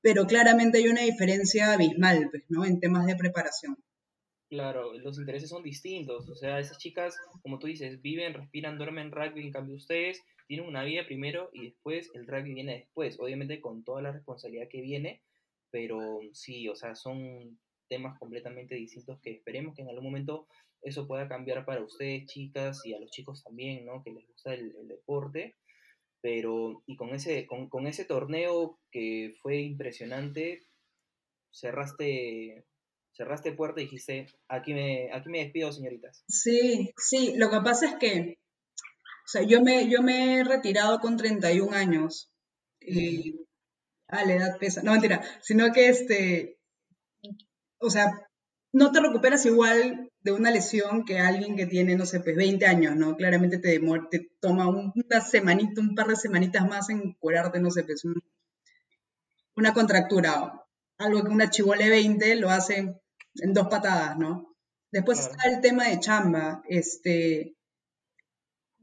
pero 0.03 0.27
claramente 0.27 0.79
hay 0.79 0.89
una 0.89 1.03
diferencia 1.03 1.73
abismal, 1.73 2.29
pues, 2.31 2.45
¿no? 2.49 2.65
En 2.65 2.81
temas 2.81 3.07
de 3.07 3.17
preparación. 3.17 3.77
Claro, 4.49 4.95
los 4.95 5.19
intereses 5.19 5.49
son 5.49 5.63
distintos. 5.63 6.29
O 6.29 6.35
sea, 6.35 6.59
esas 6.59 6.79
chicas, 6.79 7.17
como 7.43 7.59
tú 7.59 7.69
dices, 7.69 8.03
viven, 8.03 8.35
respiran, 8.35 8.79
duermen 8.79 9.13
rugby. 9.13 9.43
En 9.43 9.53
cambio, 9.53 9.77
ustedes 9.77 10.21
tienen 10.49 10.67
una 10.67 10.83
vida 10.83 11.07
primero 11.07 11.51
y 11.53 11.67
después 11.67 12.11
el 12.15 12.27
rugby 12.27 12.55
viene 12.55 12.79
después. 12.79 13.21
Obviamente 13.21 13.61
con 13.61 13.85
toda 13.85 14.03
la 14.03 14.11
responsabilidad 14.11 14.69
que 14.69 14.81
viene, 14.81 15.23
pero 15.71 16.19
sí, 16.33 16.69
o 16.69 16.75
sea, 16.75 16.97
son 16.97 17.61
temas 17.89 18.19
completamente 18.19 18.75
distintos 18.75 19.21
que 19.21 19.31
esperemos 19.31 19.75
que 19.77 19.83
en 19.83 19.89
algún 19.89 20.05
momento 20.05 20.49
eso 20.83 21.07
pueda 21.07 21.29
cambiar 21.29 21.65
para 21.65 21.83
ustedes, 21.83 22.27
chicas, 22.27 22.85
y 22.85 22.95
a 22.95 23.01
los 23.01 23.11
chicos 23.11 23.43
también, 23.45 23.85
¿no? 23.85 24.03
Que 24.03 24.13
les 24.13 24.27
gusta 24.27 24.55
el, 24.55 24.73
deporte. 24.89 25.57
Pero, 26.23 26.83
y 26.87 26.97
con 26.97 27.15
ese, 27.15 27.47
con, 27.47 27.69
con 27.69 27.87
ese 27.87 28.05
torneo 28.05 28.79
que 28.91 29.35
fue 29.41 29.61
impresionante, 29.61 30.63
cerraste 31.51 32.65
cerraste 33.13 33.53
puerta 33.53 33.81
y 33.81 33.85
dijiste, 33.85 34.27
aquí 34.49 34.73
me, 34.73 35.13
aquí 35.13 35.29
me 35.29 35.41
despido, 35.41 35.73
señoritas. 35.73 36.25
Sí, 36.29 36.93
sí, 36.97 37.35
lo 37.37 37.51
que 37.51 37.61
pasa 37.61 37.87
es 37.87 37.95
que, 37.97 38.39
o 38.79 39.29
sea, 39.29 39.43
yo 39.43 39.63
me, 39.63 39.91
yo 39.91 40.03
me 40.03 40.39
he 40.39 40.45
retirado 40.45 41.01
con 41.01 41.17
31 41.17 41.77
años. 41.77 42.31
Y, 42.81 43.47
ah, 44.09 44.25
la 44.25 44.35
edad 44.35 44.59
pesa, 44.59 44.83
no 44.83 44.93
mentira, 44.93 45.23
sino 45.43 45.71
que 45.73 45.89
este, 45.89 46.59
o 47.79 47.91
sea, 47.91 48.07
no 48.73 48.91
te 48.91 49.01
recuperas 49.01 49.45
igual 49.45 50.10
de 50.23 50.33
una 50.33 50.51
lesión 50.51 51.05
que 51.05 51.19
alguien 51.19 51.57
que 51.57 51.67
tiene, 51.67 51.97
no 51.97 52.05
sé, 52.07 52.21
pues 52.21 52.37
20 52.37 52.67
años, 52.67 52.97
¿no? 52.97 53.17
Claramente 53.17 53.59
te, 53.59 53.69
demora, 53.69 54.07
te 54.11 54.31
toma 54.41 54.69
una 54.69 55.21
semanita, 55.21 55.81
un 55.81 55.95
par 55.95 56.09
de 56.09 56.17
semanitas 56.17 56.69
más 56.69 56.91
en 56.91 57.15
curarte, 57.15 57.61
no 57.61 57.71
sé, 57.71 57.85
pues 57.85 58.03
una 59.57 59.73
contractura. 59.73 60.65
Algo 60.99 61.23
que 61.25 61.31
una 61.31 61.49
chivole 61.49 61.89
20 61.89 62.37
lo 62.37 62.51
hace 62.51 63.01
en 63.37 63.55
dos 63.55 63.69
patadas, 63.69 64.19
¿no? 64.19 64.55
Después 64.93 65.21
está 65.21 65.49
el 65.49 65.61
tema 65.61 65.89
de 65.89 66.01
chamba, 66.01 66.63
este, 66.69 67.57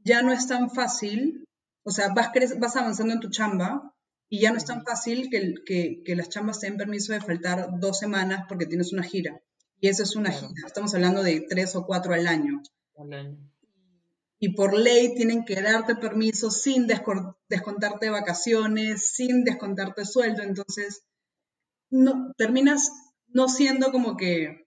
ya 0.04 0.22
no 0.22 0.32
es 0.32 0.46
tan 0.48 0.70
fácil, 0.70 1.44
o 1.84 1.90
sea, 1.90 2.08
vas, 2.14 2.30
vas 2.58 2.76
avanzando 2.76 3.12
en 3.12 3.20
tu 3.20 3.30
chamba 3.30 3.94
y 4.28 4.40
ya 4.40 4.50
no 4.50 4.58
es 4.58 4.64
tan 4.64 4.84
fácil 4.84 5.28
que, 5.30 5.54
que, 5.64 6.02
que, 6.04 6.16
las 6.16 6.30
chambas 6.30 6.60
te 6.60 6.66
den 6.66 6.78
permiso 6.78 7.12
de 7.12 7.20
faltar 7.20 7.78
dos 7.78 7.98
semanas 7.98 8.46
porque 8.48 8.66
tienes 8.66 8.92
una 8.92 9.02
gira. 9.02 9.40
Y 9.80 9.88
eso 9.88 10.02
es 10.02 10.16
una 10.16 10.32
gira, 10.32 10.66
estamos 10.66 10.94
hablando 10.94 11.22
de 11.22 11.40
tres 11.48 11.76
o 11.76 11.86
cuatro 11.86 12.14
al 12.14 12.26
año. 12.26 12.62
Y 14.40 14.54
por 14.54 14.76
ley 14.76 15.14
tienen 15.14 15.44
que 15.44 15.60
darte 15.60 15.96
permiso 15.96 16.50
sin 16.50 16.86
descontarte 16.86 18.10
vacaciones, 18.10 19.10
sin 19.14 19.44
descontarte 19.44 20.04
sueldo, 20.04 20.42
entonces 20.42 21.04
no, 21.90 22.32
terminas 22.36 22.90
no 23.28 23.48
siendo 23.48 23.90
como 23.92 24.16
que 24.16 24.66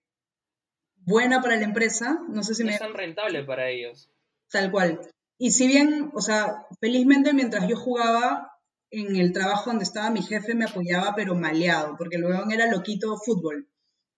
buena 0.95 1.41
para 1.41 1.57
la 1.57 1.63
empresa, 1.63 2.19
no 2.29 2.43
sé 2.43 2.55
si 2.55 2.63
no 2.63 2.67
me... 2.67 2.73
es 2.73 2.79
tan 2.79 2.93
rentable 2.93 3.43
para 3.43 3.69
ellos. 3.69 4.09
Tal 4.49 4.71
cual. 4.71 4.99
Y 5.37 5.51
si 5.51 5.67
bien, 5.67 6.11
o 6.13 6.21
sea, 6.21 6.67
felizmente 6.79 7.33
mientras 7.33 7.67
yo 7.67 7.75
jugaba 7.75 8.51
en 8.91 9.15
el 9.15 9.31
trabajo 9.31 9.69
donde 9.69 9.85
estaba 9.85 10.11
mi 10.11 10.21
jefe 10.21 10.53
me 10.53 10.65
apoyaba, 10.65 11.15
pero 11.15 11.33
maleado, 11.33 11.95
porque 11.97 12.17
luego 12.17 12.49
era 12.51 12.69
loquito 12.69 13.17
fútbol. 13.17 13.67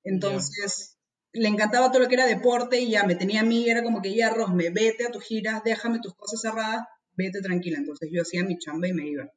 Entonces, 0.03 0.97
le 1.33 1.47
encantaba 1.47 1.91
todo 1.91 2.03
lo 2.03 2.07
que 2.07 2.15
era 2.15 2.25
deporte 2.25 2.79
y 2.79 2.91
ya 2.91 3.03
me 3.03 3.15
tenía 3.15 3.41
a 3.41 3.45
mí, 3.45 3.69
era 3.69 3.83
como 3.83 4.01
que 4.01 4.15
ya, 4.15 4.29
Rosme, 4.29 4.69
vete 4.69 5.05
a 5.05 5.11
tus 5.11 5.23
giras, 5.23 5.63
déjame 5.63 5.99
tus 5.99 6.13
cosas 6.13 6.41
cerradas, 6.41 6.85
vete 7.15 7.41
tranquila. 7.41 7.77
Entonces 7.77 8.09
yo 8.11 8.21
hacía 8.21 8.43
mi 8.43 8.57
chamba 8.57 8.87
y 8.87 8.93
me 8.93 9.07
iba. 9.07 9.29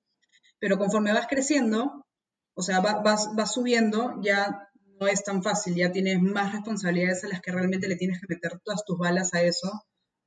Pero 0.58 0.78
conforme 0.78 1.12
vas 1.12 1.26
creciendo, 1.26 2.06
o 2.54 2.62
sea, 2.62 2.80
vas, 2.80 3.28
vas 3.34 3.54
subiendo, 3.54 4.20
ya 4.22 4.68
no 5.00 5.06
es 5.06 5.24
tan 5.24 5.42
fácil, 5.42 5.74
ya 5.74 5.92
tienes 5.92 6.20
más 6.20 6.52
responsabilidades 6.52 7.24
a 7.24 7.28
las 7.28 7.40
que 7.40 7.52
realmente 7.52 7.88
le 7.88 7.96
tienes 7.96 8.20
que 8.20 8.34
meter 8.34 8.58
todas 8.64 8.84
tus 8.84 8.98
balas 8.98 9.34
a 9.34 9.42
eso, 9.42 9.70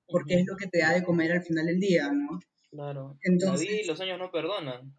porque 0.07 0.35
es 0.35 0.45
lo 0.45 0.55
que 0.55 0.67
te 0.67 0.79
da 0.79 0.93
de 0.93 1.03
comer 1.03 1.31
al 1.31 1.43
final 1.43 1.65
del 1.65 1.79
día, 1.79 2.11
¿no? 2.11 2.39
Claro. 2.71 3.17
Entonces, 3.21 3.87
los 3.87 3.99
años 3.99 4.19
no 4.19 4.31
perdonan. 4.31 4.95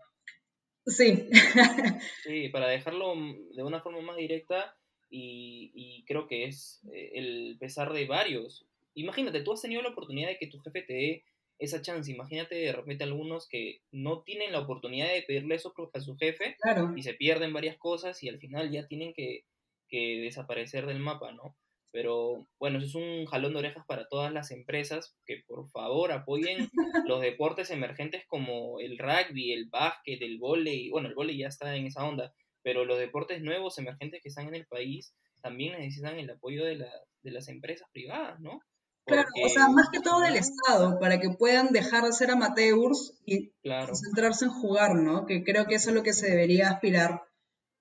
Sí. 0.87 1.29
sí, 2.25 2.49
para 2.49 2.69
dejarlo 2.69 3.15
de 3.55 3.63
una 3.63 3.81
forma 3.81 4.01
más 4.01 4.17
directa, 4.17 4.77
y, 5.11 6.05
creo 6.07 6.27
que 6.27 6.45
es 6.45 6.81
eh, 6.93 7.13
el 7.15 7.57
pesar 7.61 7.93
de 7.93 8.07
varios. 8.07 8.67
Imagínate, 8.95 9.43
tú 9.43 9.53
has 9.53 9.63
tenido 9.63 9.83
la 9.83 9.91
oportunidad 9.91 10.29
de 10.29 10.39
que 10.39 10.49
tu 10.49 10.59
jefe 10.61 10.83
te 10.83 10.93
dé 10.93 11.25
esa 11.59 11.83
chance. 11.83 12.11
Imagínate 12.11 12.55
de 12.55 12.73
repente 12.73 13.05
algunos 13.05 13.49
que 13.49 13.81
no 13.93 14.23
tienen 14.23 14.53
la 14.53 14.61
oportunidad 14.61 15.13
de 15.13 15.23
pedirle 15.23 15.55
eso 15.55 15.75
a 15.93 16.01
su 16.01 16.17
jefe 16.17 16.57
y 16.97 17.03
se 17.03 17.15
pierden 17.15 17.53
varias 17.53 17.77
cosas 17.77 18.23
y 18.23 18.29
al 18.29 18.39
final 18.39 18.71
ya 18.71 18.87
tienen 18.89 19.13
que 19.13 19.45
que 19.91 20.21
desaparecer 20.21 20.87
del 20.87 21.01
mapa, 21.01 21.33
¿no? 21.33 21.57
Pero 21.93 22.47
bueno, 22.61 22.79
eso 22.79 22.87
es 22.87 22.95
un 22.95 23.27
jalón 23.27 23.53
de 23.53 23.59
orejas 23.59 23.85
para 23.85 24.07
todas 24.09 24.33
las 24.33 24.53
empresas 24.53 25.17
que 25.27 25.43
por 25.47 25.69
favor 25.71 26.13
apoyen 26.13 26.71
los 27.07 27.21
deportes 27.21 27.71
emergentes 27.71 28.25
como 28.29 28.79
el 28.79 28.97
rugby, 28.97 29.53
el 29.53 29.67
básquet, 29.69 30.23
el 30.23 30.39
vóley, 30.39 30.89
bueno, 30.91 31.09
el 31.09 31.15
vóley 31.17 31.37
ya 31.37 31.49
está 31.49 31.75
en 31.75 31.87
esa 31.87 32.05
onda, 32.05 32.33
pero 32.63 32.85
los 32.85 32.99
deportes 32.99 33.43
nuevos 33.43 33.79
emergentes 33.79 34.21
que 34.23 34.29
están 34.29 34.49
en 34.49 34.55
el 34.55 34.67
país 34.67 35.13
también 35.41 35.79
necesitan 35.79 36.19
el 36.19 36.31
apoyo 36.31 36.65
de, 36.65 36.87
las 37.23 37.49
empresas 37.49 37.89
privadas, 37.93 38.39
¿no? 38.41 38.61
claro, 39.07 39.29
o 39.45 39.49
sea, 39.49 39.69
más 39.69 39.89
que 39.91 40.01
todo 40.01 40.21
del 40.21 40.37
Estado, 40.37 40.99
para 41.01 41.19
que 41.19 41.31
puedan 41.31 41.69
dejar 41.69 42.05
de 42.05 42.13
ser 42.13 42.31
amateurs 42.31 43.15
y 43.25 43.51
concentrarse 43.63 44.45
en 44.45 44.51
jugar, 44.53 44.95
¿no? 44.95 45.27
Que 45.27 45.43
creo 45.43 45.67
que 45.67 45.77
eso 45.77 45.91
es 45.91 45.97
lo 45.97 46.03
que 46.03 46.13
se 46.13 46.31
debería 46.31 46.71
aspirar 46.71 47.23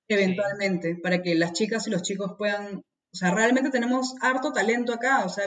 eventualmente, 0.09 0.95
para 0.95 1.21
que 1.21 1.35
las 1.35 1.53
chicas 1.53 1.87
y 1.87 1.91
los 1.91 2.01
chicos 2.01 2.33
puedan 2.37 2.83
O 3.11 3.15
sea, 3.15 3.31
realmente 3.31 3.69
tenemos 3.69 4.15
harto 4.21 4.51
talento 4.51 4.93
acá. 4.93 5.23
O 5.25 5.29
sea, 5.29 5.45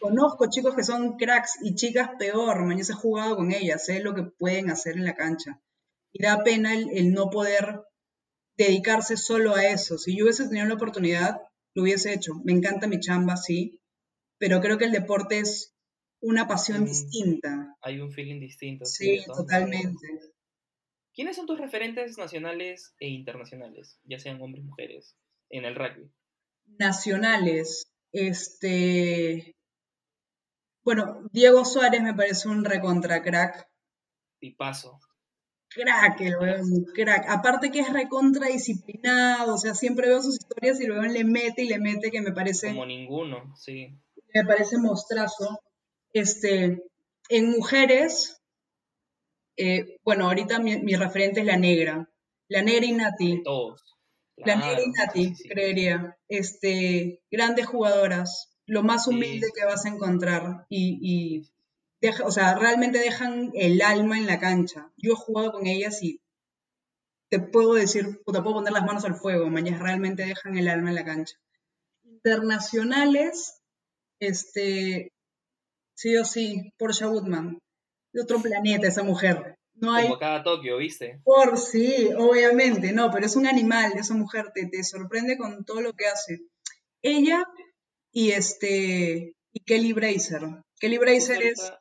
conozco 0.00 0.48
chicos 0.48 0.74
que 0.74 0.84
son 0.84 1.16
cracks 1.16 1.58
y 1.62 1.74
chicas 1.74 2.10
peor. 2.18 2.64
Mañana 2.64 2.88
he 2.88 2.94
jugado 2.94 3.36
con 3.36 3.52
ellas, 3.52 3.84
sé 3.84 4.00
lo 4.00 4.14
que 4.14 4.22
pueden 4.22 4.70
hacer 4.70 4.96
en 4.96 5.04
la 5.04 5.14
cancha. 5.14 5.60
Y 6.12 6.22
da 6.22 6.42
pena 6.42 6.74
el, 6.74 7.12
no 7.12 7.30
poder 7.30 7.82
dedicarse 8.64 9.16
solo 9.16 9.54
a 9.54 9.66
eso. 9.66 9.98
Si 9.98 10.16
yo 10.16 10.24
hubiese 10.24 10.48
tenido 10.48 10.66
la 10.66 10.74
oportunidad, 10.74 11.40
lo 11.74 11.82
hubiese 11.82 12.12
hecho. 12.12 12.34
Me 12.44 12.52
encanta 12.52 12.86
mi 12.86 13.00
chamba, 13.00 13.36
sí, 13.36 13.80
pero 14.38 14.60
creo 14.60 14.78
que 14.78 14.86
el 14.86 14.92
deporte 14.92 15.38
es 15.38 15.74
una 16.20 16.46
pasión 16.46 16.84
distinta. 16.84 17.76
Hay 17.82 18.00
un 18.00 18.12
feeling 18.12 18.40
distinto. 18.40 18.84
Sí, 18.84 19.22
totalmente. 19.26 20.06
¿Quiénes 21.14 21.36
son 21.36 21.46
tus 21.46 21.58
referentes 21.58 22.16
nacionales 22.18 22.94
e 22.98 23.08
internacionales, 23.08 23.98
ya 24.04 24.18
sean 24.18 24.40
hombres 24.40 24.64
o 24.64 24.68
mujeres, 24.68 25.16
en 25.48 25.64
el 25.64 25.74
rugby? 25.74 26.10
Nacionales. 26.78 27.84
Este. 28.12 29.56
Bueno, 30.82 31.28
Diego 31.32 31.64
Suárez 31.64 32.02
me 32.02 32.14
parece 32.14 32.48
un 32.48 32.64
recontra 32.64 33.22
crack. 33.22 33.68
Tipazo. 34.38 35.00
Crack, 35.72 36.20
el 36.22 36.36
weón, 36.36 36.84
crack. 36.94 37.26
Aparte 37.28 37.70
que 37.70 37.80
es 37.80 37.92
recontra 37.92 38.48
disciplinado, 38.48 39.54
o 39.54 39.58
sea, 39.58 39.74
siempre 39.74 40.08
veo 40.08 40.20
sus 40.20 40.34
historias 40.34 40.80
y 40.80 40.86
luego 40.86 41.02
le 41.02 41.24
mete 41.24 41.62
y 41.62 41.68
le 41.68 41.78
mete 41.78 42.10
que 42.10 42.20
me 42.20 42.32
parece. 42.32 42.68
Como 42.68 42.86
ninguno, 42.86 43.54
sí. 43.56 43.96
Me 44.34 44.44
parece 44.44 44.78
mostrazo. 44.78 45.60
Este, 46.12 46.82
en 47.28 47.50
mujeres, 47.50 48.42
eh, 49.56 49.98
bueno, 50.04 50.26
ahorita 50.26 50.58
mi, 50.58 50.94
referente 50.96 51.40
es 51.40 51.46
la 51.46 51.56
negra. 51.56 52.10
La 52.48 52.62
negra 52.62 52.86
y 52.86 52.92
Nati. 52.92 53.42
Todos. 53.44 53.96
la 54.38 54.56
negra 54.56 54.82
y 54.82 54.90
Nati, 54.90 55.34
creería. 55.48 56.16
Este, 56.28 57.22
grandes 57.30 57.66
jugadoras, 57.66 58.56
lo 58.66 58.82
más 58.82 59.06
humilde 59.06 59.48
que 59.54 59.64
vas 59.64 59.84
a 59.84 59.90
encontrar. 59.90 60.66
Y, 60.68 61.46
deja, 62.00 62.24
o 62.24 62.30
sea, 62.30 62.54
realmente 62.58 62.98
dejan 62.98 63.50
el 63.54 63.82
alma 63.82 64.18
en 64.18 64.26
la 64.26 64.38
cancha. 64.38 64.90
Yo 64.96 65.12
he 65.12 65.16
jugado 65.16 65.52
con 65.52 65.66
ellas 65.66 66.02
y 66.02 66.20
te 67.30 67.38
puedo 67.38 67.74
decir, 67.74 68.20
te 68.26 68.42
puedo 68.42 68.54
poner 68.54 68.72
las 68.72 68.84
manos 68.84 69.04
al 69.04 69.14
fuego, 69.14 69.48
mañana 69.48 69.78
realmente 69.78 70.24
dejan 70.24 70.58
el 70.58 70.68
alma 70.68 70.90
en 70.90 70.96
la 70.96 71.04
cancha. 71.04 71.36
Internacionales, 72.02 73.60
este, 74.18 75.12
sí 75.94 76.16
o 76.16 76.24
sí, 76.24 76.72
Porsche 76.78 77.06
Woodman. 77.06 77.58
De 78.12 78.22
otro 78.22 78.42
planeta 78.42 78.88
esa 78.88 79.04
mujer. 79.04 79.54
No 79.74 79.94
hay... 79.94 80.08
Como 80.08 80.18
cada 80.18 80.42
Tokio, 80.42 80.78
¿viste? 80.78 81.20
Por 81.22 81.56
sí, 81.56 82.10
obviamente, 82.16 82.92
no, 82.92 83.10
pero 83.12 83.26
es 83.26 83.36
un 83.36 83.46
animal, 83.46 83.92
esa 83.96 84.14
mujer 84.14 84.50
te, 84.52 84.66
te 84.66 84.82
sorprende 84.82 85.38
con 85.38 85.64
todo 85.64 85.80
lo 85.80 85.92
que 85.92 86.06
hace. 86.06 86.40
Ella 87.02 87.46
y 88.12 88.32
este 88.32 89.36
y 89.52 89.60
Kelly 89.60 89.92
Bracer. 89.92 90.42
Kelly 90.78 90.98
Bracer 90.98 91.42
es 91.42 91.72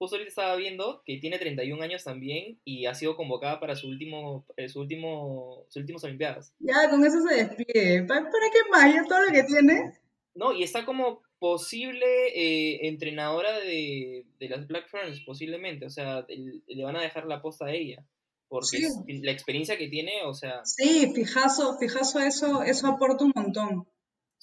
justo 0.00 0.16
ahorita 0.16 0.30
estaba 0.30 0.56
viendo 0.56 1.02
que 1.04 1.18
tiene 1.18 1.38
31 1.38 1.82
años 1.82 2.04
también 2.04 2.58
y 2.64 2.86
ha 2.86 2.94
sido 2.94 3.16
convocada 3.16 3.60
para 3.60 3.76
su 3.76 3.86
último, 3.86 4.46
eh, 4.56 4.70
su 4.70 4.80
último, 4.80 5.66
sus 5.68 5.82
últimas 5.82 6.02
Olimpiadas. 6.04 6.54
Ya, 6.58 6.88
con 6.88 7.04
eso 7.04 7.20
se 7.20 7.44
despide. 7.44 8.04
¿Para, 8.04 8.24
qué 8.30 8.70
más? 8.70 8.94
Ya 8.94 9.04
todo 9.04 9.22
lo 9.26 9.30
que 9.30 9.42
tiene. 9.42 9.92
No, 10.34 10.54
y 10.54 10.62
está 10.62 10.86
como 10.86 11.20
posible 11.38 12.06
eh, 12.34 12.88
entrenadora 12.88 13.60
de, 13.60 14.24
las 14.40 14.66
Black 14.66 14.88
Ferns, 14.88 15.20
posiblemente. 15.20 15.84
O 15.84 15.90
sea, 15.90 16.24
le 16.28 16.82
van 16.82 16.96
a 16.96 17.02
dejar 17.02 17.26
la 17.26 17.42
posta 17.42 17.66
a 17.66 17.72
ella. 17.72 18.02
Porque 18.48 18.78
la 19.06 19.32
experiencia 19.32 19.76
que 19.76 19.88
tiene, 19.88 20.22
o 20.24 20.32
sea. 20.32 20.64
Sí, 20.64 21.12
fijazo, 21.14 21.76
fijazo 21.78 22.20
eso, 22.20 22.62
eso 22.62 22.86
aporta 22.86 23.24
un 23.24 23.32
montón. 23.34 23.86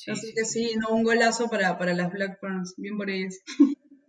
Así 0.05 0.35
que 0.35 0.45
sí, 0.45 0.75
no, 0.77 0.93
un 0.93 1.03
golazo 1.03 1.49
para, 1.49 1.79
para 1.79 1.95
las 1.95 2.11
Black 2.11 2.39
Ferns. 2.39 2.75
Bien 2.77 2.95
por 2.95 3.09
ellas. 3.09 3.39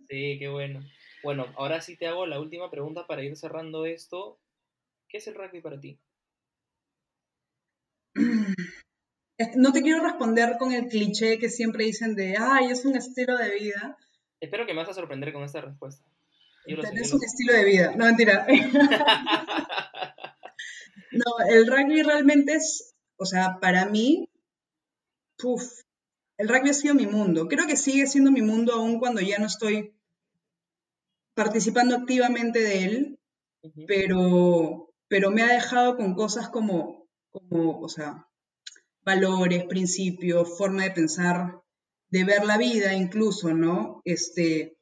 Sí, 0.09 0.37
qué 0.39 0.47
bueno. 0.47 0.79
Bueno, 1.23 1.47
ahora 1.57 1.81
sí 1.81 1.97
te 1.97 2.07
hago 2.07 2.25
la 2.25 2.39
última 2.39 2.71
pregunta 2.71 3.05
para 3.07 3.23
ir 3.23 3.35
cerrando 3.35 3.85
esto. 3.85 4.39
¿Qué 5.07 5.17
es 5.17 5.27
el 5.27 5.35
rugby 5.35 5.61
para 5.61 5.79
ti? 5.79 5.99
No 9.55 9.71
te 9.71 9.81
quiero 9.81 10.03
responder 10.03 10.57
con 10.59 10.73
el 10.73 10.87
cliché 10.87 11.39
que 11.39 11.47
siempre 11.47 11.85
dicen 11.85 12.13
de, 12.13 12.35
ay, 12.37 12.71
es 12.71 12.83
un 12.83 12.97
estilo 12.97 13.37
de 13.37 13.55
vida. 13.55 13.97
Espero 14.41 14.65
que 14.65 14.73
me 14.73 14.81
vas 14.81 14.89
a 14.89 14.93
sorprender 14.93 15.31
con 15.31 15.43
esta 15.43 15.61
respuesta. 15.61 16.03
es 16.65 17.13
un 17.13 17.23
estilo 17.23 17.53
de 17.53 17.63
vida. 17.63 17.95
No, 17.95 18.03
mentira. 18.03 18.45
no, 21.13 21.39
el 21.49 21.67
rugby 21.67 22.03
realmente 22.03 22.55
es, 22.55 22.93
o 23.15 23.25
sea, 23.25 23.59
para 23.61 23.85
mí, 23.85 24.27
puff, 25.37 25.71
el 26.37 26.49
rugby 26.49 26.71
ha 26.71 26.73
sido 26.73 26.93
mi 26.93 27.07
mundo. 27.07 27.47
Creo 27.47 27.65
que 27.65 27.77
sigue 27.77 28.07
siendo 28.07 28.31
mi 28.31 28.41
mundo 28.41 28.73
aún 28.73 28.99
cuando 28.99 29.21
ya 29.21 29.39
no 29.39 29.45
estoy 29.45 29.93
participando 31.39 31.95
activamente 31.95 32.59
de 32.59 32.83
él, 32.83 33.19
pero, 33.87 34.89
pero 35.07 35.31
me 35.31 35.41
ha 35.41 35.53
dejado 35.53 35.95
con 35.95 36.13
cosas 36.13 36.49
como, 36.49 37.07
como, 37.29 37.79
o 37.79 37.87
sea, 37.87 38.27
valores, 39.03 39.63
principios, 39.63 40.57
forma 40.57 40.83
de 40.83 40.91
pensar, 40.91 41.61
de 42.09 42.25
ver 42.25 42.43
la 42.45 42.57
vida 42.57 42.93
incluso, 42.93 43.53
¿no? 43.53 44.01
Este, 44.03 44.75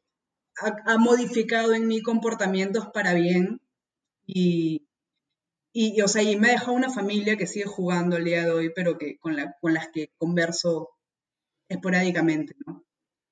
ha, 0.60 0.98
modificado 0.98 1.76
en 1.76 1.88
mí 1.88 2.02
comportamientos 2.02 2.88
para 2.92 3.14
bien 3.14 3.62
y, 4.26 4.88
y, 5.72 6.02
o 6.02 6.08
sea, 6.08 6.24
y 6.24 6.38
me 6.38 6.48
ha 6.48 6.54
dejado 6.54 6.74
una 6.74 6.90
familia 6.90 7.38
que 7.38 7.46
sigue 7.46 7.66
jugando 7.66 8.18
el 8.18 8.24
día 8.24 8.46
de 8.46 8.50
hoy, 8.50 8.72
pero 8.76 8.98
que 8.98 9.20
con, 9.20 9.36
la, 9.36 9.56
con 9.62 9.76
las 9.76 9.90
que 9.90 10.10
converso 10.18 10.90
esporádicamente, 11.70 12.56
¿no? 12.66 12.87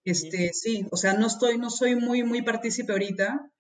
Este, 0.06 0.54
sí, 0.54 0.88
o 0.92 0.98
sea, 0.98 1.14
no 1.14 1.26
estoy, 1.26 1.58
no 1.58 1.72
soy 1.72 1.96
muy, 1.96 2.24
muy 2.24 2.44
partícipe 2.44 2.92
ahorita, 2.92 3.52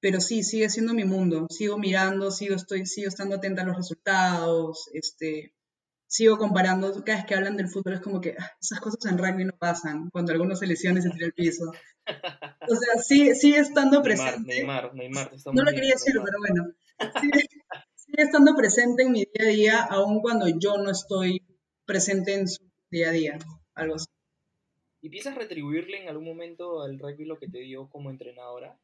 pero 0.00 0.20
sí, 0.20 0.42
sigue 0.42 0.68
siendo 0.68 0.94
mi 0.94 1.04
mundo. 1.04 1.46
Sigo 1.48 1.78
mirando, 1.78 2.32
sigo, 2.32 2.56
estoy, 2.56 2.86
sigo 2.86 3.08
estando 3.08 3.36
atenta 3.36 3.62
a 3.62 3.64
los 3.64 3.76
resultados, 3.76 4.88
este, 4.92 5.54
sigo 6.08 6.38
comparando. 6.38 7.04
Cada 7.04 7.18
vez 7.18 7.26
que 7.26 7.36
hablan 7.36 7.56
del 7.56 7.68
fútbol 7.68 7.94
es 7.94 8.00
como 8.00 8.20
que 8.20 8.34
ah, 8.36 8.50
esas 8.60 8.80
cosas 8.80 9.06
en 9.06 9.16
rugby 9.16 9.44
no 9.44 9.56
pasan, 9.56 10.10
cuando 10.10 10.32
algunos 10.32 10.58
se 10.58 10.66
y 10.66 10.76
se 10.76 10.90
tira 10.90 11.26
el 11.26 11.32
piso. 11.32 11.70
O 12.68 12.74
sea, 12.74 13.00
sí, 13.00 13.32
sigue 13.36 13.58
estando 13.58 14.02
presente. 14.02 14.56
Neymar, 14.56 14.92
Neymar, 14.94 15.30
no 15.52 15.62
lo 15.62 15.70
quería 15.70 15.94
decir, 15.94 16.14
pero 16.14 16.38
bueno. 16.40 16.74
Sigue, 17.20 17.48
sigue, 17.94 18.22
estando 18.22 18.56
presente 18.56 19.04
en 19.04 19.12
mi 19.12 19.20
día 19.20 19.46
a 19.46 19.52
día, 19.52 19.82
aun 19.82 20.20
cuando 20.20 20.46
yo 20.48 20.78
no 20.78 20.90
estoy 20.90 21.46
presente 21.86 22.34
en 22.34 22.48
su 22.48 22.64
día 22.90 23.10
a 23.10 23.12
día. 23.12 23.38
Algo 23.74 23.94
así. 23.94 24.06
¿Y 25.02 25.10
piensas 25.10 25.34
retribuirle 25.34 26.00
en 26.00 26.08
algún 26.08 26.24
momento 26.24 26.82
al 26.82 26.98
rugby 26.98 27.24
lo 27.24 27.36
que 27.38 27.48
te 27.48 27.58
dio 27.58 27.88
como 27.90 28.10
entrenadora? 28.10 28.78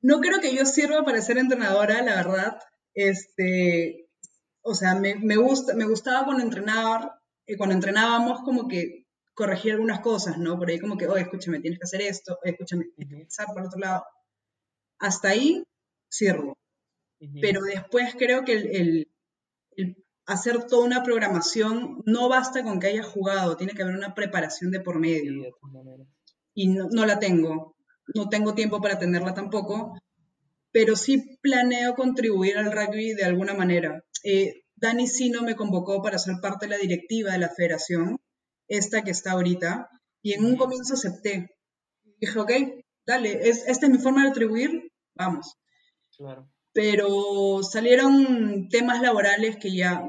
No 0.00 0.20
creo 0.20 0.40
que 0.40 0.56
yo 0.56 0.64
sirva 0.64 1.04
para 1.04 1.20
ser 1.20 1.36
entrenadora, 1.36 2.02
la 2.02 2.16
verdad. 2.16 2.58
Este, 2.94 4.08
o 4.62 4.74
sea, 4.74 4.94
me, 4.94 5.36
gusta, 5.36 5.74
me 5.74 5.84
gustaba 5.84 6.24
cuando 6.24 6.42
entrenaba, 6.42 7.20
eh, 7.46 7.58
cuando 7.58 7.74
entrenábamos 7.74 8.40
como 8.40 8.68
que 8.68 9.06
corregir 9.34 9.72
algunas 9.72 10.00
cosas, 10.00 10.38
¿no? 10.38 10.58
Por 10.58 10.70
ahí 10.70 10.80
como 10.80 10.96
que, 10.96 11.06
oye, 11.06 11.22
escúchame, 11.22 11.60
tienes 11.60 11.78
que 11.78 11.84
hacer 11.84 12.00
esto, 12.00 12.38
oye, 12.42 12.52
escúchame, 12.52 12.86
tienes 12.96 13.18
que 13.18 13.24
pasar 13.24 13.46
por 13.52 13.66
otro 13.66 13.78
lado. 13.78 14.04
Hasta 14.98 15.28
ahí 15.28 15.62
sirvo. 16.08 16.58
Pero 17.42 17.60
después 17.60 18.14
creo 18.18 18.46
que 18.46 18.54
el, 18.54 19.06
hacer 20.30 20.64
toda 20.64 20.84
una 20.84 21.02
programación, 21.02 22.02
no 22.06 22.28
basta 22.28 22.62
con 22.62 22.78
que 22.78 22.86
haya 22.86 23.02
jugado, 23.02 23.56
tiene 23.56 23.72
que 23.72 23.82
haber 23.82 23.96
una 23.96 24.14
preparación 24.14 24.70
de 24.70 24.80
por 24.80 24.98
medio. 24.98 25.56
y 26.54 26.68
no, 26.68 27.06
la 27.06 27.18
tengo, 27.18 27.76
no 28.14 28.28
tengo 28.28 28.54
tiempo 28.54 28.80
para 28.80 28.98
tenerla 28.98 29.34
tampoco, 29.34 29.98
pero 30.72 30.94
sí 30.94 31.38
planeo 31.42 31.94
contribuir 31.94 32.58
al 32.58 32.70
rugby 32.70 33.14
de 33.14 33.24
alguna 33.24 33.54
manera. 33.54 34.04
Eh, 34.22 34.62
Dani 34.76 35.08
Sino 35.08 35.42
me 35.42 35.56
convocó 35.56 36.00
para 36.00 36.18
ser 36.18 36.36
parte 36.40 36.66
de 36.66 36.70
la 36.70 36.78
directiva 36.78 37.32
de 37.32 37.38
la 37.38 37.48
federación, 37.48 38.18
esta 38.68 39.02
que 39.02 39.10
está 39.10 39.32
ahorita, 39.32 39.88
y 40.22 40.34
en 40.34 40.44
un 40.44 40.56
comienzo 40.56 40.94
acepté. 40.94 41.50
Dije, 42.20 42.38
ok, 42.38 42.52
dale, 43.04 43.48
es, 43.48 43.66
esta 43.66 43.86
es 43.86 43.92
mi 43.92 43.98
forma 43.98 44.22
de 44.22 44.28
contribuir, 44.28 44.92
vamos. 45.14 45.56
Claro. 46.16 46.48
Pero 46.72 47.62
salieron 47.64 48.68
temas 48.68 49.02
laborales 49.02 49.56
que 49.56 49.74
ya 49.74 50.08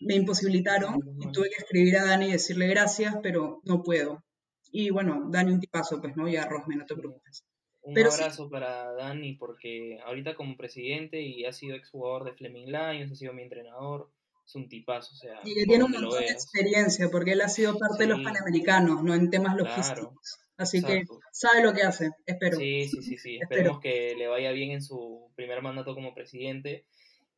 me 0.00 0.14
imposibilitaron 0.14 1.00
y 1.20 1.32
tuve 1.32 1.50
que 1.50 1.62
escribir 1.62 1.98
a 1.98 2.04
Dani 2.04 2.28
y 2.28 2.32
decirle 2.32 2.66
gracias, 2.66 3.16
pero 3.22 3.60
no 3.64 3.82
puedo. 3.82 4.24
Y 4.70 4.90
bueno, 4.90 5.28
Dani 5.30 5.52
un 5.52 5.60
tipazo, 5.60 6.00
pues, 6.00 6.16
¿no? 6.16 6.28
Y 6.28 6.36
a 6.36 6.46
Rosme, 6.46 6.76
no 6.76 6.86
te 6.86 6.96
preocupes. 6.96 7.44
Un 7.82 7.98
abrazo 7.98 8.48
para 8.48 8.92
Dani 8.94 9.34
porque 9.34 9.98
ahorita 10.04 10.34
como 10.34 10.56
presidente 10.56 11.20
y 11.20 11.44
ha 11.44 11.52
sido 11.52 11.76
exjugador 11.76 12.24
de 12.24 12.32
Fleming 12.32 12.66
Lions, 12.66 13.12
ha 13.12 13.14
sido 13.14 13.34
mi 13.34 13.42
entrenador, 13.42 14.10
es 14.46 14.54
un 14.54 14.68
tipazo, 14.68 15.12
o 15.12 15.16
sea... 15.16 15.40
Y 15.44 15.66
tiene 15.66 15.84
un 15.84 15.90
montón 15.90 16.18
de 16.18 16.30
experiencia 16.30 17.10
porque 17.10 17.32
él 17.32 17.42
ha 17.42 17.48
sido 17.48 17.78
parte 17.78 18.04
de 18.04 18.08
los 18.08 18.20
Panamericanos, 18.22 19.02
¿no? 19.02 19.14
En 19.14 19.30
temas 19.30 19.56
logísticos. 19.56 20.38
Así 20.56 20.82
que 20.82 21.02
sabe 21.32 21.62
lo 21.62 21.72
que 21.72 21.82
hace, 21.82 22.10
espero. 22.26 22.56
Sí, 22.56 22.88
sí, 22.88 23.02
sí, 23.02 23.18
sí. 23.18 23.38
Esperemos 23.42 23.80
que 23.80 24.14
le 24.16 24.28
vaya 24.28 24.52
bien 24.52 24.70
en 24.70 24.82
su 24.82 25.30
primer 25.34 25.62
mandato 25.62 25.94
como 25.94 26.14
presidente 26.14 26.86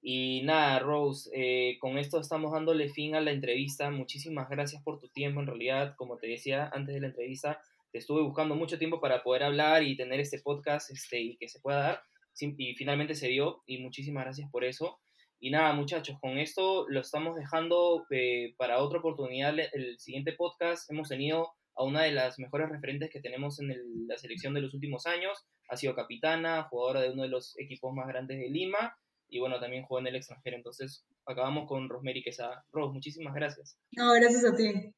Y 0.01 0.42
nada, 0.44 0.78
Rose, 0.78 1.30
eh, 1.34 1.78
con 1.78 1.99
esto 1.99 2.20
estamos 2.20 2.53
dándole 2.53 2.88
fin 2.88 3.14
a 3.14 3.20
la 3.20 3.32
entrevista. 3.32 3.90
Muchísimas 3.90 4.49
gracias 4.49 4.82
por 4.82 5.01
tu 5.01 5.09
tiempo. 5.09 5.40
En 5.40 5.47
realidad, 5.47 5.94
como 5.97 6.16
te 6.18 6.28
decía 6.28 6.70
antes 6.72 6.94
de 6.94 7.01
la 7.01 7.09
entrevista, 7.09 7.61
te 7.90 7.99
estuve 7.99 8.22
buscando 8.22 8.55
mucho 8.55 8.78
tiempo 8.78 9.01
para 9.01 9.22
poder 9.22 9.42
hablar 9.42 9.82
y 9.82 9.97
tener 9.97 10.20
este 10.20 10.38
podcast 10.40 10.90
este, 10.90 11.20
y 11.20 11.36
que 11.36 11.49
se 11.49 11.61
pueda 11.61 11.78
dar. 11.78 12.03
Y 12.38 12.74
finalmente 12.74 13.14
se 13.14 13.28
dio 13.28 13.62
y 13.66 13.78
muchísimas 13.78 14.24
gracias 14.24 14.51
por 14.51 14.64
eso. 14.64 14.99
Y 15.40 15.51
nada, 15.51 15.72
muchachos, 15.72 16.18
con 16.20 16.38
esto 16.38 16.86
lo 16.88 17.01
estamos 17.01 17.36
dejando 17.36 18.07
eh, 18.11 18.55
para 18.59 18.78
otra 18.78 18.99
oportunidad. 18.99 19.55
El 19.72 19.99
siguiente 19.99 20.34
podcast 20.34 20.90
hemos 20.90 21.09
tenido 21.09 21.53
a 21.74 21.84
una 21.84 22.03
de 22.03 22.12
las 22.12 22.38
mejores 22.38 22.68
referentes 22.68 23.11
que 23.11 23.20
tenemos 23.20 23.59
en 23.61 23.74
la 24.07 24.16
selección 24.18 24.55
de 24.55 24.61
los 24.61 24.72
últimos 24.74 25.07
años. 25.07 25.47
Ha 25.68 25.76
sido 25.76 25.94
capitana, 25.94 26.64
jugadora 26.64 27.01
de 27.01 27.11
uno 27.11 27.22
de 27.22 27.28
los 27.28 27.59
equipos 27.59 27.92
más 27.94 28.07
grandes 28.07 28.38
de 28.38 28.49
Lima 28.49 28.94
y 29.29 29.39
bueno, 29.39 29.61
también 29.61 29.85
juega 29.85 30.03
en 30.03 30.07
el 30.09 30.16
extranjero. 30.16 30.57
Entonces, 30.57 31.05
acabamos 31.24 31.66
con 31.66 31.89
Rosemary 31.89 32.22
Quesada. 32.22 32.64
Ros, 32.72 32.93
muchísimas 32.93 33.35
gracias. 33.35 33.79
No, 33.93 34.12
gracias 34.14 34.45
a 34.45 34.57
ti. 34.57 34.95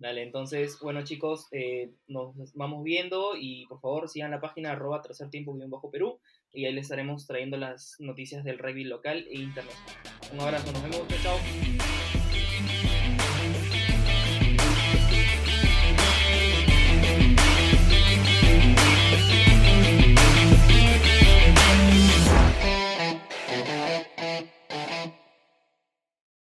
Dale, 0.00 0.22
entonces, 0.22 0.78
bueno 0.80 1.04
chicos, 1.04 1.46
eh, 1.52 1.92
nos 2.06 2.34
vamos 2.54 2.82
viendo 2.82 3.32
y 3.38 3.66
por 3.66 3.80
favor 3.82 4.08
sigan 4.08 4.30
la 4.30 4.40
página 4.40 4.72
arroba 4.72 5.02
tercer 5.02 5.28
tiempo 5.28 5.54
bajo 5.68 5.90
Perú 5.90 6.18
y 6.52 6.64
ahí 6.64 6.72
les 6.72 6.84
estaremos 6.84 7.26
trayendo 7.26 7.58
las 7.58 7.96
noticias 7.98 8.42
del 8.42 8.58
rugby 8.58 8.84
local 8.84 9.26
e 9.28 9.38
internacional. 9.38 9.96
Un 10.32 10.40
abrazo, 10.40 10.72
nos 10.72 10.82
vemos, 10.82 11.06
chao. 11.22 11.89